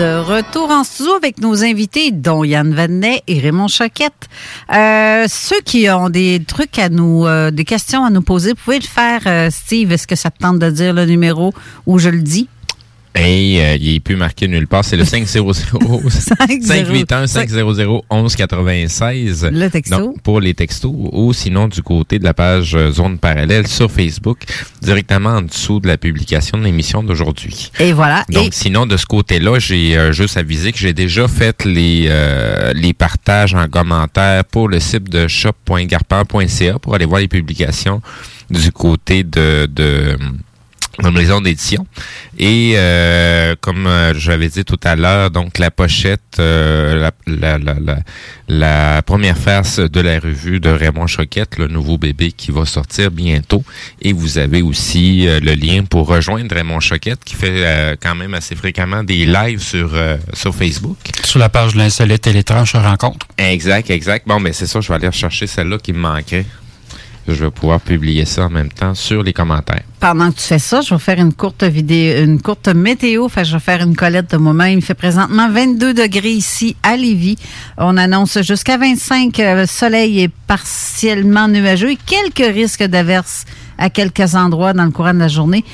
[0.00, 4.28] Retour en studio avec nos invités, dont Yann Vanet et Raymond Choquette.
[4.72, 8.60] Euh, ceux qui ont des trucs à nous, euh, des questions à nous poser, vous
[8.64, 9.90] pouvez le faire, euh, Steve.
[9.90, 11.52] Est-ce que ça te tente de dire le numéro
[11.86, 12.48] ou je le dis?
[13.20, 14.84] Hey, euh, il est plus marqué nulle part.
[14.84, 17.40] C'est le 500 581 500
[18.10, 19.48] 1196.
[19.52, 19.96] Le texto.
[19.98, 23.90] Donc, pour les textos ou sinon du côté de la page euh, Zone Parallèle sur
[23.90, 24.38] Facebook,
[24.80, 27.72] directement en dessous de la publication de l'émission d'aujourd'hui.
[27.80, 28.24] Et voilà.
[28.28, 32.06] Donc, Et- sinon, de ce côté-là, j'ai euh, juste avisé que j'ai déjà fait les,
[32.08, 38.00] euh, les partages en commentaire pour le site de shop.garpin.ca pour aller voir les publications
[38.50, 39.66] du côté de...
[39.66, 40.16] de
[41.02, 41.86] de maison d'édition.
[42.38, 47.58] Et euh, comme euh, j'avais dit tout à l'heure, donc la pochette, euh, la, la,
[47.58, 47.98] la, la,
[48.48, 53.10] la première face de la revue de Raymond Choquette, le nouveau bébé qui va sortir
[53.10, 53.64] bientôt.
[54.02, 58.14] Et vous avez aussi euh, le lien pour rejoindre Raymond Choquette qui fait euh, quand
[58.14, 60.96] même assez fréquemment des lives sur, euh, sur Facebook.
[61.24, 63.26] Sur la page de l'insolite et l'étrange rencontre.
[63.36, 64.26] Exact, exact.
[64.26, 66.44] Bon, ben c'est ça, je vais aller rechercher celle-là qui me manquait.
[67.34, 69.82] Je vais pouvoir publier ça en même temps sur les commentaires.
[70.00, 73.28] Pendant que tu fais ça, je vais faire une courte vidéo, une courte météo.
[73.28, 74.78] Fait, je vais faire une collette de moi-même.
[74.78, 77.36] Il fait présentement 22 degrés ici à Lévis.
[77.76, 79.38] On annonce jusqu'à 25.
[79.40, 83.44] euh, Le soleil est partiellement nuageux et quelques risques d'averses
[83.76, 85.64] à quelques endroits dans le courant de la journée.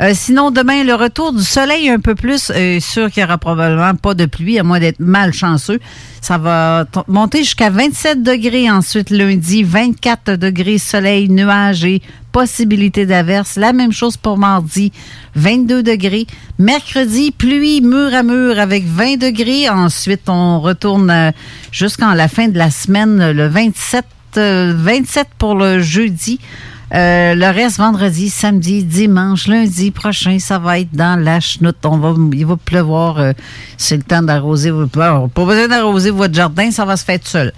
[0.00, 2.50] Euh, sinon, demain, le retour du soleil un peu plus.
[2.54, 5.78] Euh, sûr qu'il n'y aura probablement pas de pluie, à moins d'être malchanceux.
[6.20, 12.02] Ça va monter jusqu'à 27 degrés ensuite lundi, 24 degrés soleil, nuages et
[12.32, 13.56] possibilité d'averse.
[13.56, 14.90] La même chose pour mardi,
[15.36, 16.26] 22 degrés.
[16.58, 19.68] Mercredi, pluie mur à mur avec 20 degrés.
[19.68, 21.30] Ensuite, on retourne euh,
[21.70, 24.04] jusqu'en la fin de la semaine, le 27,
[24.38, 26.40] euh, 27 pour le jeudi.
[26.94, 31.76] Euh, le reste, vendredi, samedi, dimanche, lundi prochain, ça va être dans la chenoute.
[31.84, 33.18] On va, il va pleuvoir.
[33.18, 33.32] euh,
[33.76, 34.70] c'est le temps d'arroser.
[34.92, 37.52] Pas besoin d'arroser votre jardin, ça va se faire tout seul.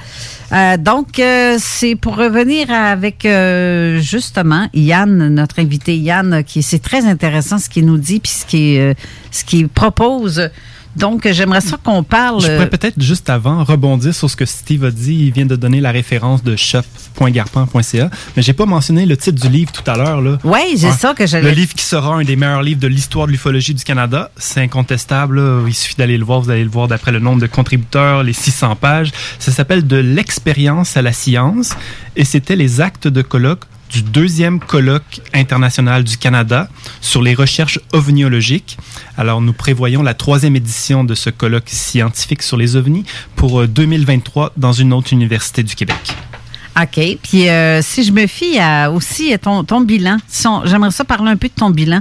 [0.52, 3.28] Euh, donc, euh, c'est pour revenir avec
[4.00, 8.46] justement Yann, notre invité Yann, qui c'est très intéressant ce qu'il nous dit puis ce
[8.46, 8.94] qu'il
[9.30, 10.48] ce qu'il propose.
[10.97, 12.40] Donc, j'aimerais ça qu'on parle.
[12.40, 15.27] Je pourrais peut-être juste avant rebondir sur ce que Steve a dit.
[15.27, 18.10] Il vient de donner la référence de shop.garpan.ca.
[18.36, 20.20] Mais j'ai pas mentionné le titre du livre tout à l'heure.
[20.20, 20.39] là.
[20.44, 23.27] Oui, c'est ça que j'allais- Le livre qui sera un des meilleurs livres de l'histoire
[23.27, 24.31] de l'ufologie du Canada.
[24.36, 25.40] C'est incontestable.
[25.40, 25.62] là.
[25.66, 26.40] Il suffit d'aller le voir.
[26.40, 29.12] Vous allez le voir d'après le nombre de contributeurs, les 600 pages.
[29.39, 31.70] Ça s'appelle De l'expérience à la science.
[32.16, 36.68] Et c'était les actes de colloque du deuxième colloque international du Canada
[37.00, 38.76] sur les recherches ovniologiques.
[39.16, 43.04] Alors, nous prévoyons la troisième édition de ce colloque scientifique sur les ovnis
[43.36, 45.96] pour euh, 2023 dans une autre université du Québec.
[46.80, 47.18] OK.
[47.22, 48.58] Puis euh, si je me fie
[48.92, 50.18] aussi à ton, bilan,
[50.64, 52.00] j'aimerais ça parler un peu de ton bilan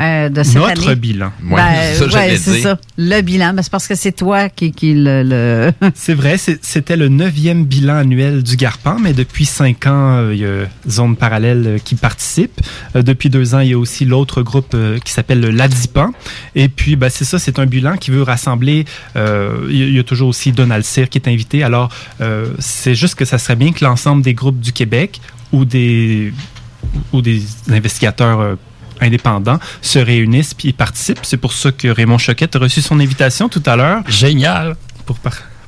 [0.00, 0.96] euh, de cette Notre année.
[0.96, 1.32] bilan.
[1.42, 2.78] Ben, ouais, j'allais c'est ça.
[2.96, 3.52] Le bilan.
[3.54, 5.22] Ben, c'est parce que c'est toi qui, qui le.
[5.22, 10.34] le- C'est vrai, c'était le neuvième bilan annuel du Garpan, mais depuis cinq ans, euh,
[10.34, 12.60] il y a Zone Parallèle euh, qui participe.
[12.96, 14.74] Euh, depuis deux ans, il y a aussi l'autre groupe
[15.04, 16.12] qui s'appelle le l'Adipan.
[16.54, 18.84] Et puis, ben, c'est ça, c'est un bilan qui veut rassembler.
[19.16, 21.62] euh, il y a- il y a toujours aussi Donald Cyr qui est invité.
[21.62, 21.90] Alors,
[22.20, 25.20] euh, c'est juste que ça serait bien que l'ensemble des groupes du Québec
[25.52, 26.32] ou des
[27.12, 28.54] ou des investigateurs euh,
[29.02, 31.20] indépendants se réunissent puis participent.
[31.22, 34.02] C'est pour ça que Raymond Choquette a reçu son invitation tout à l'heure.
[34.08, 34.76] Génial.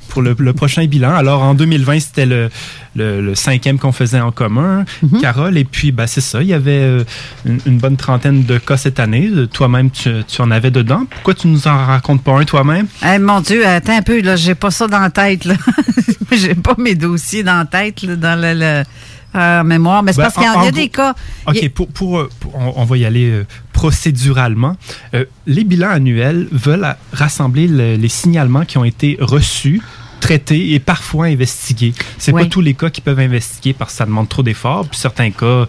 [0.09, 1.15] Pour, le, le prochain bilan.
[1.15, 2.51] Alors, en 2020, c'était le,
[2.95, 4.85] le- le cinquième qu'on faisait en commun,
[5.23, 5.57] Carole.
[5.57, 7.05] Et puis, ben, c'est ça, il y avait euh,
[7.47, 9.31] une, une bonne trentaine de cas cette année.
[9.35, 11.05] Euh, Toi-même, tu, tu en avais dedans.
[11.09, 12.89] Pourquoi tu nous en racontes pas un toi-même?
[13.03, 15.55] Eh, mon Dieu, attends un peu, là, j'ai pas ça dans la tête, là.
[16.31, 18.83] j'ai pas mes dossiers dans la tête, là, dans le,
[19.35, 20.03] euh, mémoire.
[20.03, 21.15] Mais c'est Ben, parce qu'il y, a- en- il y a en des cas.
[21.47, 24.77] y OK, pour, pour, euh, pour- on, on va y aller euh, procéduralement.
[25.15, 29.81] Euh, les bilans annuels veulent à- rassembler le- les signalements qui ont été reçus
[30.21, 31.95] traités et parfois investigués.
[32.17, 32.43] C'est Oui.
[32.45, 34.87] pas tous les cas qui peuvent investiguer parce que ça demande trop d'efforts.
[34.89, 35.67] Puis certains cas,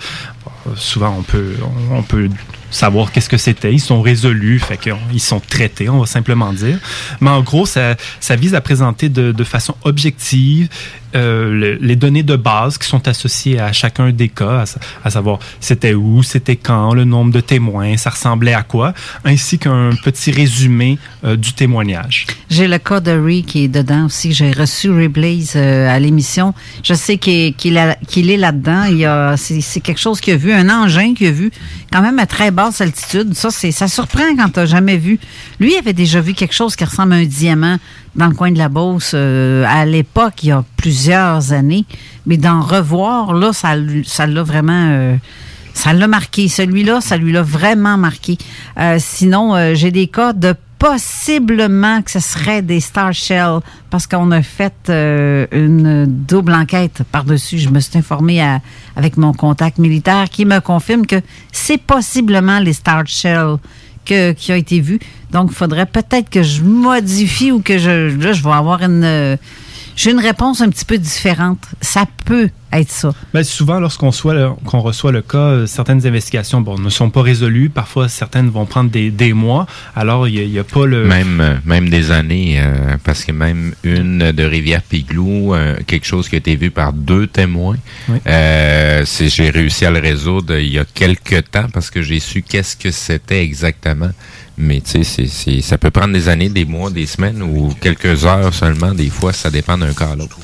[0.76, 1.56] souvent on peut,
[1.92, 2.30] on, on peut
[2.70, 3.74] savoir qu'est-ce que c'était.
[3.74, 6.78] Ils sont résolus, fait qu'ils sont traités, on va simplement dire.
[7.20, 10.70] Mais en gros, ça, ça vise à présenter de, de façon objective
[11.16, 14.80] euh, le- les données de base qui sont associées à chacun des cas, à, sa-
[15.04, 18.94] à savoir c'était où, c'était quand, le nombre de témoins, ça ressemblait à quoi,
[19.26, 22.26] ainsi qu'un petit résumé euh, du témoignage.
[22.50, 24.34] J'ai le cas de Ray qui est dedans aussi.
[24.34, 26.54] J'ai reçu Ray Blaze euh, à l'émission.
[26.84, 29.36] Je sais qu'il est, là-dedans.
[29.38, 31.52] C'est quelque chose qu'il a vu, un engin qu'il a vu,
[31.92, 33.34] quand même à très basse altitude.
[33.34, 35.20] Ça, ça surprend quand tu jamais vu.
[35.60, 37.78] Lui avait déjà vu quelque chose qui ressemble à un diamant
[38.16, 41.86] dans le coin de la Beauce euh, à l'époque, il y a plusieurs années.
[42.26, 43.76] Mais d'en revoir, là, ça
[44.06, 44.88] ça l'a vraiment...
[44.92, 45.16] euh,
[45.74, 46.48] ça l'a marqué.
[46.48, 48.38] Celui-là, ça lui l'a vraiment marqué.
[48.80, 53.60] Euh, sinon, j'ai des cas de possiblement que ce serait des Star Shell
[53.90, 57.58] parce qu'on a fait une double enquête par-dessus.
[57.58, 58.60] Je me suis informée à-
[58.96, 61.22] avec mon contact militaire qui me confirme que
[61.52, 63.56] c'est possiblement les Star Shell
[64.04, 65.00] qui a été vu.
[65.32, 69.04] Donc, il faudrait peut-être que je modifie ou que je, là, je vais avoir une...
[69.04, 69.38] euh,
[69.96, 71.60] j'ai une réponse un petit peu différente.
[71.82, 73.12] Ça peut être ça.
[73.34, 77.10] Ben, souvent, lorsqu'on soit le- qu'on reçoit le cas, euh, certaines investigations bon, ne sont
[77.10, 77.70] pas résolues.
[77.70, 79.66] Parfois, certaines vont prendre des, des mois.
[79.96, 81.06] Alors, il n'y a, pas le...
[81.06, 86.30] Même, euh, même des années, euh, parce que même une de Rivière-Piglou, euh, quelque chose
[86.30, 87.78] qui a été vu par deux témoins,
[88.10, 88.18] Oui.
[88.28, 92.42] euh, j'ai réussi à le résoudre il y a quelques temps parce que j'ai su
[92.42, 94.10] qu'est-ce que c'était exactement.
[94.58, 98.54] Mais tu sais, ça peut prendre des années, des mois, des semaines ou quelques heures
[98.54, 98.94] seulement.
[98.94, 100.38] Des fois, ça dépend d'un cas à l'autre.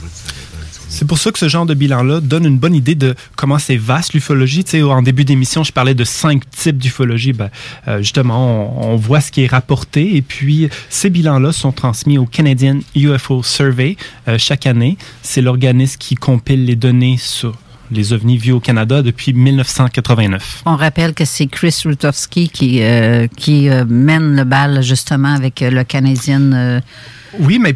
[1.00, 3.78] C'est pour ça que ce genre de bilan-là donne une bonne idée de comment c'est
[3.78, 4.66] vaste l'ufologie.
[4.66, 7.32] Tu sais, en début d'émission, je parlais de cinq types d'ufologie.
[7.32, 7.50] Ben,
[7.88, 12.18] euh, justement, on, on voit ce qui est rapporté et puis ces bilans-là sont transmis
[12.18, 13.96] au Canadian UFO Survey
[14.28, 14.98] euh, chaque année.
[15.22, 17.56] C'est l'organisme qui compile les données sur
[17.92, 20.64] les ovnis vus au Canada depuis 1989.
[20.66, 25.62] On rappelle que c'est Chris Rutowski qui, euh, qui euh, mène le bal justement avec
[25.62, 26.82] euh, le Canadien.
[27.40, 27.76] Oui, mais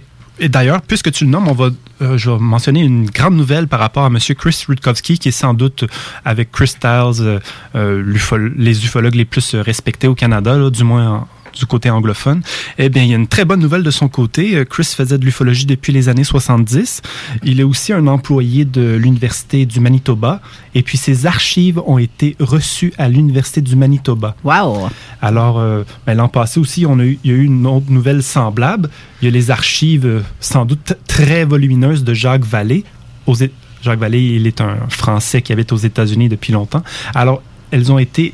[0.49, 1.69] d'ailleurs, puisque tu le nommes, on va,
[2.03, 4.17] euh, je vais mentionner une grande nouvelle par rapport à M.
[4.37, 5.85] Chris Rutkowski, qui est sans doute,
[6.25, 7.39] avec Chris Stiles, euh,
[7.75, 12.41] euh, les ufologues les plus respectés au Canada, là, du moins en- du côté anglophone.
[12.77, 14.65] Eh bien, il y a une très bonne nouvelle de son côté.
[14.69, 17.01] Chris faisait de l'ufologie depuis les années 70.
[17.43, 20.41] Il est aussi un employé de l'Université du Manitoba.
[20.75, 24.35] Et puis, ses archives ont été reçues à l'Université du Manitoba.
[24.43, 24.89] Wow!
[25.21, 27.89] Alors, euh, ben, l'an passé aussi, on a eu, il y a eu une autre
[27.89, 28.89] nouvelle semblable.
[29.21, 32.83] Il y a les archives, euh, sans doute très volumineuses, de Jacques Vallée.
[33.25, 36.83] Aux Jacques Vallée, il est un Français qui habite aux États-Unis depuis longtemps.
[37.15, 38.33] Alors, elles ont été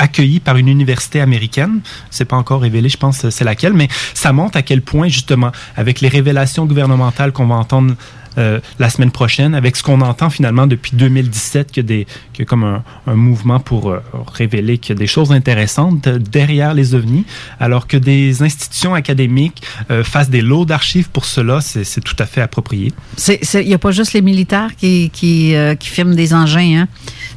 [0.00, 1.80] accueillies par une université américaine.
[2.10, 5.52] C'est pas encore révélé, je pense, c'est laquelle, mais ça montre à quel point, justement,
[5.76, 7.94] avec les révélations gouvernementales qu'on va entendre
[8.38, 12.42] euh, la semaine prochaine, avec ce qu'on entend finalement depuis 2017, qu'il y qu'il y
[12.42, 14.00] a comme un, un mouvement pour euh,
[14.32, 17.24] révéler qu'il y a des choses intéressantes derrière les ovnis,
[17.58, 22.26] alors que des institutions académiques euh, fassent des lots d'archives pour cela, c'est tout à
[22.26, 22.92] fait approprié.
[23.28, 26.82] Il n'y a pas juste les militaires qui, qui, euh, qui filment des engins.
[26.82, 26.88] Hein.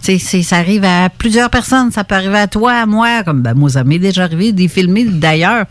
[0.04, 1.92] Tu sais, c'est- ça arrive à plusieurs personnes.
[1.92, 4.68] Ça peut arriver à toi, à moi, comme ben, moi, ça m'est déjà arrivé d'y
[4.68, 5.66] filmer d'ailleurs.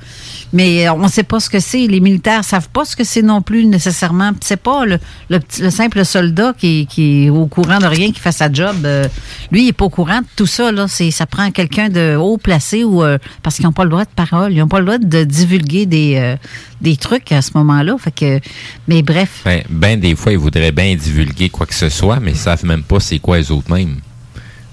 [0.52, 1.86] Mais euh, on ne sait pas ce que c'est.
[1.86, 4.32] Les militaires savent pas ce que c'est non plus nécessairement.
[4.40, 8.52] C'est pas le, le simple soldat qui, est au courant de rien, qui fait sa
[8.52, 8.76] job.
[8.84, 9.06] Euh,
[9.50, 10.72] lui, il est pas au courant de tout ça.
[10.72, 10.86] Là.
[10.88, 14.52] Ça prend quelqu'un de haut placé euh, parce qu'ils n'ont pas le droit de parole.
[14.52, 16.36] Ils n'ont pas le droit de divulguer des, euh,
[16.80, 17.96] des trucs à ce moment-là.
[17.98, 18.40] Fait que,
[18.88, 19.42] mais bref.
[19.44, 22.64] Ben, ben des fois, ils voudraient bien divulguer quoi que ce soit, mais ils savent
[22.64, 23.96] même pas c'est quoi les autres mêmes.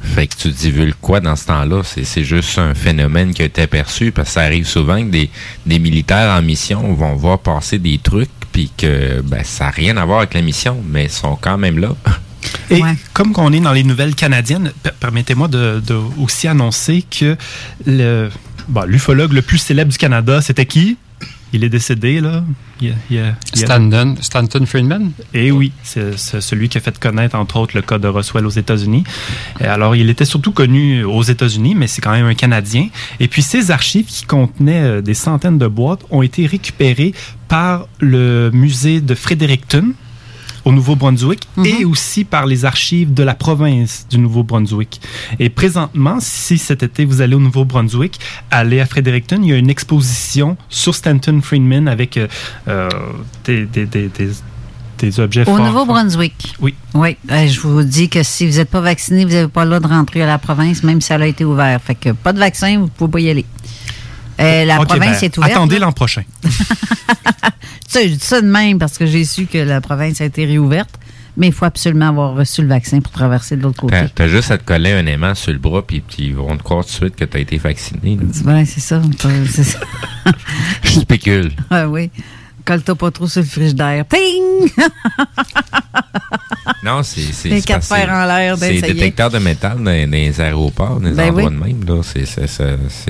[0.02, 1.82] Fait que tu divulgues quoi dans ce temps-là?
[1.84, 5.10] C'est, c'est juste un phénomène qui a été aperçu parce que ça arrive souvent que
[5.66, 8.30] des militaires en mission vont voir passer des trucs
[8.60, 11.58] puis que ben, ça n'a rien à voir avec la mission, mais ils sont quand
[11.58, 11.96] même là.
[12.70, 12.82] Et
[13.14, 17.38] comme on est dans les nouvelles canadiennes, per- permettez-moi de, de aussi annoncer que
[17.86, 18.30] le
[18.68, 20.98] bon, l'ufologue le plus célèbre du Canada, c'était qui?
[21.54, 22.44] Il est décédé, là.
[22.82, 25.12] Il il il a- Stanton, Stanton Friedman?
[25.34, 28.50] Et oui, c'est celui qui a fait connaître, entre autres, le cas de Roswell aux
[28.52, 29.04] États-Unis.
[29.60, 32.88] Alors, il était surtout connu aux États-Unis, mais c'est quand même un Canadien.
[33.20, 37.14] Et puis, ces archives qui contenaient euh, des centaines de boîtes ont été récupérées
[37.48, 39.94] par le musée de Fredericton
[40.66, 45.02] au Nouveau-Brunswick et aussi par les archives de la province du Nouveau-Brunswick.
[45.40, 48.20] Et présentement, si cet été vous allez au Nouveau-Brunswick,
[48.52, 52.28] allez à Fredericton, il y a une exposition sur Stanton Friedman avec euh,
[52.68, 52.90] euh,
[53.46, 54.30] des, des, des, des,
[54.98, 55.58] des objets Au.
[55.58, 56.54] Nouveau-Brunswick?
[56.60, 56.74] Oui.
[56.94, 57.16] Oui.
[57.32, 59.80] Euh, je vous dis que si vous n'êtes pas vacciné, vous n'avez pas le droit
[59.80, 61.84] de rentrer à la province, même si elle a été ouverte.
[61.84, 63.46] Fait que pas de vaccin, vous ne pouvez pas y aller.
[64.40, 65.52] Euh, la province ben, est ouverte.
[65.52, 66.24] Attendez l'an prochain.
[67.88, 70.46] Ça, je dis ça de même parce que j'ai su que la province a été
[70.46, 71.00] réouverte,
[71.36, 73.96] mais il faut absolument avoir reçu le vaccin pour traverser de l'autre côté.
[73.96, 76.62] T'as, t'as juste à te coller un aimant sur le bras puis ils vont te
[76.62, 78.16] croire tout de suite que tu as été vacciné.
[78.18, 78.54] là.
[78.54, 79.02] Ouais, c'est ça.
[79.50, 79.80] C'est ça.
[80.84, 81.52] Je spécule.
[81.72, 82.12] Ah oui.
[82.70, 84.06] Colle-toi pas trop sur le frigidaire.
[84.08, 84.70] Ting!
[86.84, 87.22] Non, c'est.
[87.34, 91.10] c'est Les quatre fers en l'air, C'est détecteur de métal dans, dans les aéroports, dans
[91.10, 91.56] les Ben endroits oui.
[91.56, 91.84] de même.
[91.86, 92.26] Là, c'est,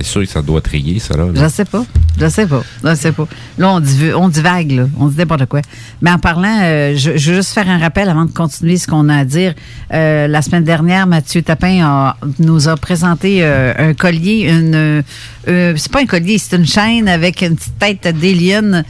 [0.03, 1.15] sûr que ça doit trier, ça.
[1.15, 1.83] Là, Je sais pas.
[2.19, 2.63] Je sais pas.
[2.83, 3.27] Je sais pas.
[3.57, 4.87] Là, on, div- on divague, là.
[4.97, 5.61] On dit n'importe quoi.
[6.01, 8.87] Mais en parlant, euh, je, je veux juste faire un rappel avant de continuer ce
[8.87, 9.53] qu'on a à dire.
[9.93, 15.03] Euh, la semaine dernière, Mathieu Tapin a- nous a présenté euh, un collier, une.
[15.45, 18.83] c'est pas un collier, c'est une chaîne avec une petite tête d'alien.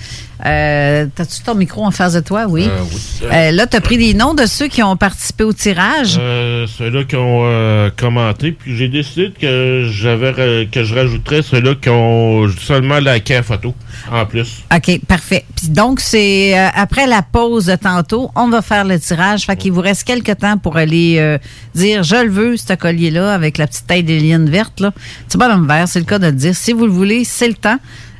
[0.45, 2.45] Euh, T'as-tu ton micro en face de toi?
[2.47, 2.65] Oui.
[2.67, 3.27] Euh, oui.
[3.31, 6.17] Euh, là, tu as pris les noms de ceux qui ont participé au tirage.
[6.19, 11.75] Euh, ceux-là qui ont euh, commenté, puis j'ai décidé que j'avais que je rajouterais ceux-là
[11.75, 13.73] qui ont seulement liké la photo
[14.11, 14.63] en plus.
[14.73, 15.45] OK, parfait.
[15.55, 19.45] Puis donc, c'est euh, après la pause de tantôt, on va faire le tirage.
[19.45, 21.37] Fait qu'il vous reste quelques temps pour aller euh,
[21.75, 24.79] dire je le veux, ce collier-là, avec la petite taille des lignes vertes.
[24.79, 24.93] Là.
[25.27, 26.55] C'est pas dans le vert, c'est le cas de le dire.
[26.55, 27.77] Si vous le voulez, c'est le temps.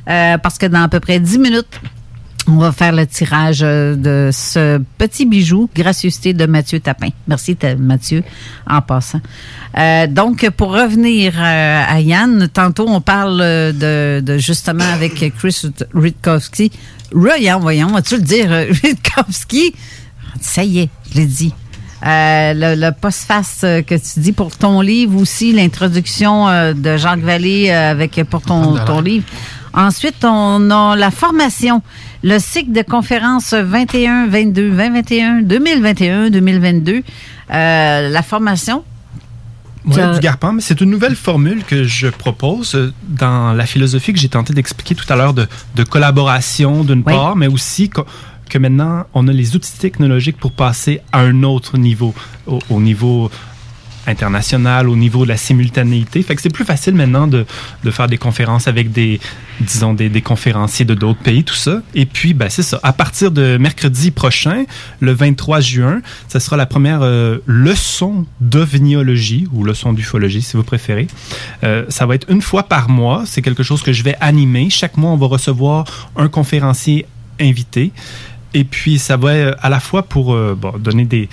[0.08, 1.80] Euh, parce que dans à peu près 10 minutes,
[2.50, 7.10] on va faire le tirage euh, de ce petit bijou, gracieuseté de Mathieu Tapin.
[7.28, 8.22] Merci, Mathieu,
[8.68, 9.20] en passant.
[9.78, 15.62] Euh, donc, pour revenir euh, à Yann, tantôt, on parle de, de justement avec Chris
[15.94, 16.72] Rutkowski.
[17.14, 18.50] Ryan, voyons, vas-tu le dire,
[18.82, 19.74] Rutkowski?
[20.40, 21.54] Ça y est, je l'ai dit.
[22.06, 27.70] Euh, le, le post-face que tu dis pour ton livre aussi, l'introduction de Jacques Vallée
[27.70, 29.26] avec pour ton, ton livre.
[29.72, 31.82] Ensuite, on a la formation,
[32.22, 37.02] le cycle de conférences 21, 22, 2021, 2021, 2022.
[37.52, 38.84] Euh, la formation?
[39.96, 44.18] As- du mais c'est une nouvelle formule que je propose euh, dans la philosophie que
[44.18, 47.12] j'ai tenté d'expliquer tout à l'heure de, de collaboration d'une Oui.
[47.14, 48.02] part, mais aussi que,
[48.50, 52.14] que maintenant on a les outils technologiques pour passer à un autre niveau,
[52.46, 53.30] au, au niveau
[54.10, 56.22] international, au niveau de la simultanéité.
[56.22, 57.46] Fait que c'est plus facile maintenant de,
[57.84, 59.20] de faire des conférences avec des,
[59.60, 61.82] disons, des, conférenciers de d'autres pays, tout ça.
[61.94, 62.78] Et puis, ben, c'est ça.
[62.82, 64.64] À partir de mercredi prochain,
[65.00, 70.64] le 23 juin, ça sera la première euh, leçon d'ovniologie ou leçon d'ufologie, si vous
[70.64, 71.06] préférez.
[71.64, 73.22] Euh, ça va être une fois par mois.
[73.26, 74.68] C'est quelque chose que je vais animer.
[74.70, 75.84] Chaque mois, on va recevoir
[76.16, 77.06] un conférencier
[77.40, 77.92] invité.
[78.54, 81.28] Et puis, ça va euh, à la fois pour euh, donner des,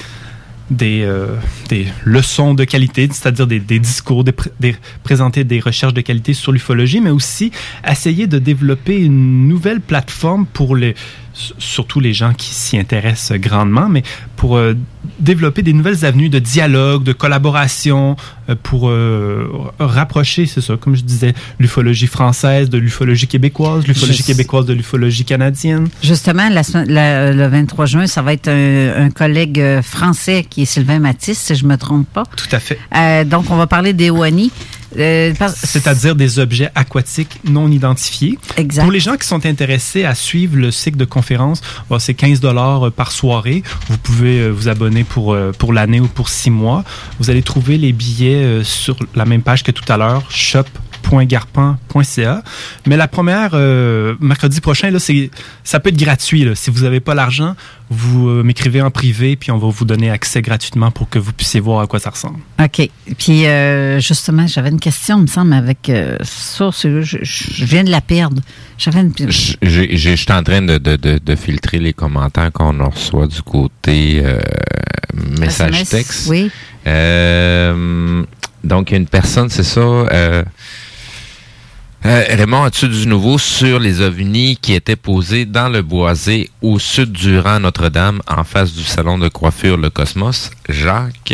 [0.70, 1.36] des, euh,
[1.70, 6.52] des leçons de qualité, c'est-à-dire des, discours, des des- présenter des recherches de qualité sur
[6.52, 7.52] l'ufologie, mais aussi
[7.90, 10.96] essayer de développer une nouvelle plateforme pour les,
[11.58, 14.04] surtout les gens qui s'y intéressent grandement, mais
[14.36, 14.74] pour euh,
[15.20, 18.16] développer des nouvelles avenues de dialogue, de collaboration,
[18.50, 19.48] euh, pour euh,
[19.80, 25.26] rapprocher, c'est ça, comme je disais, l'ufologie française de l'ufologie québécoise, l'ufologie québécoise de l'ufologie
[25.26, 25.88] canadienne.
[26.04, 30.64] Justement, la semaine- la- le 23 juin, ça va être un, un collègue français qui
[30.64, 32.24] est Sylvain Matisse, si je me trompe pas.
[32.36, 32.80] Tout à fait.
[33.26, 34.52] Donc, on va parler des OANI.
[34.98, 38.38] Euh, C'est-à-dire des objets aquatiques non identifiés.
[38.58, 38.84] Exact.
[38.84, 42.40] Pour les gens qui sont intéressés à suivre le cycle de conférence, bon, c'est 15
[42.40, 43.64] dollars par soirée.
[43.90, 46.84] Vous pouvez euh, vous abonner pour, euh, pour l'année ou pour six mois.
[47.20, 50.24] Vous allez trouver les billets euh, sur la même page que tout à l'heure,
[51.10, 52.44] shop.garpan.ca.
[52.86, 55.30] Mais la première, euh, mercredi prochain, là, c'est,
[55.64, 56.44] ça peut être gratuit.
[56.46, 56.56] là.
[56.56, 57.56] Si vous n'avez pas l'argent,
[57.90, 61.32] vous euh, m'écrivez en privé, puis on va vous donner accès gratuitement pour que vous
[61.32, 62.40] puissiez voir à quoi ça ressemble.
[62.62, 62.90] OK.
[63.18, 66.70] Puis, euh, justement, j'avais une question, il me semble, avec euh, ça.
[66.74, 68.42] Je, je viens de la perdre.
[68.78, 69.14] J'avais une.
[69.30, 73.28] J'ai- j'ai- Je suis en train de, de, de, de filtrer les commentaires qu'on reçoit
[73.28, 74.40] du côté euh,
[75.40, 76.28] message SMS, texte.
[76.30, 76.52] oui.
[76.86, 78.24] Euh,
[78.64, 79.80] donc, il y a une personne, c'est ça.
[82.06, 86.50] Euh, euh, Raymond, as-tu du nouveau sur les ovnis qui étaient posés dans le boisé
[86.62, 90.52] au sud du rang Notre-Dame, en face du salon de coiffure Le Cosmos?
[90.70, 91.34] Jacques.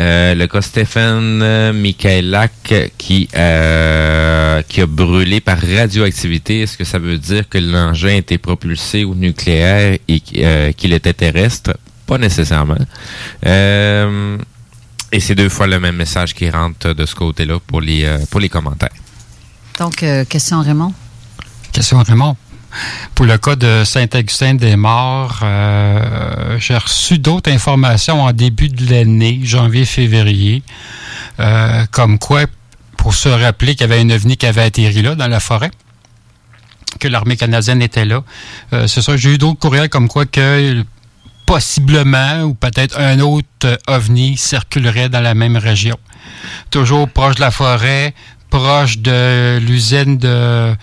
[0.00, 6.62] Euh, le cas Stéphane euh, Michaelac qui, euh, qui a brûlé par radioactivité.
[6.62, 11.14] Est-ce que ça veut dire que l'engin était propulsé au nucléaire et euh, qu'il était
[11.14, 11.76] terrestre?
[12.06, 12.78] Pas nécessairement.
[13.44, 14.38] Euh,
[15.10, 18.18] et c'est deux fois le même message qui rentre de ce côté-là pour les, euh,
[18.30, 18.90] pour les commentaires.
[19.78, 20.92] Donc, question Raymond.
[21.72, 22.36] Question Raymond.
[23.14, 30.62] Pour le cas de Saint-Augustin-des-Morts, euh, j'ai reçu d'autres informations en début de l'année, janvier-février,
[31.40, 32.42] euh, comme quoi,
[32.96, 35.70] pour se rappeler qu'il y avait un ovni qui avait atterri là, dans la forêt,
[37.00, 38.22] que l'armée canadienne était là.
[38.72, 40.84] Euh, c'est ça, j'ai eu d'autres courriels comme quoi que
[41.46, 45.96] possiblement, ou peut-être un autre ovni circulerait dans la même région.
[46.70, 48.14] Toujours proche de la forêt,
[48.50, 50.74] proche de l'usine de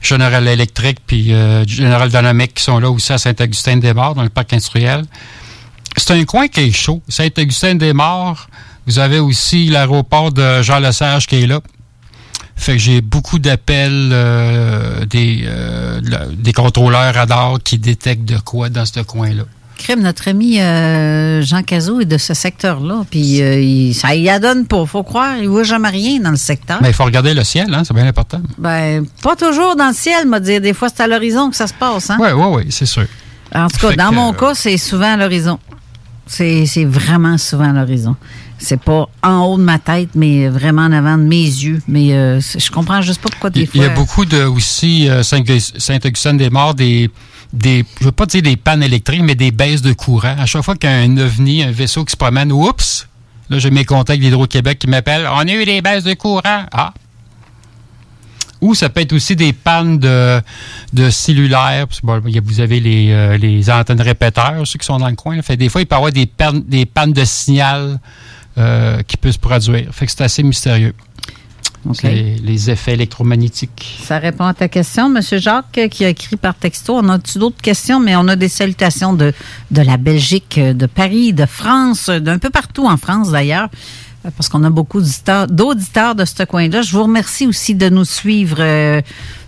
[0.00, 4.52] General Electric puis euh, General Dynamics qui sont là aussi à Saint-Augustin-des-Morts, dans le parc
[4.52, 5.04] industriel.
[5.96, 7.02] C'est un coin qui est chaud.
[7.08, 8.48] Saint-Augustin-des-Morts,
[8.86, 11.60] vous avez aussi l'aéroport de Jean-Lesage qui est là.
[12.56, 16.00] Fait que j'ai beaucoup d'appels euh, des, euh,
[16.32, 19.44] des contrôleurs radars qui détectent de quoi dans ce coin-là.
[19.80, 23.04] Crime, notre ami euh, Jean Cazot est de ce secteur-là.
[23.10, 24.84] Puis, euh, il, ça y adonne pas.
[24.86, 25.36] faut croire.
[25.40, 26.78] Il voit jamais rien dans le secteur.
[26.82, 28.40] Mais il faut regarder le ciel, hein, c'est bien important.
[28.58, 30.60] Ben, pas toujours dans le ciel, m'a dire.
[30.60, 32.10] Des fois, c'est à l'horizon que ça se passe.
[32.10, 32.18] Hein?
[32.20, 33.06] Oui, oui, oui, c'est sûr.
[33.54, 35.58] En tout cas, Fait dans que, mon euh, cas, c'est souvent à l'horizon.
[36.26, 38.14] C'est vraiment souvent à l'horizon.
[38.58, 41.80] C'est pas en haut de ma tête, mais vraiment en avant de mes yeux.
[41.88, 43.82] Mais euh, je comprends juste pas pourquoi des Il fois.
[43.82, 45.42] y a beaucoup de aussi euh, Saint-
[45.78, 47.10] Saint-Augustin-des-Morts, des,
[47.52, 50.36] des, je veux pas dire des pannes électriques, mais des baisses de courant.
[50.38, 53.08] À chaque fois qu'il y a un ovni, un vaisseau qui se promène, oups,
[53.48, 56.64] là j'ai mes contacts d'Hydro-Québec qui m'appellent, on a eu des baisses de courant.
[56.72, 56.92] Ah.
[58.60, 60.40] Ou ça peut être aussi des pannes de,
[60.92, 61.08] de
[62.38, 65.40] a- vous avez les, euh, les antennes répéteurs, ceux qui sont dans le coin.
[65.40, 67.98] Fait, des fois, il peut y avoir des pannes, des pannes de signal
[68.58, 69.88] euh, qui peuvent se produire.
[69.92, 70.94] Fait que c'est assez mystérieux.
[72.02, 74.00] Les, les effets électromagnétiques.
[74.04, 76.98] Ça répond à ta question, Monsieur Jacques, euh, qui a écrit par texto.
[76.98, 77.98] On a-tu d'autres questions?
[78.00, 79.32] Mais on a des salutations de,
[79.70, 83.68] de la Belgique, euh, de Paris, de France, euh, d'un peu partout en France d'ailleurs,
[84.36, 86.82] parce qu'on a beaucoup d'auditeurs- de ce coin-là.
[86.82, 89.00] Je vous remercie aussi de nous suivre euh,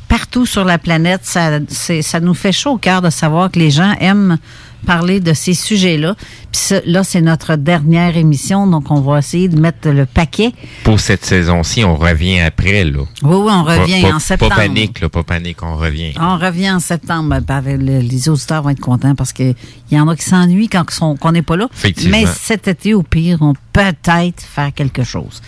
[0.09, 1.21] partout sur la planète.
[1.25, 4.39] Ça, ça nous fait chaud au cœur de savoir que les gens aiment
[4.87, 6.17] parler de ces sujets-là.
[6.53, 10.53] Puis là, c'est notre dernière émission, donc on va essayer de mettre le paquet.
[10.85, 13.01] Pour cette saison-ci, on revient après, là.
[13.23, 14.51] Oui, oui, on revient Pas- pas- en septembre.
[14.51, 16.13] Pas panique, là, pas panique, on revient.
[16.21, 17.41] On revient en septembre.
[17.41, 19.55] Ben, ben, le- les auditeurs vont être contents parce qu'il
[19.91, 20.85] y en a qui s'ennuient quand
[21.21, 21.69] qu'on n'est pas là.
[21.75, 22.19] Effectivement.
[22.21, 25.41] Mais cet été, au pire, on peut peut-être faire quelque chose.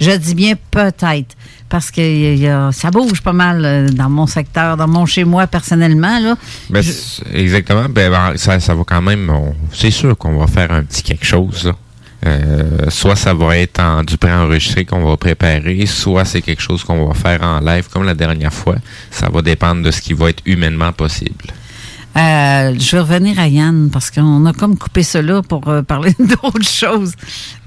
[0.00, 1.36] Je dis bien peut-être
[1.68, 5.06] parce que il y a- ça bouge pas mal euh, dans mon secteur, dans mon
[5.06, 6.18] chez-moi personnellement.
[6.18, 6.36] Là.
[6.70, 6.82] Ben,
[7.32, 7.86] Exactement.
[7.88, 9.30] Ben, ben, ça, ça va quand même.
[9.72, 11.64] C'est sûr qu'on va faire un petit quelque chose.
[11.66, 11.72] là.
[12.26, 16.84] Euh, soit ça va être en du préenregistré qu'on va préparer, soit c'est quelque chose
[16.84, 18.76] qu'on va faire en live comme la dernière fois.
[19.10, 21.46] Ça va dépendre de ce qui va être humainement possible.
[22.16, 26.12] Euh, je vais revenir à Yann parce qu'on a comme coupé cela pour euh, parler
[26.18, 27.12] d'autres choses.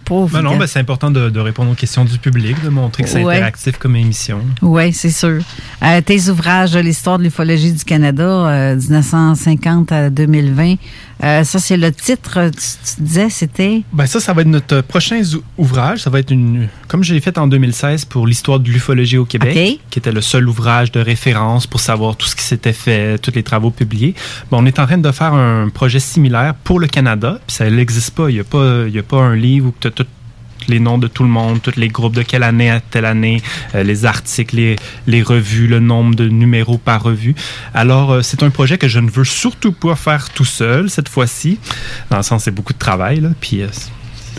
[0.09, 3.09] Ben non, ben c'est important de, de répondre aux questions du public, de montrer que
[3.09, 3.35] c'est Ouais.
[3.35, 4.41] interactif comme émission.
[4.61, 5.39] Oui, c'est sûr.
[5.84, 10.75] Euh, tes ouvrages, l'histoire de l'ufologie du Canada, euh, 1950 à 2020,
[11.24, 13.82] euh, ça c'est le titre, tu, tu disais, c'était...
[13.94, 15.22] Ben ça, ça va être notre prochain
[15.58, 16.00] ouvrage.
[16.00, 19.26] Ça va être une, comme je l'ai fait en 2016 pour l'histoire de l'ufologie au
[19.26, 23.18] Québec, qui était le seul ouvrage de référence pour savoir tout ce qui s'était fait,
[23.20, 24.16] tous les travaux publiés.
[24.52, 27.40] Ben, on est en train de faire un projet similaire pour le Canada.
[27.48, 28.30] Puis ça n'existe pas.
[28.30, 30.06] Il n'y a pas, il y a pas un livre où tu as
[30.64, 33.06] tous les noms de tout le monde, tous les groupes de quelle année à telle
[33.06, 33.41] année,
[33.76, 34.76] euh, les articles, les,
[35.07, 37.35] les revues, le nombre de numéros par revue.
[37.73, 41.10] Alors, euh, c'est un projet que je ne veux surtout pas faire tout seul cette
[41.10, 41.60] fois-ci.
[42.10, 43.19] Dans le sens, c'est beaucoup de travail.
[43.19, 43.68] Là, puis, euh,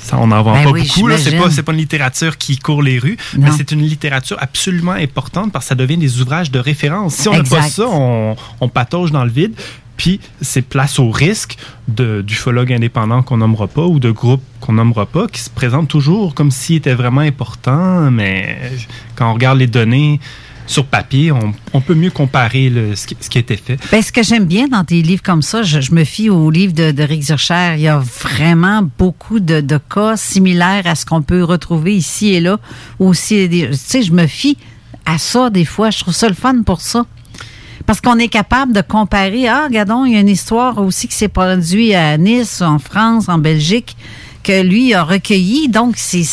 [0.02, 1.10] Ça, on n'en vend Ben pas oui, beaucoup.
[1.10, 1.56] C'est j'imagine.
[1.56, 3.46] pas, pas une littérature qui court les rues, Non.
[3.46, 7.14] mais c'est une littérature absolument importante parce que ça devient des ouvrages de référence.
[7.14, 9.54] Si on n'a pas ça, on, on patauge dans le vide.
[9.96, 11.56] Puis c'est place au risque
[11.88, 16.34] d'ufologues indépendants qu'on nommera pas ou de groupes qu'on nommera pas qui se présentent toujours
[16.34, 18.58] comme s'ils étaient vraiment importants, mais
[19.14, 20.20] quand on regarde les données
[20.66, 23.78] sur papier, on, peut mieux comparer ce, qui, ce a été fait.
[23.92, 26.72] Ben, ce que j'aime bien dans des livres comme ça, je, me fie au livre
[26.72, 27.74] de, Rick Zurcher.
[27.76, 32.34] Il y a vraiment beaucoup de, de cas similaires à ce qu'on peut retrouver ici
[32.34, 32.58] et là.
[32.98, 34.56] Aussi, tu sais, je me fie
[35.04, 35.90] à ça des fois.
[35.90, 37.04] Je trouve ça le fun pour ça.
[37.86, 39.46] Parce qu'on est capable de comparer.
[39.46, 43.28] Ah, regardons, il y a une histoire aussi qui s'est produite à Nice, en France,
[43.28, 43.96] en Belgique,
[44.42, 45.68] que lui a recueilli.
[45.68, 46.24] Donc, c'est,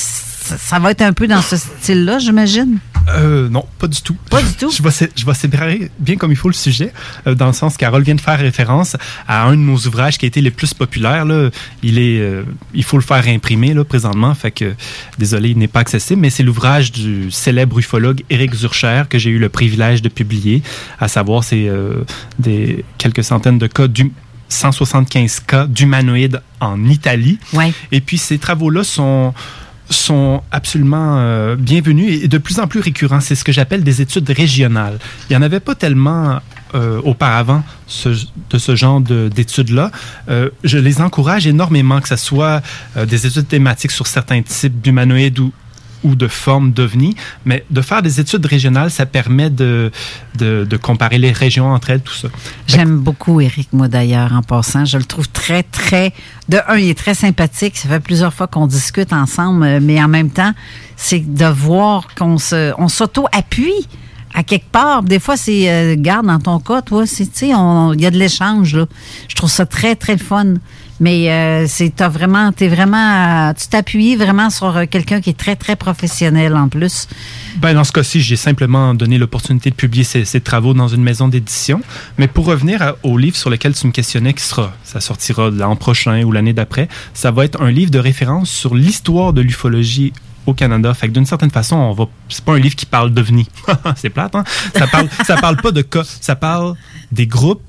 [0.57, 2.80] ça ça va être un peu dans ce style-là, j'imagine?
[3.10, 4.15] Euh, non, pas du tout.
[4.30, 4.72] Pas du tout?
[4.78, 6.94] je, vais, sé- je vais séparer bien comme il faut le sujet,
[7.28, 8.95] euh, dans le sens Carole vient de faire référence
[9.28, 11.26] à un de nos ouvrages qui a été les plus populaires.
[11.26, 11.49] Là.
[11.84, 14.73] Il, est, euh, il faut le faire imprimer là, présentement, fait que
[15.18, 19.30] désolé, il n'est pas accessible, mais c'est l'ouvrage du célèbre ufologue Éric Zurcher que j'ai
[19.32, 20.61] eu le privilège de publier,
[20.99, 21.69] à savoir c'est
[22.40, 24.11] des quelques centaines de cas du
[24.49, 27.40] 175 cas d'humanoïdes en Italie.
[27.53, 27.73] Ouais.
[27.91, 29.34] Et puis ces travaux-là sont
[29.91, 33.19] sont absolument euh, bienvenus et de plus en plus récurrents.
[33.19, 34.97] C'est ce que j'appelle des études régionales.
[35.30, 36.39] Il n'y en avait pas tellement
[36.73, 37.63] euh, auparavant
[38.05, 39.91] de ce genre de- d'études-là.
[40.30, 42.61] Euh, je les encourage énormément, que ce soit
[43.07, 45.51] des études thématiques sur certains types d'humanoïdes ou,
[46.03, 47.15] ou de formes d'ovnis,
[47.45, 49.91] mais de faire des études régionales, ça permet de,
[50.82, 52.28] comparer les régions entre elles, tout ça.
[52.68, 54.86] J'aime beaucoup Eric, moi d'ailleurs, en passant.
[54.86, 56.14] Je le trouve très, très.
[56.49, 57.78] De un, il est très sympathique.
[57.78, 60.53] Ça fait plusieurs fois qu'on discute ensemble, euh, mais en même temps,
[60.95, 63.88] c'est de voir qu'on se, s'auto-appuie
[64.34, 65.03] à quelque part.
[65.03, 67.48] Des fois, c'est, euh, garde dans ton cas, toi, il
[68.02, 68.78] y a de l'échange.
[69.28, 70.56] Je trouve ça très, très fun.
[71.02, 75.56] Mais euh, t'as vraiment, t'es vraiment, tu t'appuies vraiment sur euh, quelqu'un qui est très,
[75.56, 77.07] très professionnel en plus.
[77.57, 81.28] Ben, dans ce cas-ci, j'ai simplement donné l'opportunité de publier ces, travaux dans une maison
[81.28, 81.82] d'édition.
[82.19, 85.49] Mais pour revenir à- au livre sur lequel tu me questionnais, qui sera, ça sortira
[85.49, 89.41] l'an prochain ou l'année d'après, ça va être un livre de référence sur l'histoire de
[89.41, 90.14] l'ufologie
[90.45, 90.94] au Canada.
[90.94, 92.06] Fait d'une certaine façon, on va.
[92.30, 93.48] C'est pas un livre qui parle d'OVNI.
[93.95, 94.44] c'est plate, hein?
[94.76, 96.03] Ça parle, ça parle pas de cas.
[96.03, 96.76] Ça parle
[97.11, 97.64] des groupes,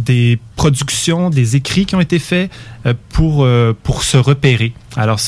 [0.00, 2.50] des productions, des écrits qui ont été faits
[2.86, 4.72] euh, pour, euh, pour se repérer.
[4.98, 5.20] Alors,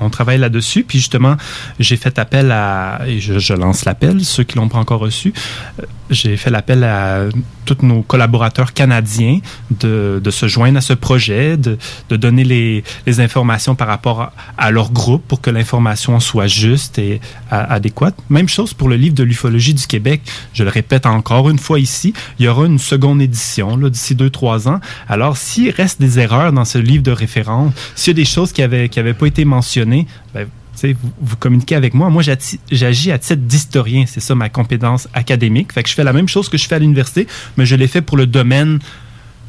[0.00, 0.84] on travaille là-dessus.
[0.84, 1.36] Puis justement,
[1.78, 5.32] j'ai fait appel à, et je, lance l'appel, ceux qui l'ont pas encore reçu,
[5.78, 7.26] euh, j'ai fait l'appel à
[7.64, 9.38] tous nos collaborateurs canadiens
[9.70, 11.76] de, se joindre à ce projet, de,
[12.08, 17.20] donner les, informations par rapport à, leur groupe pour que l'information soit juste et
[17.50, 18.14] adéquate.
[18.28, 20.22] Même chose pour le livre de l'ufologie du Québec.
[20.52, 24.30] Je le répète encore une fois ici, il y aura une seconde édition d'ici deux,
[24.30, 24.80] trois ans.
[25.08, 28.52] Alors, s'il reste des erreurs dans ce livre de référence, s'il y a des choses
[28.52, 30.46] qui avaient, qui avaient pas été mentionnées, ben,
[30.82, 32.10] vous, vous communiquez avec moi.
[32.10, 32.22] Moi,
[32.70, 34.04] j'agis à titre d'historien.
[34.06, 35.72] C'est ça ma compétence académique.
[35.72, 37.26] Fait je fais la même chose que je fais à l'université,
[37.56, 38.78] mais je l'ai fait pour le domaine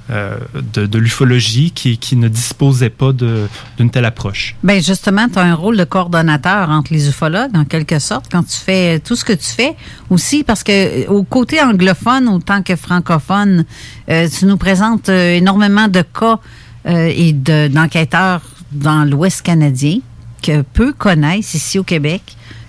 [0.10, 0.36] euh,
[0.74, 4.56] de, l'ufologie qui, ne disposait pas d'une telle approche.
[4.64, 8.44] Ben justement, tu as un rôle de coordonnateur entre les ufologues, en quelque sorte, quand
[8.44, 9.76] tu fais tout ce que tu fais
[10.10, 10.72] aussi, parce que
[11.06, 13.64] euh, au côté anglophone autant que francophone,
[14.10, 16.40] euh, tu nous présentes euh, énormément de cas
[16.88, 18.42] euh, et de- d'enquêteurs
[18.72, 20.00] dans l'Ouest canadien
[20.42, 22.22] que peu connaissent ici au Québec,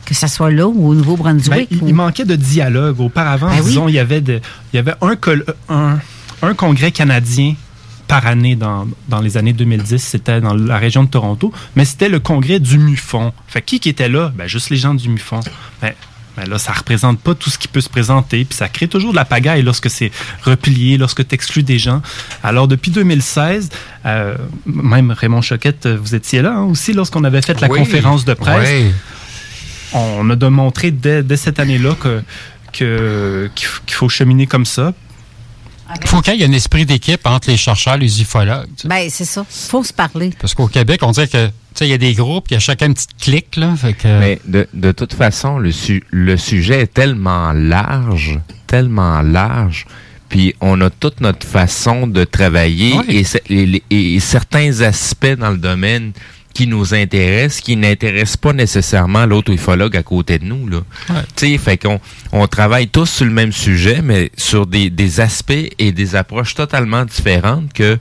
[0.04, 1.68] que ce soit là ou au Ben, Nouveau-Brunswick.
[1.70, 3.00] il, ou- il manquait de dialogue.
[3.00, 3.64] Auparavant, Ben oui.
[3.66, 4.40] disons, il y avait, de-
[4.72, 5.98] il y avait un, col- un,
[6.42, 7.54] un congrès canadien
[8.08, 10.02] par année dans, dans les années 2010.
[10.02, 13.32] C'était dans la région de Toronto, mais c'était le congrès du MUFON.
[13.46, 14.32] Fait qui qui était là?
[14.36, 15.40] Ben, juste les gens du MUFON.
[15.80, 15.92] Ben,
[16.36, 19.10] ben là, ça représente pas tout ce qui peut se présenter, puis ça crée toujours
[19.12, 20.10] de la pagaille lorsque c'est
[20.42, 22.00] replié, lorsque tu exclus des gens.
[22.42, 23.68] Alors, depuis 2016,
[24.06, 24.36] euh,
[24.66, 27.78] même Raymond Choquette, vous étiez là hein, aussi lorsqu'on avait fait la Oui.
[27.78, 28.92] conférence de presse Oui.
[29.92, 32.22] on a démontré dès, dès cette année-là que
[32.72, 33.50] qu'il
[33.94, 34.94] faut cheminer comme ça.
[36.00, 38.68] Il faut qu'il y ait un esprit d'équipe entre les chercheurs et les ufologues.
[38.76, 38.88] tu sais.
[38.88, 39.44] Ben, c'est ça.
[39.48, 40.30] faut se parler.
[40.40, 42.56] Parce qu'au Québec, on dirait que tu sais, il y a des groupes, il y
[42.56, 43.56] a chacun une petite clique.
[43.56, 48.38] Là, fait que, Mais de, de toute façon, le, su- le sujet est tellement large,
[48.66, 49.86] tellement large,
[50.28, 53.16] puis on a toute notre façon de travailler Oui.
[53.16, 56.12] et, ce- et- et- et certains aspects dans le domaine
[56.54, 60.68] qui nous intéressent, qui n'intéressent pas nécessairement l'autre ufologue à côté de nous.
[60.68, 60.78] Là.
[61.10, 61.16] Ouais.
[61.36, 62.00] Tu sais, fait qu'on
[62.32, 66.54] on travaille tous sur le même sujet, mais sur des, des aspects et des approches
[66.54, 67.98] totalement différentes que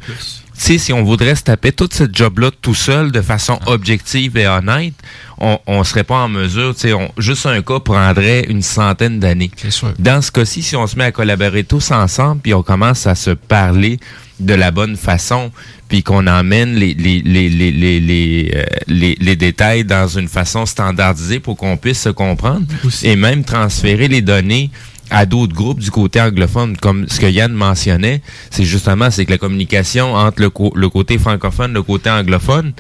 [0.54, 4.94] si on voudrait se taper toute cette job-là tout seul de façon objective et honnête,
[5.40, 9.20] on, on serait pas en mesure, tu sais, on- juste un cas prendrait une centaine
[9.20, 9.50] d'années.
[9.98, 13.16] Dans ce cas-ci, si on se met à collaborer tous ensemble, puis on commence à
[13.16, 14.00] se parler
[14.40, 15.52] de la bonne façon,
[15.92, 20.30] puis qu'on emmène les, les, les, les, les, les, euh, les- les détails dans une
[20.30, 22.66] façon standardisée pour qu'on puisse se comprendre
[23.04, 24.70] et même transférer les données
[25.10, 29.32] à d'autres groupes du côté anglophone, comme ce que Yann mentionnait, c'est justement c'est que
[29.32, 32.72] la communication entre le, co- le côté francophone, le côté anglophone,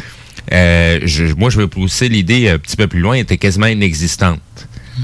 [0.53, 4.39] euh, je- moi je veux pousser l'idée un petit peu plus loin, était quasiment inexistante.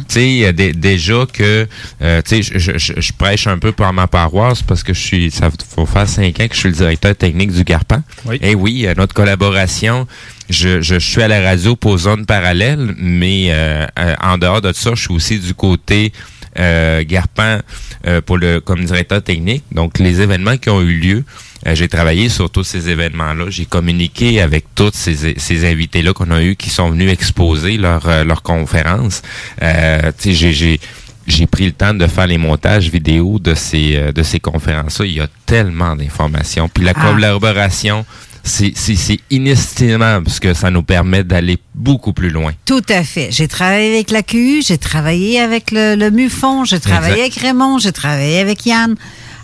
[0.08, 0.14] Tu
[0.44, 1.68] sais, déjà que,
[2.02, 4.94] euh, tu sais, je, je- je- je prêche un peu par ma paroisse parce que
[4.94, 8.02] je suis, ça faut faire cinq ans que je suis le directeur technique du Garpan.
[8.26, 8.38] Oui.
[8.42, 10.08] Et oui, notre collaboration,
[10.50, 14.72] je, je, suis à la radio pour zone parallèle, mais euh, euh, en dehors de
[14.74, 16.14] ça, je suis aussi du côté
[16.60, 17.60] euh, Garpan
[18.08, 19.64] euh, pour le comme directeur technique.
[19.72, 21.24] Donc, les événements qui ont eu lieu,
[21.66, 23.46] euh, j'ai travaillé sur tous ces événements-là.
[23.50, 28.08] J'ai communiqué avec tous ces, ces invités-là qu'on a eu qui sont venus exposer leur,
[28.08, 29.22] euh, leur conférence.
[29.64, 30.80] Euh, j'ai- j'ai
[31.26, 35.06] j'ai pris le temps de faire les montages vidéo de ces euh, de ces conférences-là.
[35.06, 36.70] Il y a tellement d'informations.
[36.70, 37.02] Puis la Ah.
[37.12, 38.06] collaboration,
[38.44, 42.54] c'est c'est- c'est inestimable parce que ça nous permet d'aller beaucoup plus loin.
[42.66, 43.28] Tout à fait.
[43.32, 47.38] J'ai travaillé avec la QU, j'ai travaillé avec le, le MUFON, j'ai travaillé Exact.
[47.38, 48.96] avec Raymond, j'ai travaillé avec Yann,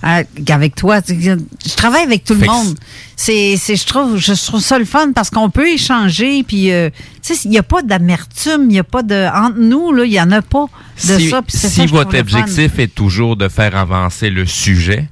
[0.04, 1.00] avec toi.
[1.08, 2.78] Je travaille avec tout le monde.
[3.16, 6.44] C'est, c'est, je trouve, je trouve ça le fun parce qu'on peut échanger.
[6.44, 6.90] Puis, euh,
[7.22, 10.04] tu sais, il n'y a pas d'amertume, il n'y a pas de entre nous là,
[10.04, 10.66] il y en a pas
[11.08, 11.42] de si ça.
[11.42, 15.08] puis si ça votre objectif est toujours de faire avancer le sujet,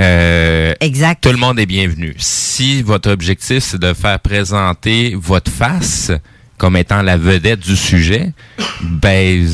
[0.00, 1.22] euh, exact.
[1.22, 2.14] tout le monde est bienvenu.
[2.18, 6.10] Si votre objectif c'est de faire présenter votre face
[6.58, 8.32] comme étant la vedette du sujet,
[8.82, 9.46] ben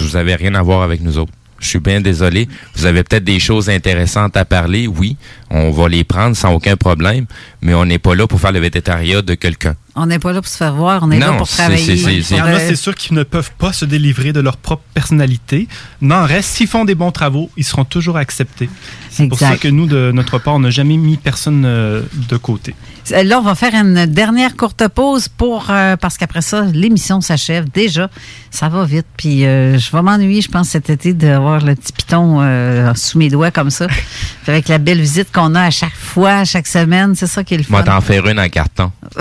[0.00, 1.32] vous avez rien à voir avec nous autres.
[1.58, 2.48] Je suis bien désolé.
[2.74, 5.16] Vous avez peut-être des choses intéressantes à parler, oui.
[5.50, 7.26] On va les prendre sans aucun problème,
[7.62, 9.74] mais on n'est pas là pour faire le végétariat de quelqu'un.
[9.94, 11.96] On n'est pas là pour se faire voir, on est là Non, pour c'est- travailler.
[11.96, 13.84] c'est- c'est- Il y en a, Pour, euh, c'est sûr, qui ne peuvent pas se
[13.86, 15.68] délivrer de leur propre personnalité.
[16.02, 18.68] N'en reste, s'ils font des bons travaux, ils seront toujours acceptés.
[19.10, 22.36] C'est pour ça que nous, de notre part, on n'a jamais mis personne euh, de
[22.36, 22.74] côté.
[23.10, 27.68] Là, on va faire une dernière courte pause pour euh, parce qu'après ça, l'émission s'achève
[27.70, 28.10] déjà.
[28.50, 29.06] Ça va vite.
[29.16, 33.18] Puis euh, je vais m'ennuyer, je pense, cet été d'avoir le petit piton euh, sous
[33.18, 33.86] mes doigts comme ça.
[34.42, 37.54] Puis avec la belle visite qu'on a à chaque fois, chaque semaine, c'est ça qui
[37.54, 37.92] est le Moi, fun.
[37.92, 38.90] t'en faire une en carton.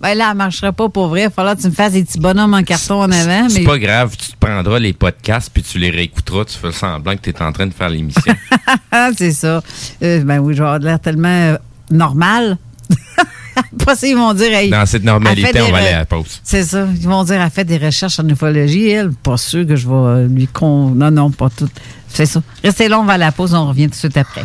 [0.00, 1.22] ben là, elle marchera pas pour vrai.
[1.22, 3.48] Il va falloir que tu me fasses des petits bonhommes en carton en avant.
[3.48, 6.72] C'est Mais pas grave, tu te prendras les podcasts puis tu les réécouteras, tu fais
[6.72, 8.34] semblant que tu es en train de faire l'émission.
[9.16, 9.62] c'est ça.
[10.02, 11.56] Euh, ben oui, je vais avoir de l'air tellement
[11.90, 12.58] euh, normal.
[13.56, 14.52] Après ça, ils vont dire.
[14.52, 16.40] Hey, Dans cette normalité, on va aller à la pause.
[16.42, 16.86] C'est ça.
[16.94, 18.88] Ils vont dire, elle fait des recherches en ufologie.
[18.88, 20.90] Elle, pas sûr que je vais lui con.
[20.90, 21.68] Non, non, pas tout.
[22.08, 22.42] C'est ça.
[22.62, 24.44] Restez là, on va à la pause, on revient tout de suite après.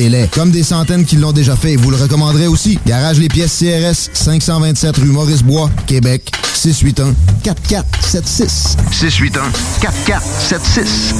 [0.31, 2.79] Comme des centaines qui l'ont déjà fait, et vous le recommanderez aussi.
[2.87, 7.13] Garage Les Pièces CRS, 527 rue Maurice-Bois, Québec, 681
[7.43, 8.77] 4476.
[8.91, 9.43] 681
[9.79, 11.13] 4476.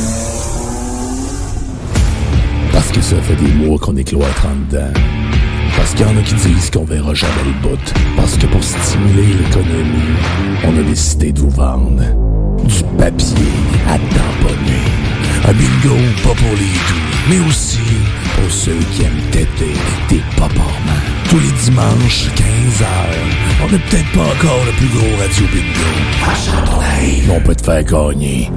[2.72, 4.91] Parce que ça fait des mois qu'on est cloître en dedans.
[5.78, 7.94] Parce qu'il y en a qui disent qu'on verra jamais le bout.
[8.16, 10.18] Parce que pour stimuler l'économie,
[10.64, 12.02] on a décidé de vous vendre
[12.64, 13.52] du papier
[13.88, 14.82] à tamponner.
[15.48, 17.78] Un bingo pas pour les doux, mais aussi
[18.36, 19.74] pour ceux qui aiment têter
[20.10, 21.02] des paparmans.
[21.30, 22.86] Tous les dimanches, 15h,
[23.64, 27.34] on n'est peut-être pas encore le plus gros radio bingo.
[27.34, 28.52] On peut te faire gagner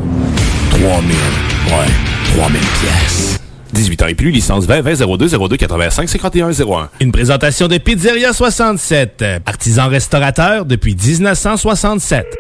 [0.71, 3.39] 3000, ouais, 3000 pièces.
[3.73, 6.91] 18 ans et plus, licence 20 20 02 02 85 51 01.
[7.01, 12.37] Une présentation de Pizzeria 67, artisan restaurateur depuis 1967.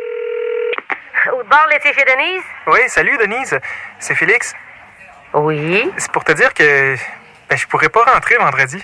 [1.33, 2.43] Au bord l'été chez Denise?
[2.69, 3.59] Oui, salut Denise.
[3.99, 4.55] C'est Félix.
[5.35, 5.83] Oui.
[5.97, 6.95] C'est pour te dire que
[7.49, 8.83] ben, je pourrais pas rentrer vendredi.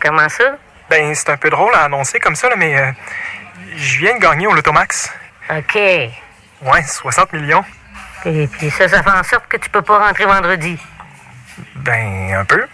[0.00, 0.56] Comment ça?
[0.90, 2.90] Ben, c'est un peu drôle à annoncer comme ça, là, mais euh,
[3.76, 5.12] je viens de gagner au Lotomax.
[5.50, 5.74] OK.
[5.74, 7.64] Ouais, 60 millions.
[8.24, 10.78] Et puis ça, ça fait en sorte que tu peux pas rentrer vendredi.
[11.76, 12.64] Ben, un peu.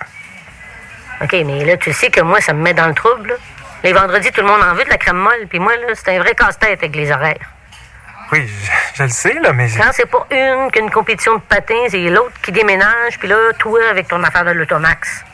[1.21, 3.31] OK, mais là, tu sais que moi, ça me met dans le trouble.
[3.31, 3.35] là.
[3.83, 6.17] Les vendredis, tout le monde en veut de la crème molle, puis moi, là, c'est
[6.17, 7.51] un vrai casse-tête avec les horaires.
[8.33, 9.69] Oui, je, je le sais, là, mais...
[9.77, 13.81] Quand c'est pas une qu'une compétition de patins, c'est l'autre qui déménage, puis là, toi,
[13.91, 15.25] avec ton affaire de l'automax.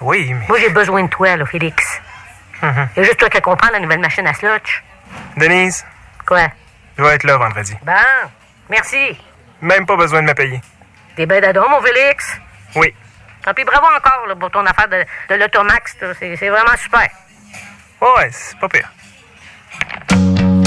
[0.00, 0.46] Oui, mais...
[0.48, 2.00] Moi, j'ai besoin de toi, là, Félix.
[2.62, 2.88] Mhm.
[2.96, 4.82] Il y a juste toi qui comprends la nouvelle machine à slotch.
[5.36, 5.84] Denise,
[6.26, 6.48] Quoi?
[6.98, 7.76] je vais être là vendredi.
[7.82, 7.92] Bon,
[8.68, 9.18] merci.
[9.60, 10.60] Même pas besoin de me payer.
[11.16, 12.38] T'es ben d'adon, mon Félix?
[12.74, 12.94] Oui.
[13.46, 15.96] Ah, puis bravo encore là, pour ton affaire de, de l'automax.
[16.18, 17.08] c'est vraiment super.
[18.00, 18.90] Ouais, c'est pas pire.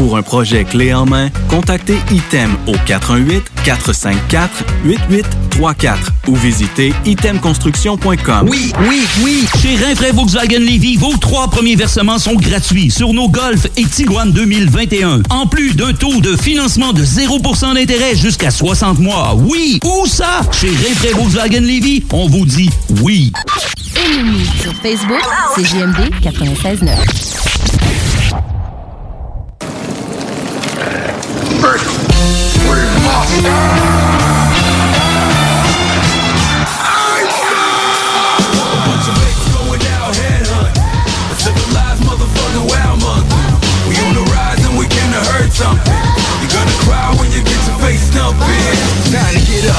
[0.00, 2.72] Pour un projet clé en main, contactez ITEM au
[3.66, 5.96] 418-454-8834
[6.26, 8.48] ou visitez itemconstruction.com.
[8.48, 9.46] Oui, oui, oui.
[9.60, 14.32] Chez Rinfraie Volkswagen Lévy, vos trois premiers versements sont gratuits sur nos Golf et Tiguan
[14.32, 15.24] 2021.
[15.28, 19.34] En plus d'un taux de financement de 0% d'intérêt jusqu'à 60 mois.
[19.36, 20.40] Oui, où ça?
[20.50, 22.70] Chez Rinfraie Volkswagen Lévy, on vous dit
[23.02, 23.34] oui.
[23.96, 25.20] Ennemi sur Facebook,
[25.54, 27.49] c'est JMD 96.9.
[33.30, 33.99] Stop!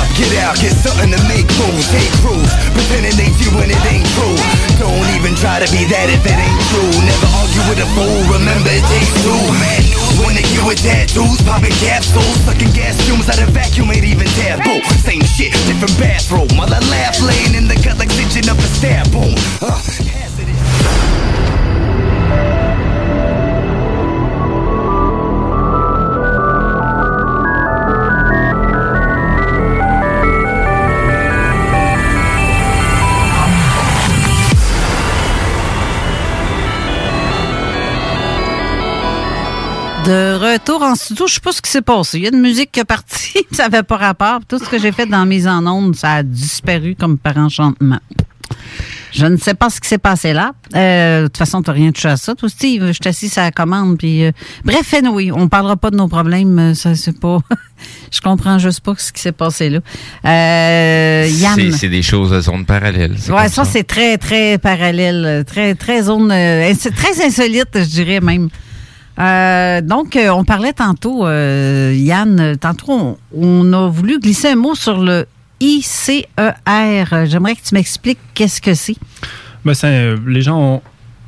[0.02, 1.88] Up, get out, get something to make moves.
[1.94, 4.38] Hate crews, pretending they do when it ain't true.
[4.82, 6.92] Don't even try to be that if it ain't true.
[7.06, 9.42] Never argue with a fool, remember it takes two.
[9.62, 9.82] Man,
[10.26, 14.28] when they you with tattoos, popping capsules, sucking gas fumes out of vacuum ain't even
[14.42, 14.82] taboo.
[15.06, 16.50] Same shit, different bathroom.
[16.58, 19.38] While I laugh, laying in the gut like stitching up a stab boom.
[19.62, 19.78] Uh,
[40.06, 42.18] De retour en studio, je sais pas ce qui s'est passé.
[42.18, 44.40] Il y a une musique qui est partie, ça n'avait pas rapport.
[44.48, 47.38] Tout ce que j'ai fait dans la mise en onde, ça a disparu comme par
[47.38, 48.00] enchantement.
[49.12, 50.54] Je ne sais pas ce qui s'est passé là.
[50.76, 52.34] Euh, de toute façon, tu n'as rien touché à ça.
[52.34, 53.98] Toi, Steve, je t'assis à la commande.
[53.98, 54.32] Puis, euh,
[54.64, 56.58] bref, anyway, on parlera pas de nos problèmes.
[56.58, 57.40] euh, Ça, c'est pas.
[58.12, 59.80] je comprends juste pas ce qui s'est passé là.
[60.26, 61.72] Euh, Yann.
[61.74, 63.16] C'est- des choses de zone parallèle.
[63.30, 68.50] Ouais, ça, c'est très, très parallèle, très, très zone, euh, très insolite, je dirais même.
[69.20, 74.56] Euh, donc, euh, on parlait tantôt, euh, Yann, tantôt, on, on a voulu glisser un
[74.56, 75.26] mot sur le
[75.60, 76.26] ICER.
[77.26, 78.96] J'aimerais que tu m'expliques qu'est-ce que c'est.
[79.66, 79.74] Ben,
[80.28, 80.82] les gens ont-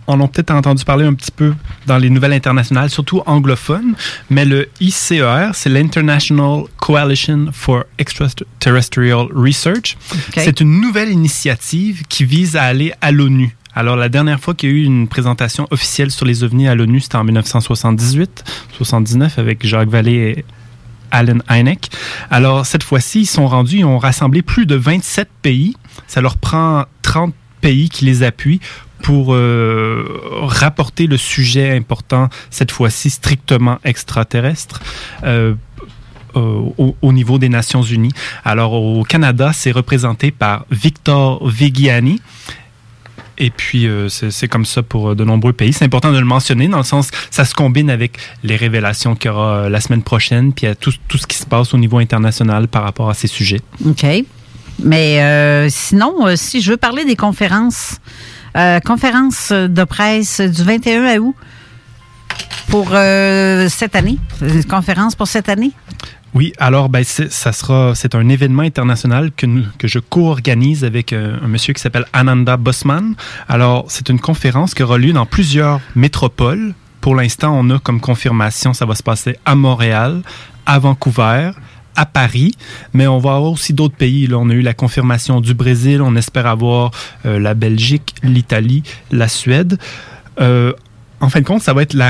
[0.05, 1.53] en ont peut-être entendu parler un petit peu
[1.88, 3.93] dans les nouvelles internationales, surtout anglophones,
[4.30, 9.95] mais le ICER, c'est l'International Coalition for Extraterrestrial Research.
[10.43, 13.55] C'est une nouvelle initiative qui vise à aller à l'ONU.
[13.75, 16.75] Alors, la dernière fois qu'il y a eu une présentation officielle sur les ovnis à
[16.75, 20.45] l'ONU, c'était en 1978-79 avec Jacques Vallée et
[21.11, 21.89] Alan Hynek.
[22.29, 25.75] Alors, cette fois-ci, ils sont rendus, ils ont rassemblé plus de 27 pays.
[26.07, 28.59] Ça leur prend 30 pays qui les appuient
[29.01, 30.05] pour euh,
[30.43, 34.81] rapporter le sujet important, cette fois-ci strictement extraterrestre.
[35.23, 35.55] euh,
[36.35, 38.11] euh, au, au niveau des Nations Unies.
[38.43, 42.19] Alors, au Canada, c'est représenté par Victor Vigiani.
[43.38, 45.73] Et puis, euh, c'est comme ça pour euh, de nombreux pays.
[45.73, 49.31] C'est important de le mentionner dans le sens, ça se combine avec les révélations qu'il
[49.31, 51.77] y aura euh, la semaine prochaine, puis à tout, tout ce qui se passe au
[51.77, 53.61] niveau international par rapport à ces sujets.
[53.85, 54.05] OK.
[54.84, 57.97] Mais sinon, si je veux parler des conférences,
[58.57, 61.35] euh, conférence de presse du 21 août
[62.69, 64.18] pour cette année,
[64.68, 65.72] conférence pour cette année?
[66.34, 71.14] Oui, alors ben ça sera c'est un événement international que nous- que je co-organise avec
[71.14, 73.14] euh, un monsieur qui s'appelle Ananda Bosman.
[73.47, 76.73] Alors c'est une conférence qui aura lieu dans plusieurs métropoles.
[77.01, 80.22] Pour l'instant, on a comme confirmation ça va se passer à Montréal,
[80.65, 81.51] à Vancouver,
[81.95, 82.55] à Paris,
[82.93, 84.26] mais on va avoir aussi d'autres pays.
[84.26, 86.89] Là, on a eu la confirmation du Brésil, on espère avoir
[87.27, 88.81] euh, la Belgique, l'Italie,
[89.11, 89.77] la Suède.
[90.41, 90.73] Euh,
[91.19, 92.10] en fin de compte, ça va être la,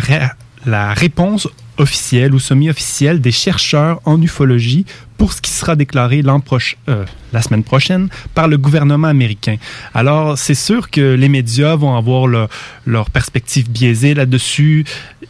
[0.66, 4.86] la réponse officielle ou semi-officielle des chercheurs en ufologie
[5.18, 9.58] pour ce qui sera déclaré l'an proche- euh, la semaine prochaine par le gouvernement américain.
[9.94, 14.86] Alors, c'est sûr que les médias vont avoir leur, perspective biaisée là-dessus.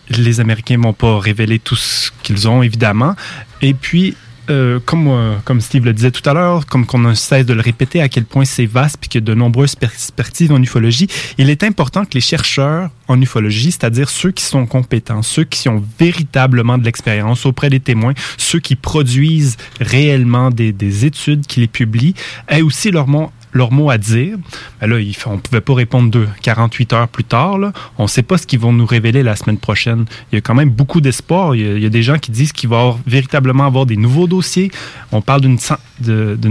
[0.10, 3.16] Les Américains vont pas révéler tout ce qu'ils ont, évidemment.
[3.62, 4.16] Et puis,
[4.50, 7.54] euh, comme, euh, comme Steve le disait tout à l'heure, comme qu'on ne cesse de
[7.54, 10.62] le répéter, à quel point c'est vaste puis qu'il y a de nombreuses perspectives en
[10.62, 11.08] ufologie,
[11.38, 15.70] il est important que les chercheurs en ufologie, c'est-à-dire ceux qui sont compétents, ceux qui
[15.70, 21.62] ont véritablement de l'expérience auprès des témoins, ceux qui produisent réellement des, des études, qui
[21.62, 22.16] les publient,
[22.48, 24.38] aient aussi leur mot, leur mot à dire.
[24.82, 24.98] Ben là,
[25.28, 27.58] on ne pouvait pas répondre de 48 heures plus tard.
[27.98, 30.06] On ne sait pas ce qu'ils vont nous révéler la semaine prochaine.
[30.32, 31.56] Il y a quand même beaucoup d'espoir.
[31.56, 34.72] Il, y a- des gens qui disent qu'il va avoir, véritablement avoir des nouveaux dossiers.
[35.12, 35.78] On parle d'une cent-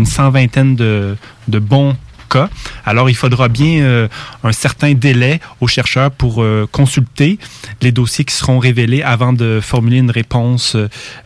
[0.05, 1.17] cent vingtaine de,
[1.49, 1.97] de bons
[2.31, 2.49] cas.
[2.87, 4.09] Alors, il faudra bien euh,
[4.45, 7.39] un certain délai aux chercheurs pour euh, consulter
[7.83, 10.77] les dossiers qui seront révélés avant de formuler une réponse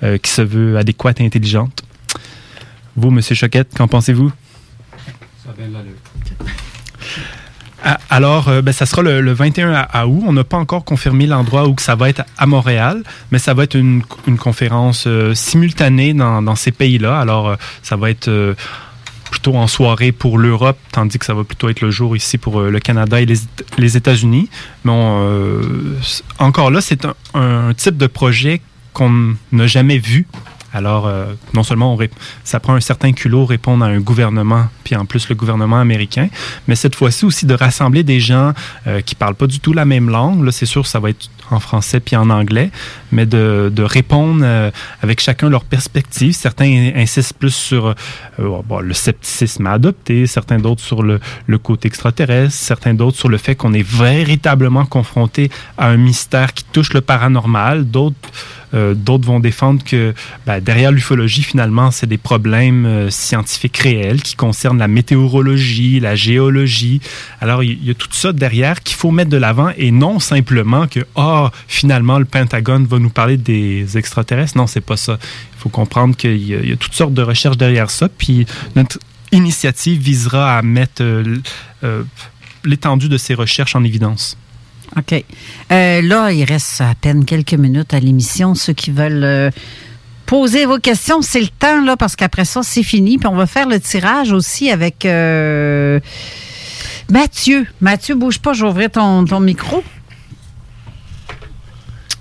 [0.02, 1.84] euh, qui se veut adéquate et intelligente.
[2.96, 4.32] Vous, Monsieur Choquette, qu'en pensez-vous?
[7.84, 10.24] Ah, Alors, euh, ben, ça sera le, le 21 à, à août.
[10.26, 13.54] On n'a pas encore confirmé l'endroit où que ça va être à Montréal, mais ça
[13.54, 14.02] va être une,
[14.38, 17.18] conférence euh, simultanée dans, ces pays-là.
[17.18, 18.56] Alors, euh, ça va être
[19.30, 22.60] plutôt en soirée pour l'Europe, tandis que ça va plutôt être le jour ici pour
[22.60, 24.48] le Canada et les, États-Unis.
[24.84, 24.92] Mais
[26.38, 28.62] encore là, c'est un type de projet
[28.92, 30.26] qu'on n'a jamais vu.
[30.76, 32.10] Alors, euh, non seulement on rép-
[32.44, 36.28] ça prend un certain culot répondre à un gouvernement, puis en plus le gouvernement américain,
[36.68, 38.52] mais cette fois-ci aussi de rassembler des gens
[38.86, 40.44] euh, qui parlent pas du tout la même langue.
[40.44, 42.70] Là, c'est sûr, ça va être en français puis en anglais,
[43.12, 44.70] mais de, de répondre euh,
[45.00, 46.32] avec chacun leur perspective.
[46.34, 47.94] Certains insistent plus sur euh,
[48.68, 53.28] bon, le scepticisme à adopter, certains d'autres sur le, le côté extraterrestre, certains d'autres sur
[53.30, 58.16] le fait qu'on est véritablement confronté à un mystère qui touche le paranormal, d'autres
[58.74, 60.14] euh, D'autres vont défendre que
[60.46, 66.14] ben, derrière l'ufologie, finalement, c'est des problèmes euh, scientifiques réels qui concernent la météorologie, la
[66.14, 67.00] géologie.
[67.40, 70.86] Alors, il y, a tout ça derrière qu'il faut mettre de l'avant et non simplement
[70.86, 74.56] que, ah, finalement, le Pentagone va nous parler des extraterrestres.
[74.56, 75.18] Non, c'est pas ça.
[75.20, 78.08] Il faut comprendre qu'il y, a- toutes sortes de recherches derrière ça.
[78.08, 78.98] Puis, notre
[79.32, 82.02] initiative visera à mettre euh,
[82.64, 84.36] l'étendue de ces recherches en évidence.
[84.96, 85.12] OK.
[85.72, 88.54] Euh, là, il reste à peine quelques minutes à l'émission.
[88.54, 89.50] Ceux qui veulent euh,
[90.26, 93.18] poser vos questions, c'est le temps, là, parce qu'après ça, c'est fini.
[93.18, 96.00] Puis on va faire le tirage aussi avec euh,
[97.10, 97.66] Mathieu.
[97.80, 99.82] Mathieu, bouge pas, ouvrir ton, ton micro.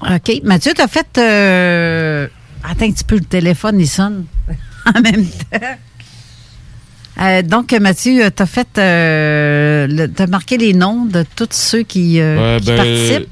[0.02, 0.42] OK.
[0.44, 1.08] Mathieu, tu as fait.
[1.18, 2.28] euh,
[2.64, 4.26] Attends un petit peu, le téléphone, il sonne
[4.86, 5.60] en même temps.
[7.22, 8.68] Euh, donc, Mathieu, tu as fait.
[8.78, 13.30] Euh, tu as marqué les noms de tous ceux qui, euh, Ouais, qui ben, participent?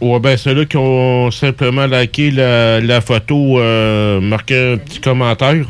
[0.00, 5.66] ouais, ben, ceux-là qui ont simplement liké la, la photo, euh, marqué un petit commentaire.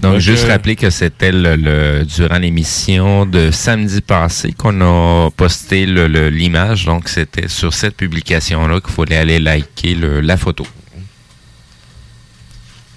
[0.00, 5.84] Donc, juste rappeler que c'était le, le- durant l'émission de samedi passé qu'on a posté
[5.84, 6.86] le- le- l'image.
[6.86, 10.66] Donc, c'était sur cette publication-là qu'il fallait aller liker le- la photo.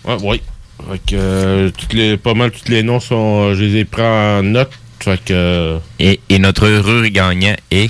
[0.06, 0.42] Ouais, oui.
[0.92, 3.54] Fait que, euh, toutes les, pas mal tous les noms sont.
[3.56, 4.72] Je les ai pris en note.
[5.00, 5.34] Fait que.
[5.34, 7.90] euh, Et, et notre heureux gagnant est?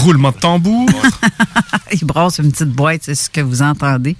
[0.00, 0.88] Roulement de tambour.
[1.92, 4.14] Il brasse une petite boîte, c'est ce que vous entendez.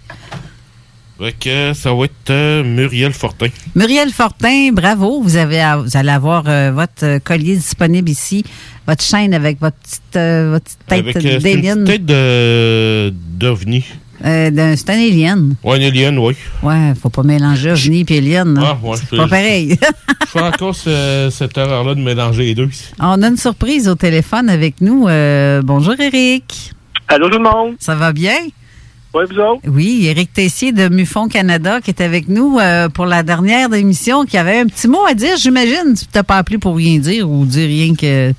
[1.18, 3.48] fait que ça va être euh, Muriel Fortin.
[3.74, 5.20] Muriel Fortin, bravo.
[5.22, 8.43] Vous, avez, vous allez avoir euh, votre euh, collier disponible ici,
[8.86, 12.06] votre chaîne avec votre petite, euh, votre petite tête Avec euh, c'est une petite tête
[12.06, 13.84] de d'ovni.
[14.24, 15.55] Euh, d'un- c'est un alien.
[15.62, 16.34] Ouais, une alien, oui.
[16.62, 18.59] Ouais, faut pas mélanger ovni et alien.
[18.62, 19.78] Ah, ouais, c'est pas pareil.
[20.22, 22.68] Je fais encore ce- cette erreur-là de mélanger les deux.
[22.98, 25.06] On a une surprise au téléphone avec nous.
[25.09, 26.72] Euh, bonjour, Eric.
[27.09, 27.74] Allô, tout le monde?
[27.78, 28.36] Ça va bien?
[29.14, 29.60] Oui, vous autres?
[29.66, 34.24] Oui, Éric Tessier de Mufon Canada qui est avec nous euh, pour la dernière émission,
[34.26, 35.94] qui avait un petit mot à dire, j'imagine.
[35.98, 38.32] Tu t'as pas appelé pour rien dire ou dire rien que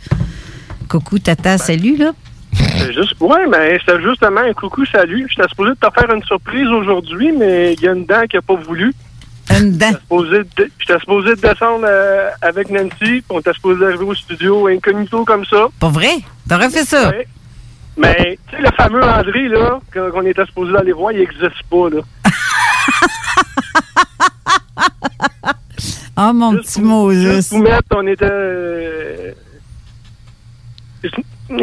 [0.87, 2.11] coucou, tata, salut, là.
[2.57, 5.27] C'est juste, ouais, mais c'était justement un coucou, salut.
[5.29, 8.37] J'étais supposé de te faire une surprise aujourd'hui, mais il y a une dent qui
[8.37, 8.93] a pas voulu.
[9.49, 9.93] Une dent?
[10.49, 15.45] J'étais supposé descendre euh, avec Nancy, puis on était supposé arriver au studio incognito comme
[15.45, 15.67] ça.
[15.79, 16.17] Pas vrai?
[16.49, 17.09] T'aurais fait ça?
[17.09, 17.27] Ouais.
[17.97, 21.89] Mais, tu sais, le fameux André, là, qu'on était supposé aller voir, il n'existe pas,
[21.89, 22.01] là.
[26.17, 28.25] Oh, mon petit mot, Juste vous mettre, on était...
[28.29, 29.31] euh,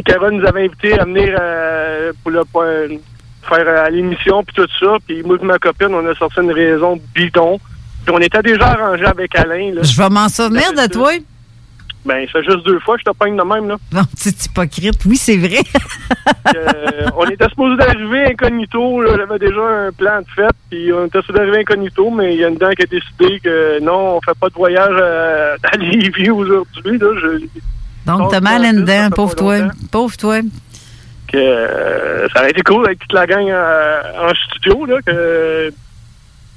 [0.04, 4.68] Carole nous avait invités à venir euh, pour le faire euh, à l'émission, puis tout
[4.80, 4.96] ça.
[5.06, 7.58] Puis moi et ma copine, on a sorti une raison bidon.
[8.04, 9.72] Puis on était déjà arrangé avec Alain.
[9.74, 9.82] Là.
[9.82, 11.12] Je vais m'en souvenir de toi.
[12.04, 13.76] Ben, c'est juste deux fois que je te pogne de même, là.
[13.90, 15.02] Non, tu es hypocrite.
[15.06, 15.60] Oui, c'est vrai.
[16.54, 19.00] Euh, on était supposé d'arriver incognito.
[19.02, 19.16] là.
[19.16, 22.44] J'avais déjà un plan de fête, puis on était supposé d'arriver incognito, mais il y
[22.44, 25.76] a une dent qui a décidé que non, on fait pas de voyage euh, à
[25.78, 26.98] Lévis aujourd'hui.
[26.98, 27.06] Là.
[27.20, 27.46] Je-
[28.06, 29.58] Donc, t'as mal une dent, pauvre toi.
[29.90, 30.40] Pauvre toi.
[31.28, 35.72] que, euh, ça aurait été cool avec toute la gang euh, en studio, là, que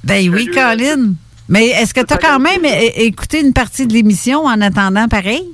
[0.04, 1.14] Ben oui, Colin.
[1.48, 2.64] Mais est-ce que tu as quand même
[2.96, 5.44] écouté une partie de l'émission en attendant pareil?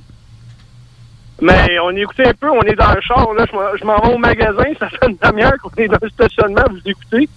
[1.40, 4.18] Mais on écoutait un peu, on est dans le char, là, je m'en- vais au
[4.18, 7.28] magasin, ça fait une demi-heure qu'on est dans le stationnement, vous écoutez.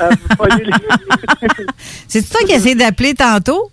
[0.00, 0.10] Euh,
[0.56, 0.72] les-
[2.08, 3.70] C'est toi qui essayé d'appeler tantôt?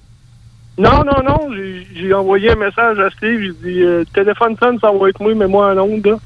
[0.79, 1.49] Non, non, non,
[1.95, 5.33] j'ai- envoyé un message à Steve, j'ai dit, euh, téléphone sonne, ça va être moi,
[5.35, 6.17] mais moi en onde, là.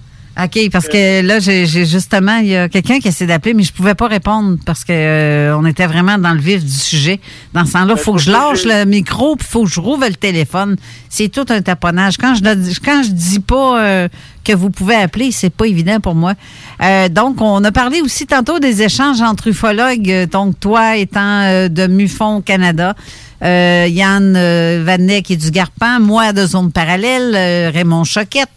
[0.45, 3.71] OK, parce que là, j'ai justement, il y a quelqu'un qui essaie d'appeler, mais je
[3.71, 7.19] pouvais pas répondre parce que euh, on était vraiment dans le vif du sujet.
[7.53, 9.79] Dans ce temps-là, il faut que je lâche le micro, puis il faut que je
[9.79, 10.75] rouvre le téléphone.
[11.07, 12.17] C'est tout un taponnage.
[12.17, 14.07] Quand je ne- quand je dis pas euh,
[14.43, 16.33] que vous pouvez appeler, c'est pas évident pour moi.
[16.81, 21.85] Euh, donc, on a parlé aussi tantôt des échanges entre ufologues, donc toi étant de
[21.85, 22.95] MUFON Canada.
[23.43, 28.49] Euh, Yann euh, Vanet qui est du Garpan, moi de Zone Parallèle, euh, Raymond Choquette.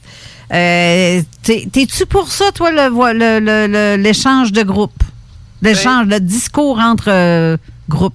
[0.49, 1.25] T'es-
[1.73, 5.03] T'es-tu pour ça, toi, vo- le- le- l'échange de groupe?
[5.63, 7.59] L'échange, le discours entre
[7.89, 8.15] groupes?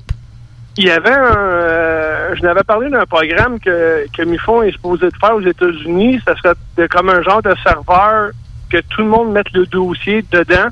[0.77, 2.34] Il y avait un.
[2.35, 6.22] je n'avais parlé d'un programme que, que MIFON est supposé de faire aux États-Unis.
[6.26, 8.31] Ça serait de- comme un genre de serveur
[8.69, 10.69] que tout le monde mette le dossier dedans.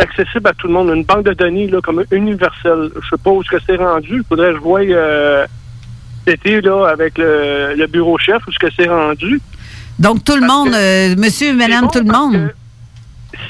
[0.00, 0.90] C'est accessible à tout le monde.
[0.94, 2.90] Une banque de données là, comme universelle.
[2.94, 4.18] Je sais pas où ce que c'est rendu.
[4.18, 5.46] Il faudrait que je voie euh,
[6.26, 9.40] cet été là, avec le, le bureau chef où ce que c'est rendu.
[9.98, 12.54] Donc, tout le monde, euh, monsieur, madame, tout le monde.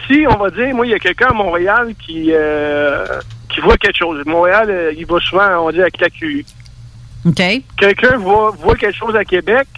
[0.07, 3.07] si on va dire, moi, il y a quelqu'un à Montréal qui, euh,
[3.49, 4.21] qui voit quelque chose.
[4.27, 6.45] Montréal, euh, il va souvent, on dit, la QI.
[7.25, 7.43] OK.
[7.79, 9.69] Quelqu'un voit, voit quelque chose à Québec.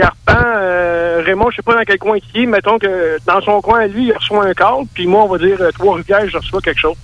[0.00, 3.60] Garpan, euh, Raymond, je sais pas dans quel coin il est, mettons que dans son
[3.60, 6.60] coin, lui, il reçoit un câble, puis moi, on va dire euh, Trois-Rivières, je reçois
[6.60, 6.96] quelque chose.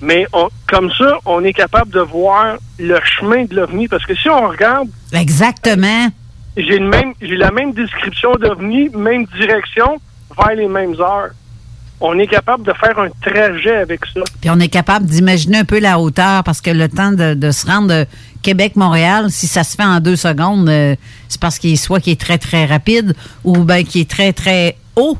[0.00, 4.14] Mais on, comme ça, on est capable de voir le chemin de l'OVNI, parce que
[4.14, 6.08] si on regarde, Exactement.
[6.56, 10.00] j'ai même, j'ai la même description d'OVNI, même direction,
[10.36, 11.30] vers les mêmes heures.
[12.00, 14.20] On est capable de faire un trajet avec ça.
[14.40, 17.50] Puis on est capable d'imaginer un peu la hauteur parce que le temps de, de
[17.52, 18.06] se rendre
[18.42, 20.94] Québec-Montréal, si ça se fait en deux secondes, euh,
[21.28, 23.14] c'est parce qu'il soit qui est très, très rapide
[23.44, 25.16] ou ben qui est très, très haut.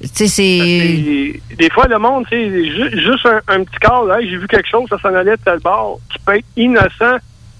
[0.00, 0.42] Tu sais, c'est.
[0.44, 4.46] Et des fois, le monde, tu sais, ju- juste un, petit cas, là, j'ai vu
[4.46, 7.16] quelque chose, ça s'en allait de tel bord, qui peut être innocent,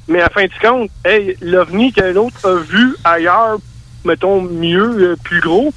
[0.07, 3.57] mais à fin de compte, hey, l'OVNI que l'autre a vu ailleurs,
[4.05, 5.73] mettons, mieux, euh, plus gros,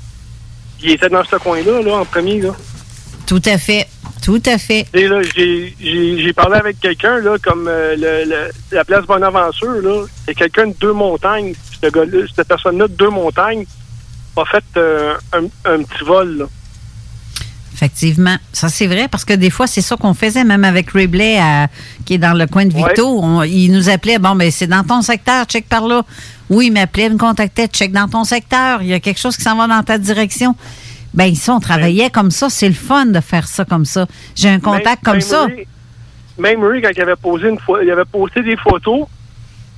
[0.83, 2.51] il était dans ce coin-là, là, en premier, là.
[3.29, 3.87] Tout à fait.
[4.23, 4.87] Tout à fait.
[4.93, 10.05] Et là, j'ai- parlé avec quelqu'un, là, comme euh, le, le- la place Bonaventure, là.
[10.25, 11.53] C'est quelqu'un de deux montagnes.
[11.81, 11.87] Ce
[12.35, 13.65] cette personne-là de deux montagnes
[14.35, 16.45] a fait euh, un, un petit vol, là.
[17.73, 18.35] Effectivement.
[18.51, 21.67] Ça, c'est vrai, parce que des fois, c'est ça qu'on faisait, même avec Ribley, à-
[22.05, 23.19] qui est dans le coin de Victo.
[23.21, 26.03] On- il nous appelait, bon, ben c'est dans ton secteur, check par là.
[26.49, 28.81] Oui, il m'appelait, il me contactait, check dans ton secteur.
[28.81, 30.55] Il y a quelque chose qui s'en va dans ta direction.
[31.13, 32.49] Ben, ici, on travaillait comme ça.
[32.49, 34.05] C'est le fun de faire ça comme ça.
[34.35, 35.45] J'ai un contact Même- comme même ça.
[35.45, 35.67] Ray-
[36.37, 39.07] même lui, quand il avait posé une fois, il avait posté des photos.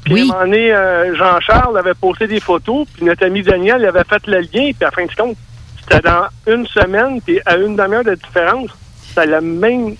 [0.03, 3.85] Puis à un moment donné, euh, Jean-Charles avait posté des photos, puis notre ami Daniel
[3.85, 5.37] avait fait le lien, puis à fin de compte,
[5.79, 8.69] c'était dans une semaine, puis à une demi-heure de différence,
[9.07, 9.95] c'était le même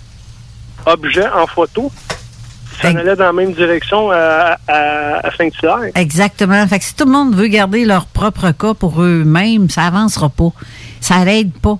[0.86, 1.90] objet en photo.
[2.80, 5.90] Ça allait dans la même direction à, à, à Saint-Hilaire.
[5.94, 6.66] Exactement.
[6.66, 10.28] Fait que si tout le monde veut garder leur propre cas pour eux-mêmes, ça avancera
[10.28, 10.52] pas.
[11.00, 11.78] Ça l'aide pas.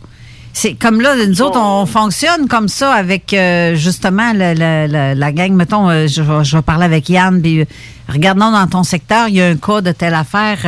[0.55, 5.14] C'est comme là, nous autres, on fonctionne comme ça avec euh, justement la, la, la,
[5.14, 5.52] la gang.
[5.52, 7.40] Mettons, euh, je, vais- je vais parler avec Yann.
[7.40, 7.64] Puis, euh,
[8.09, 10.59] regardons dans ton secteur, il y a un cas de telle affaire.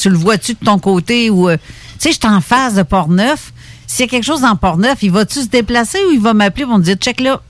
[0.00, 1.62] tu le vois-tu de ton côté ou euh, tu
[1.98, 3.52] sais, je suis en face de Port-Neuf.
[3.88, 6.66] S'il y a quelque chose dans Port-Neuf, il va-tu se déplacer ou il va m'appeler
[6.66, 7.40] pour me dire check là.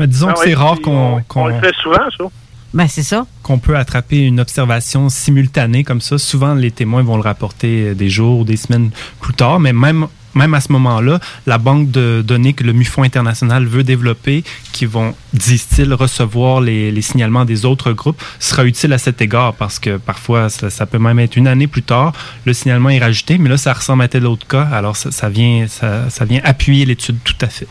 [0.00, 2.24] Mais disons Ah que c'est rare qu'on on, le fait souvent, ça.
[2.72, 3.26] Ben, c'est ça.
[3.42, 6.16] qu'on peut attraper une observation simultanée comme ça.
[6.16, 9.74] Souvent, les témoins vont le rapporter euh, des jours ou des semaines plus tard, mais
[9.74, 14.42] même, même à ce moment-là, la banque de données que le MUFON international veut développer,
[14.72, 19.52] qui vont, disent-ils, recevoir les, les signalements des autres groupes, sera utile à cet égard
[19.52, 22.14] parce que parfois, ça, ça peut même être une année plus tard,
[22.46, 25.28] le signalement est rajouté, mais là, ça ressemble à tel autre cas, alors ça, ça
[25.28, 27.68] vient, ça, ça vient appuyer l'étude tout à fait.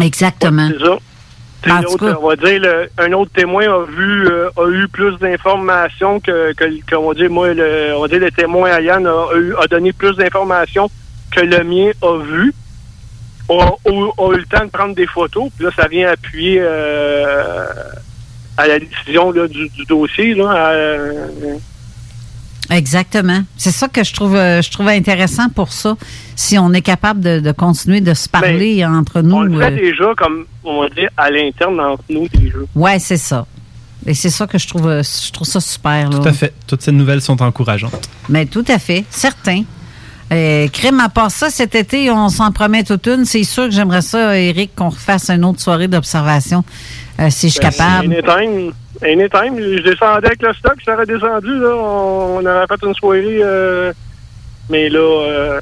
[0.00, 0.68] Exactement.
[0.70, 0.78] C'est
[1.70, 5.16] sais, l'autre, on va dire, le- un autre témoin a vu, euh, a eu plus
[5.18, 8.80] d'informations que, que, que, on va dire, moi, le, on va dire, le témoin à
[8.80, 10.90] Yann a, eu- a donné plus d'informations
[11.34, 12.52] que le mien a vu.
[13.48, 15.50] a, eu le temps de prendre des photos.
[15.56, 17.64] Puis là, ça vient appuyer euh,
[18.56, 20.34] à la décision là, du, du dossier.
[20.34, 21.26] Là, euh,
[22.72, 23.42] Exactement.
[23.56, 25.96] C'est ça que je trouve, euh, je trouve intéressant pour ça.
[26.36, 29.36] Si on est capable de, de continuer de se parler entre nous.
[29.36, 32.58] on le fait euh, déjà, comme on va dire, à l'interne entre nous déjà.
[32.74, 33.46] ouais, c'est ça.
[34.06, 36.10] Et c'est ça que je trouve, euh, je trouve ça super.
[36.10, 36.18] Là.
[36.18, 36.52] Tout à fait.
[36.66, 38.08] Toutes ces nouvelles sont encourageantes.
[38.28, 39.62] Mais tout à fait, certain.
[40.32, 43.24] Euh, crème, à part ça, cet été, on s'en promet toute une.
[43.26, 46.64] C'est sûr que j'aimerais ça, Eric, qu'on refasse une autre soirée d'observation,
[47.20, 48.72] euh, si je suis Ben, capable.
[49.02, 49.58] Anytime.
[49.58, 51.58] Je descendais avec le stock, ça aurait descendu.
[51.58, 51.74] Là.
[51.76, 53.40] On, aurait fait une soirée.
[53.42, 53.92] euh,
[54.70, 55.60] mais là, euh,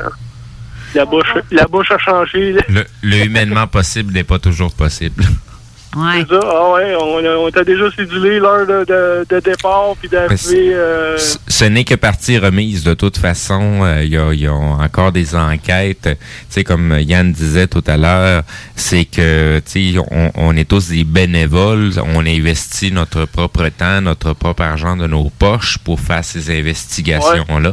[0.95, 2.53] la, bouche, la bouche a changé.
[2.53, 2.63] là.
[2.69, 5.25] Le, le humainement possible n'est pas toujours possible.
[5.97, 6.25] Ouais.
[6.29, 6.41] C'est ça.
[6.45, 10.71] Ah ouais, on, on était déjà cédulé l'heure de, de- de départ puis d'arrivée.
[10.73, 11.19] euh,
[11.49, 13.81] Ce n'est que partie remise de toute façon.
[13.83, 16.03] Euh, Il y, a, il y a encore des enquêtes.
[16.05, 16.17] Tu
[16.49, 18.45] sais, comme Yann disait tout à l'heure,
[18.77, 21.91] c'est que tu sais, on, on est tous des bénévoles.
[22.15, 27.73] On investit notre propre temps, notre propre argent de nos poches pour faire ces investigations-là.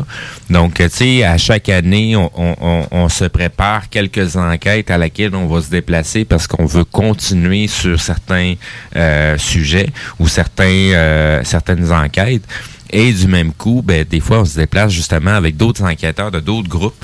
[0.50, 4.98] Donc, tu sais, à chaque année, on, on- on- on se prépare quelques enquêtes à
[4.98, 8.54] laquelle on va se déplacer parce qu'on veut continuer sur certains
[8.96, 9.90] euh, sujets
[10.20, 10.64] ou certains
[10.94, 12.44] euh, certaines enquêtes.
[12.90, 16.40] Et du même coup, ben, des fois, on se déplace justement avec d'autres enquêteurs de
[16.40, 16.96] d'autres groupes.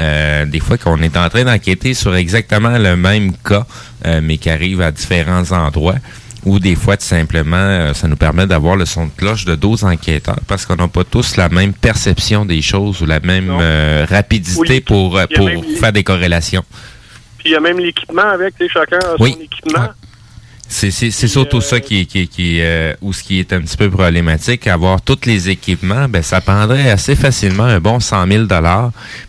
[0.00, 3.66] Euh, des fois qu'on est en train d'enquêter sur exactement le même cas,
[4.06, 5.96] euh, mais qui arrive à différents endroits.
[6.44, 9.54] Ou des fois, tout simplement, euh, ça nous permet d'avoir le son de cloche de
[9.54, 13.50] d'autres enquêteurs parce qu'on n'a pas tous la même perception des choses ou la même
[14.08, 15.20] rapidité Oui, pour,
[15.78, 16.64] faire des corrélations.
[17.38, 19.34] Puis il y a même l'équipement avec, chacun a Oui.
[19.34, 19.88] son équipement.
[20.90, 23.76] C'est, c'est surtout ça qui est, qui, qui euh, ou ce qui est un petit
[23.76, 24.66] peu problématique.
[24.66, 28.44] Avoir tous les équipements, ben, ça prendrait assez facilement un bon 100 000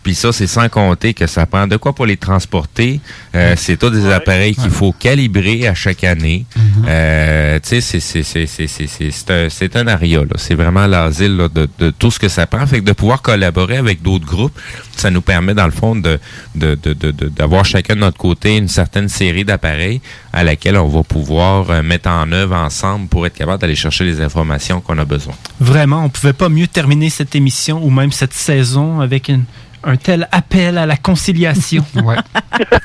[0.04, 3.00] Puis ça, c'est sans compter que ça prend de quoi pour les transporter.
[3.36, 6.46] Euh, C'est tous des appareils qu'il faut calibrer à chaque année.
[6.88, 10.36] Euh, tu sais, c'est, c'est, c'est, c'est, c'est, c'est, c'est un, c'est un aria, là.
[10.38, 12.66] C'est vraiment l'asile là, de, de tout ce que ça prend.
[12.68, 14.58] Fait que de pouvoir collaborer avec d'autres groupes,
[14.96, 16.20] ça nous permet, dans le fond, de,
[16.56, 20.02] de, de, de, de- d'avoir chacun de notre côté une certaine série d'appareils
[20.32, 24.04] à laquelle on va pouvoir euh, mettre en œuvre ensemble pour être capable d'aller chercher
[24.06, 25.34] les informations qu'on a besoin.
[25.60, 29.46] Vraiment, on pouvait pas mieux terminer cette émission ou même cette saison avec une-
[29.84, 31.86] un tel appel à la conciliation.
[32.04, 32.16] Ouais.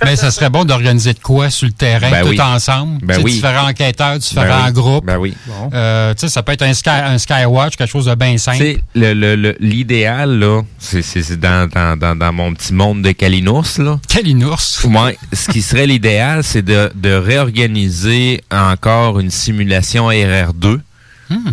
[0.04, 2.40] Mais ça serait bon d'organiser de quoi sur le terrain, Ben tout oui.
[2.40, 3.04] ensemble?
[3.04, 3.32] Ben oui.
[3.32, 4.72] Différents enquêteurs, différents Ben oui.
[4.72, 5.04] groupes.
[5.04, 5.34] Ben oui.
[5.74, 8.38] Euh, tu sais, ça peut être un, sky, un Skywatch, quelque chose de bien Tu
[8.38, 8.58] simple.
[8.58, 11.02] sais, le, le, le- l'idéal, là, c'est,
[11.38, 13.98] dans, dans, dans, dans mon petit monde de Kalinours, là.
[14.08, 14.78] Kalinours?
[14.86, 15.18] Ouais.
[15.32, 20.78] Ce qui serait l'idéal, c'est de, de réorganiser encore une simulation RR2.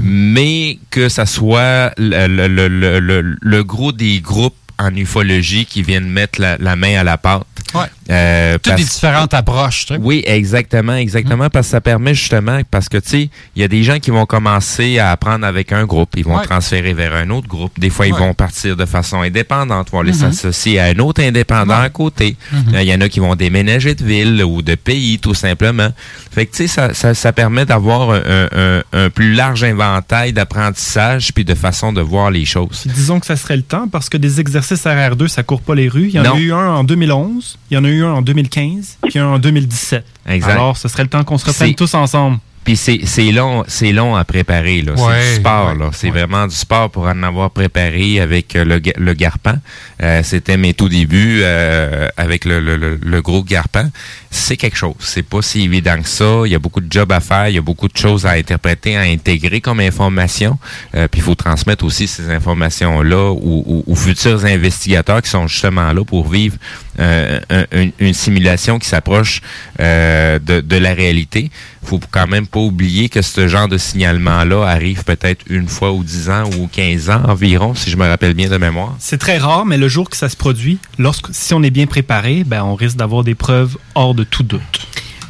[0.02, 5.66] Mais que ça soit le, le, le, le, le- le gros des groupes en ufologie
[5.66, 7.46] qui viennent mettre la, main à la pâte.
[7.76, 7.86] Ouais.
[8.12, 9.88] Euh, Toutes parce- des différentes approches.
[10.00, 13.68] oui, exactement, exactement, parce que ça permet justement, parce que tu sais, il y a
[13.68, 16.44] des gens qui vont commencer à apprendre avec un groupe, ils vont Ouais.
[16.46, 17.80] transférer vers un autre groupe.
[17.80, 20.32] Des fois, ils vont partir de façon indépendante, vont aller Mhm.
[20.32, 22.36] s'associer à un autre indépendant à côté.
[22.54, 22.82] Euh.
[22.82, 25.90] Il y en a qui vont déménager de ville ou de pays, tout simplement.
[26.32, 28.22] Fait que tu sais, ça, ça, ça permet d'avoir un,
[28.56, 32.84] un- un plus large inventaire d'apprentissage puis de façon de voir les choses.
[32.86, 35.88] Disons que ça serait le temps parce que des exercices RR2, ça court pas les
[35.90, 36.08] rues.
[36.10, 36.36] Il y en Non.
[36.36, 39.28] a eu un en 2011, il y en a eu un en 2015, puis un
[39.28, 40.04] en 2017.
[40.30, 40.52] Exact.
[40.52, 42.38] Alors, ce serait le temps qu'on se reprenne tous ensemble.
[42.64, 44.94] Puis c'est c'est long, c'est long à préparer là.
[44.98, 45.90] c'est du sport ouais, là.
[45.94, 49.60] C'est vraiment du sport pour en avoir préparé avec euh, le, le garpan.
[50.02, 53.90] Euh, C'était mes tout débuts euh, avec le, le, le, le gros garpan.
[54.36, 54.96] C'est quelque chose.
[55.00, 56.42] C'est pas si évident que ça.
[56.46, 57.48] Il y a beaucoup de jobs à faire.
[57.48, 60.60] Il y a beaucoup de choses à interpréter, à intégrer comme information.
[60.94, 65.94] Euh, puis il faut transmettre aussi ces informations là aux, futurs investigateurs qui sont justement
[65.94, 66.58] là pour vivre
[67.00, 67.66] euh, un-
[68.00, 69.42] une, simulation qui s'approche
[69.80, 71.50] euh, de, de la réalité.
[71.84, 76.04] faut quand même pas oublier que ce genre de signalement-là arrive peut-être une fois ou
[76.04, 78.96] 10 ans ou 15 ans environ, si je me rappelle bien de mémoire.
[79.00, 81.86] C'est très rare, mais le jour que ça se produit, lorsque, si on est bien
[81.86, 84.62] préparé, ben, on risque d'avoir des preuves hors de tout doute.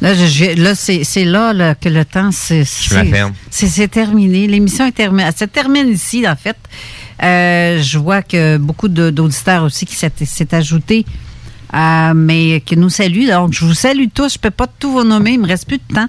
[0.02, 0.12] Là,
[0.56, 4.46] là, c'est là, là, que le temps, c'est terminé.
[4.46, 5.24] L'émission est terminée.
[5.26, 6.56] Elle se termine ici, en fait.
[7.22, 11.06] Euh, je vois que beaucoup d'auditeurs aussi qui s'est ajouté,
[11.72, 13.28] euh, mais qui nous saluent.
[13.30, 14.34] Donc, je vous salue tous.
[14.34, 15.32] Je peux pas tout vous nommer.
[15.32, 16.08] Il me reste plus de temps.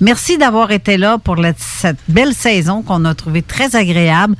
[0.00, 4.34] Merci d'avoir été là pour la- cette belle saison qu'on a trouvée très agréable.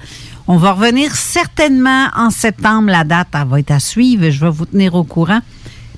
[0.48, 2.90] On va revenir certainement en septembre.
[2.90, 4.31] La date, elle va être à suivre.
[4.31, 5.40] Je vais vous tenir au courant.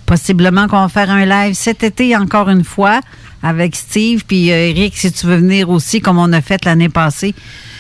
[0.09, 3.01] Possiblement qu'on va faire un live cet été encore une fois
[3.43, 4.25] avec Steve.
[4.27, 7.35] Puis euh, Eric, si tu veux venir aussi, comme on a fait l'année passée.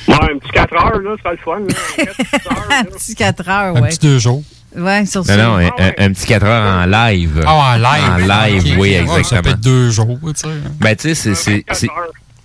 [0.06, 2.05] Ouais, un petit 4 heures, là, ce sera le fun.
[2.80, 3.88] Un petit 4 heures, Un ouais.
[3.88, 4.42] petit deux jours.
[4.76, 7.42] Ouais, sur Non, non, un, un- un petit 4 heures en live.
[7.46, 8.05] Ah, en live.
[8.12, 9.24] En live, oui, Ouais, exactement.
[9.24, 10.48] ça peut être deux jours, tu sais.
[10.80, 11.64] Ben, tu sais, c'est-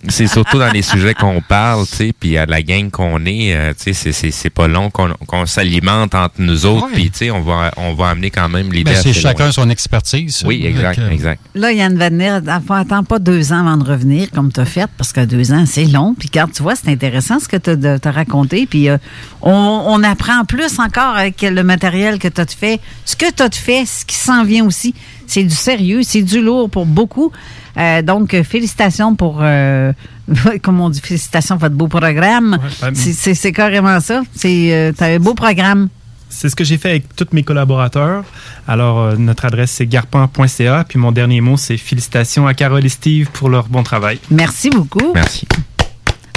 [0.08, 3.54] c'est- surtout dans les sujets qu'on parle, tu sais, puis à la gang qu'on est,
[3.54, 6.92] euh, tu sais, c'est- c'est c'est pas long qu'on qu'on s'alimente entre nous autres, Ouais.
[6.94, 8.92] puis tu sais, on va on va amener quand même l'idée.
[8.92, 9.52] Ben, c'est assez chacun loin.
[9.52, 10.36] son expertise.
[10.36, 10.46] ça.
[10.46, 11.40] Oui, exact, que- exact.
[11.54, 15.12] Là, Yann Vadner, attends pas deux ans avant de revenir, comme tu as fait, parce
[15.12, 16.14] que deux ans, c'est long.
[16.18, 17.70] Puis quand tu vois, c'est intéressant ce que tu
[18.08, 18.66] as, raconté.
[18.66, 18.98] Puis euh,
[19.42, 19.50] on,
[19.86, 22.80] on apprend plus encore avec le matériel que tu as fait.
[23.04, 24.94] Ce que tu as fait, ce qui s'en vient aussi,
[25.26, 27.32] c'est du sérieux, c'est du lourd pour beaucoup.
[27.76, 29.92] Euh, donc, félicitations pour, euh,
[30.62, 32.58] comme on dit, félicitations pour votre beau programme.
[32.80, 34.22] ben, C'est- carrément ça.
[34.34, 35.88] C'est euh, un beau programme.
[36.28, 38.24] C'est ce que j'ai fait avec tous mes collaborateurs.
[38.66, 40.84] Alors, euh, notre adresse, c'est garpan.ca.
[40.88, 44.18] Puis mon dernier mot, c'est félicitations à Carole et Steve pour leur bon travail.
[44.30, 45.12] Merci beaucoup.
[45.14, 45.46] Merci.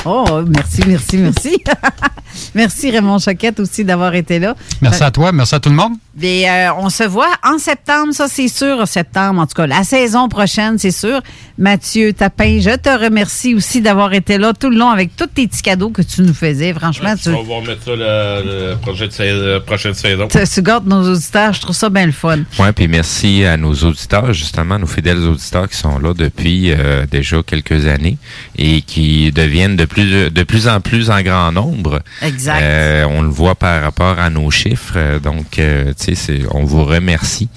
[0.10, 1.64] Oh, merci, merci, merci.
[2.56, 4.56] merci Raymond Choquette aussi d'avoir été là.
[4.82, 5.94] Merci à toi, merci à tout le monde.
[6.22, 9.68] Et, euh, on se voit en septembre, ça c'est sûr, en septembre, en tout cas,
[9.68, 11.20] la saison prochaine, c'est sûr.
[11.60, 15.48] Mathieu Tapin, je te remercie aussi d'avoir été là tout le long avec tous tes
[15.48, 16.74] petits cadeaux que tu nous faisais.
[16.74, 20.28] Franchement, tu, On va remettre ça la, la prochaine, sais- la prochaine saison.
[20.28, 22.40] tu, tu gardes nos auditeurs, je trouve ça bien le fun.
[22.60, 27.06] Ouais, puis merci à nos auditeurs, justement, nos fidèles auditeurs qui sont là depuis euh,
[27.10, 28.18] déjà quelques années
[28.58, 32.02] et qui deviennent de plus de plus en plus en grand nombre.
[32.22, 32.61] Exact.
[32.61, 35.19] Euh, on le voit par rapport à nos chiffres.
[35.19, 37.49] Donc, euh, tu sais, on vous remercie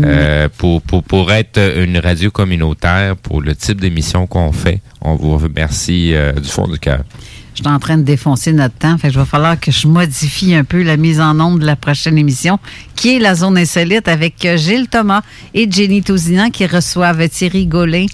[0.00, 4.80] euh, pour, pour, pour être une radio communautaire, pour le type d'émission qu'on fait.
[5.00, 7.00] On vous remercie du fond du cœur.
[7.54, 8.96] Je suis en train de défoncer notre temps.
[8.98, 11.66] Fait que je va falloir que je modifie un peu la mise en onde de
[11.66, 12.60] la prochaine émission,
[12.94, 15.22] qui est la zone insolite avec Gilles Thomas
[15.54, 18.06] et Jenny Tousinan qui reçoivent Thierry Gaulin.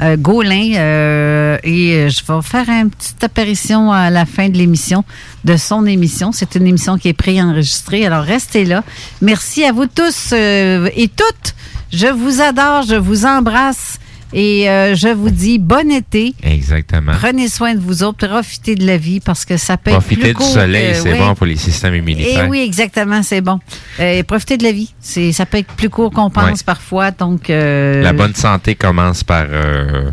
[0.00, 4.56] Euh, Gaulin euh, et euh, je vais faire une petite apparition à la fin de
[4.56, 5.04] l'émission,
[5.44, 6.32] de son émission.
[6.32, 8.82] C'est une émission qui est préenregistrée, alors restez là.
[9.22, 11.54] Merci à vous tous euh, et toutes.
[11.92, 13.98] Je vous adore, je vous embrasse
[14.32, 16.34] et euh, je vous dis bon été.
[16.42, 17.12] Exactement.
[17.20, 20.16] Prenez soin de vous autres, profitez de la vie parce que ça peut être plus
[20.16, 22.44] du court soleil, c'est bon pour les systèmes immunitaires.
[22.46, 23.58] Eh oui, exactement, c'est bon.
[24.00, 24.92] Euh, profitez de la vie.
[25.00, 26.52] C'est, ça peut être plus court qu'on pense Ouais.
[26.64, 27.50] parfois, donc.
[27.50, 29.46] euh, La bonne santé commence par...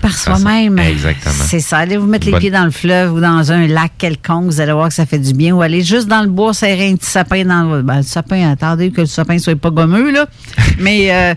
[0.01, 0.77] par soi-même.
[0.79, 1.45] Exactement.
[1.47, 1.77] C'est ça.
[1.79, 4.61] Allez vous mettre les Bonne- pieds dans le fleuve ou dans un lac quelconque, vous
[4.61, 5.53] allez voir que ça fait du bien.
[5.55, 7.81] Ou aller juste dans le bois, serrer un petit sapin dans le.
[7.81, 10.27] Ben, le sapin, attendez que le sapin soit pas gommeux, là.
[10.79, 11.35] Mais.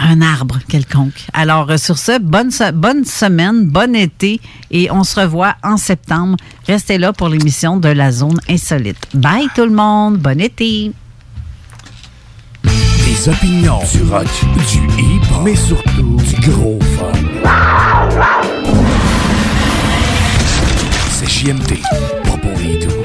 [0.00, 1.26] Un arbre quelconque.
[1.32, 4.40] Alors, euh, sur ce, bonne, bonne semaine, bon été
[4.70, 6.36] et on se revoit en septembre.
[6.66, 9.06] Restez là pour l'émission de la zone insolite.
[9.14, 10.92] Bye tout le monde, bon été.
[12.64, 14.26] Des opinions, du rock,
[14.70, 17.12] du hip, mais surtout du gros fun.
[21.10, 21.80] C'est JMT,
[22.24, 23.04] pas pour les doux.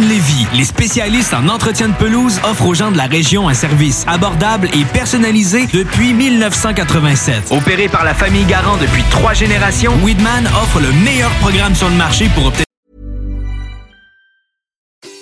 [0.00, 4.04] Lévy, les spécialistes en entretien de pelouse, offrent aux gens de la région un service
[4.06, 7.50] abordable et personnalisé depuis 1987.
[7.50, 11.96] Opéré par la famille Garant depuis trois générations, Weedman offre le meilleur programme sur le
[11.96, 12.71] marché pour obtenir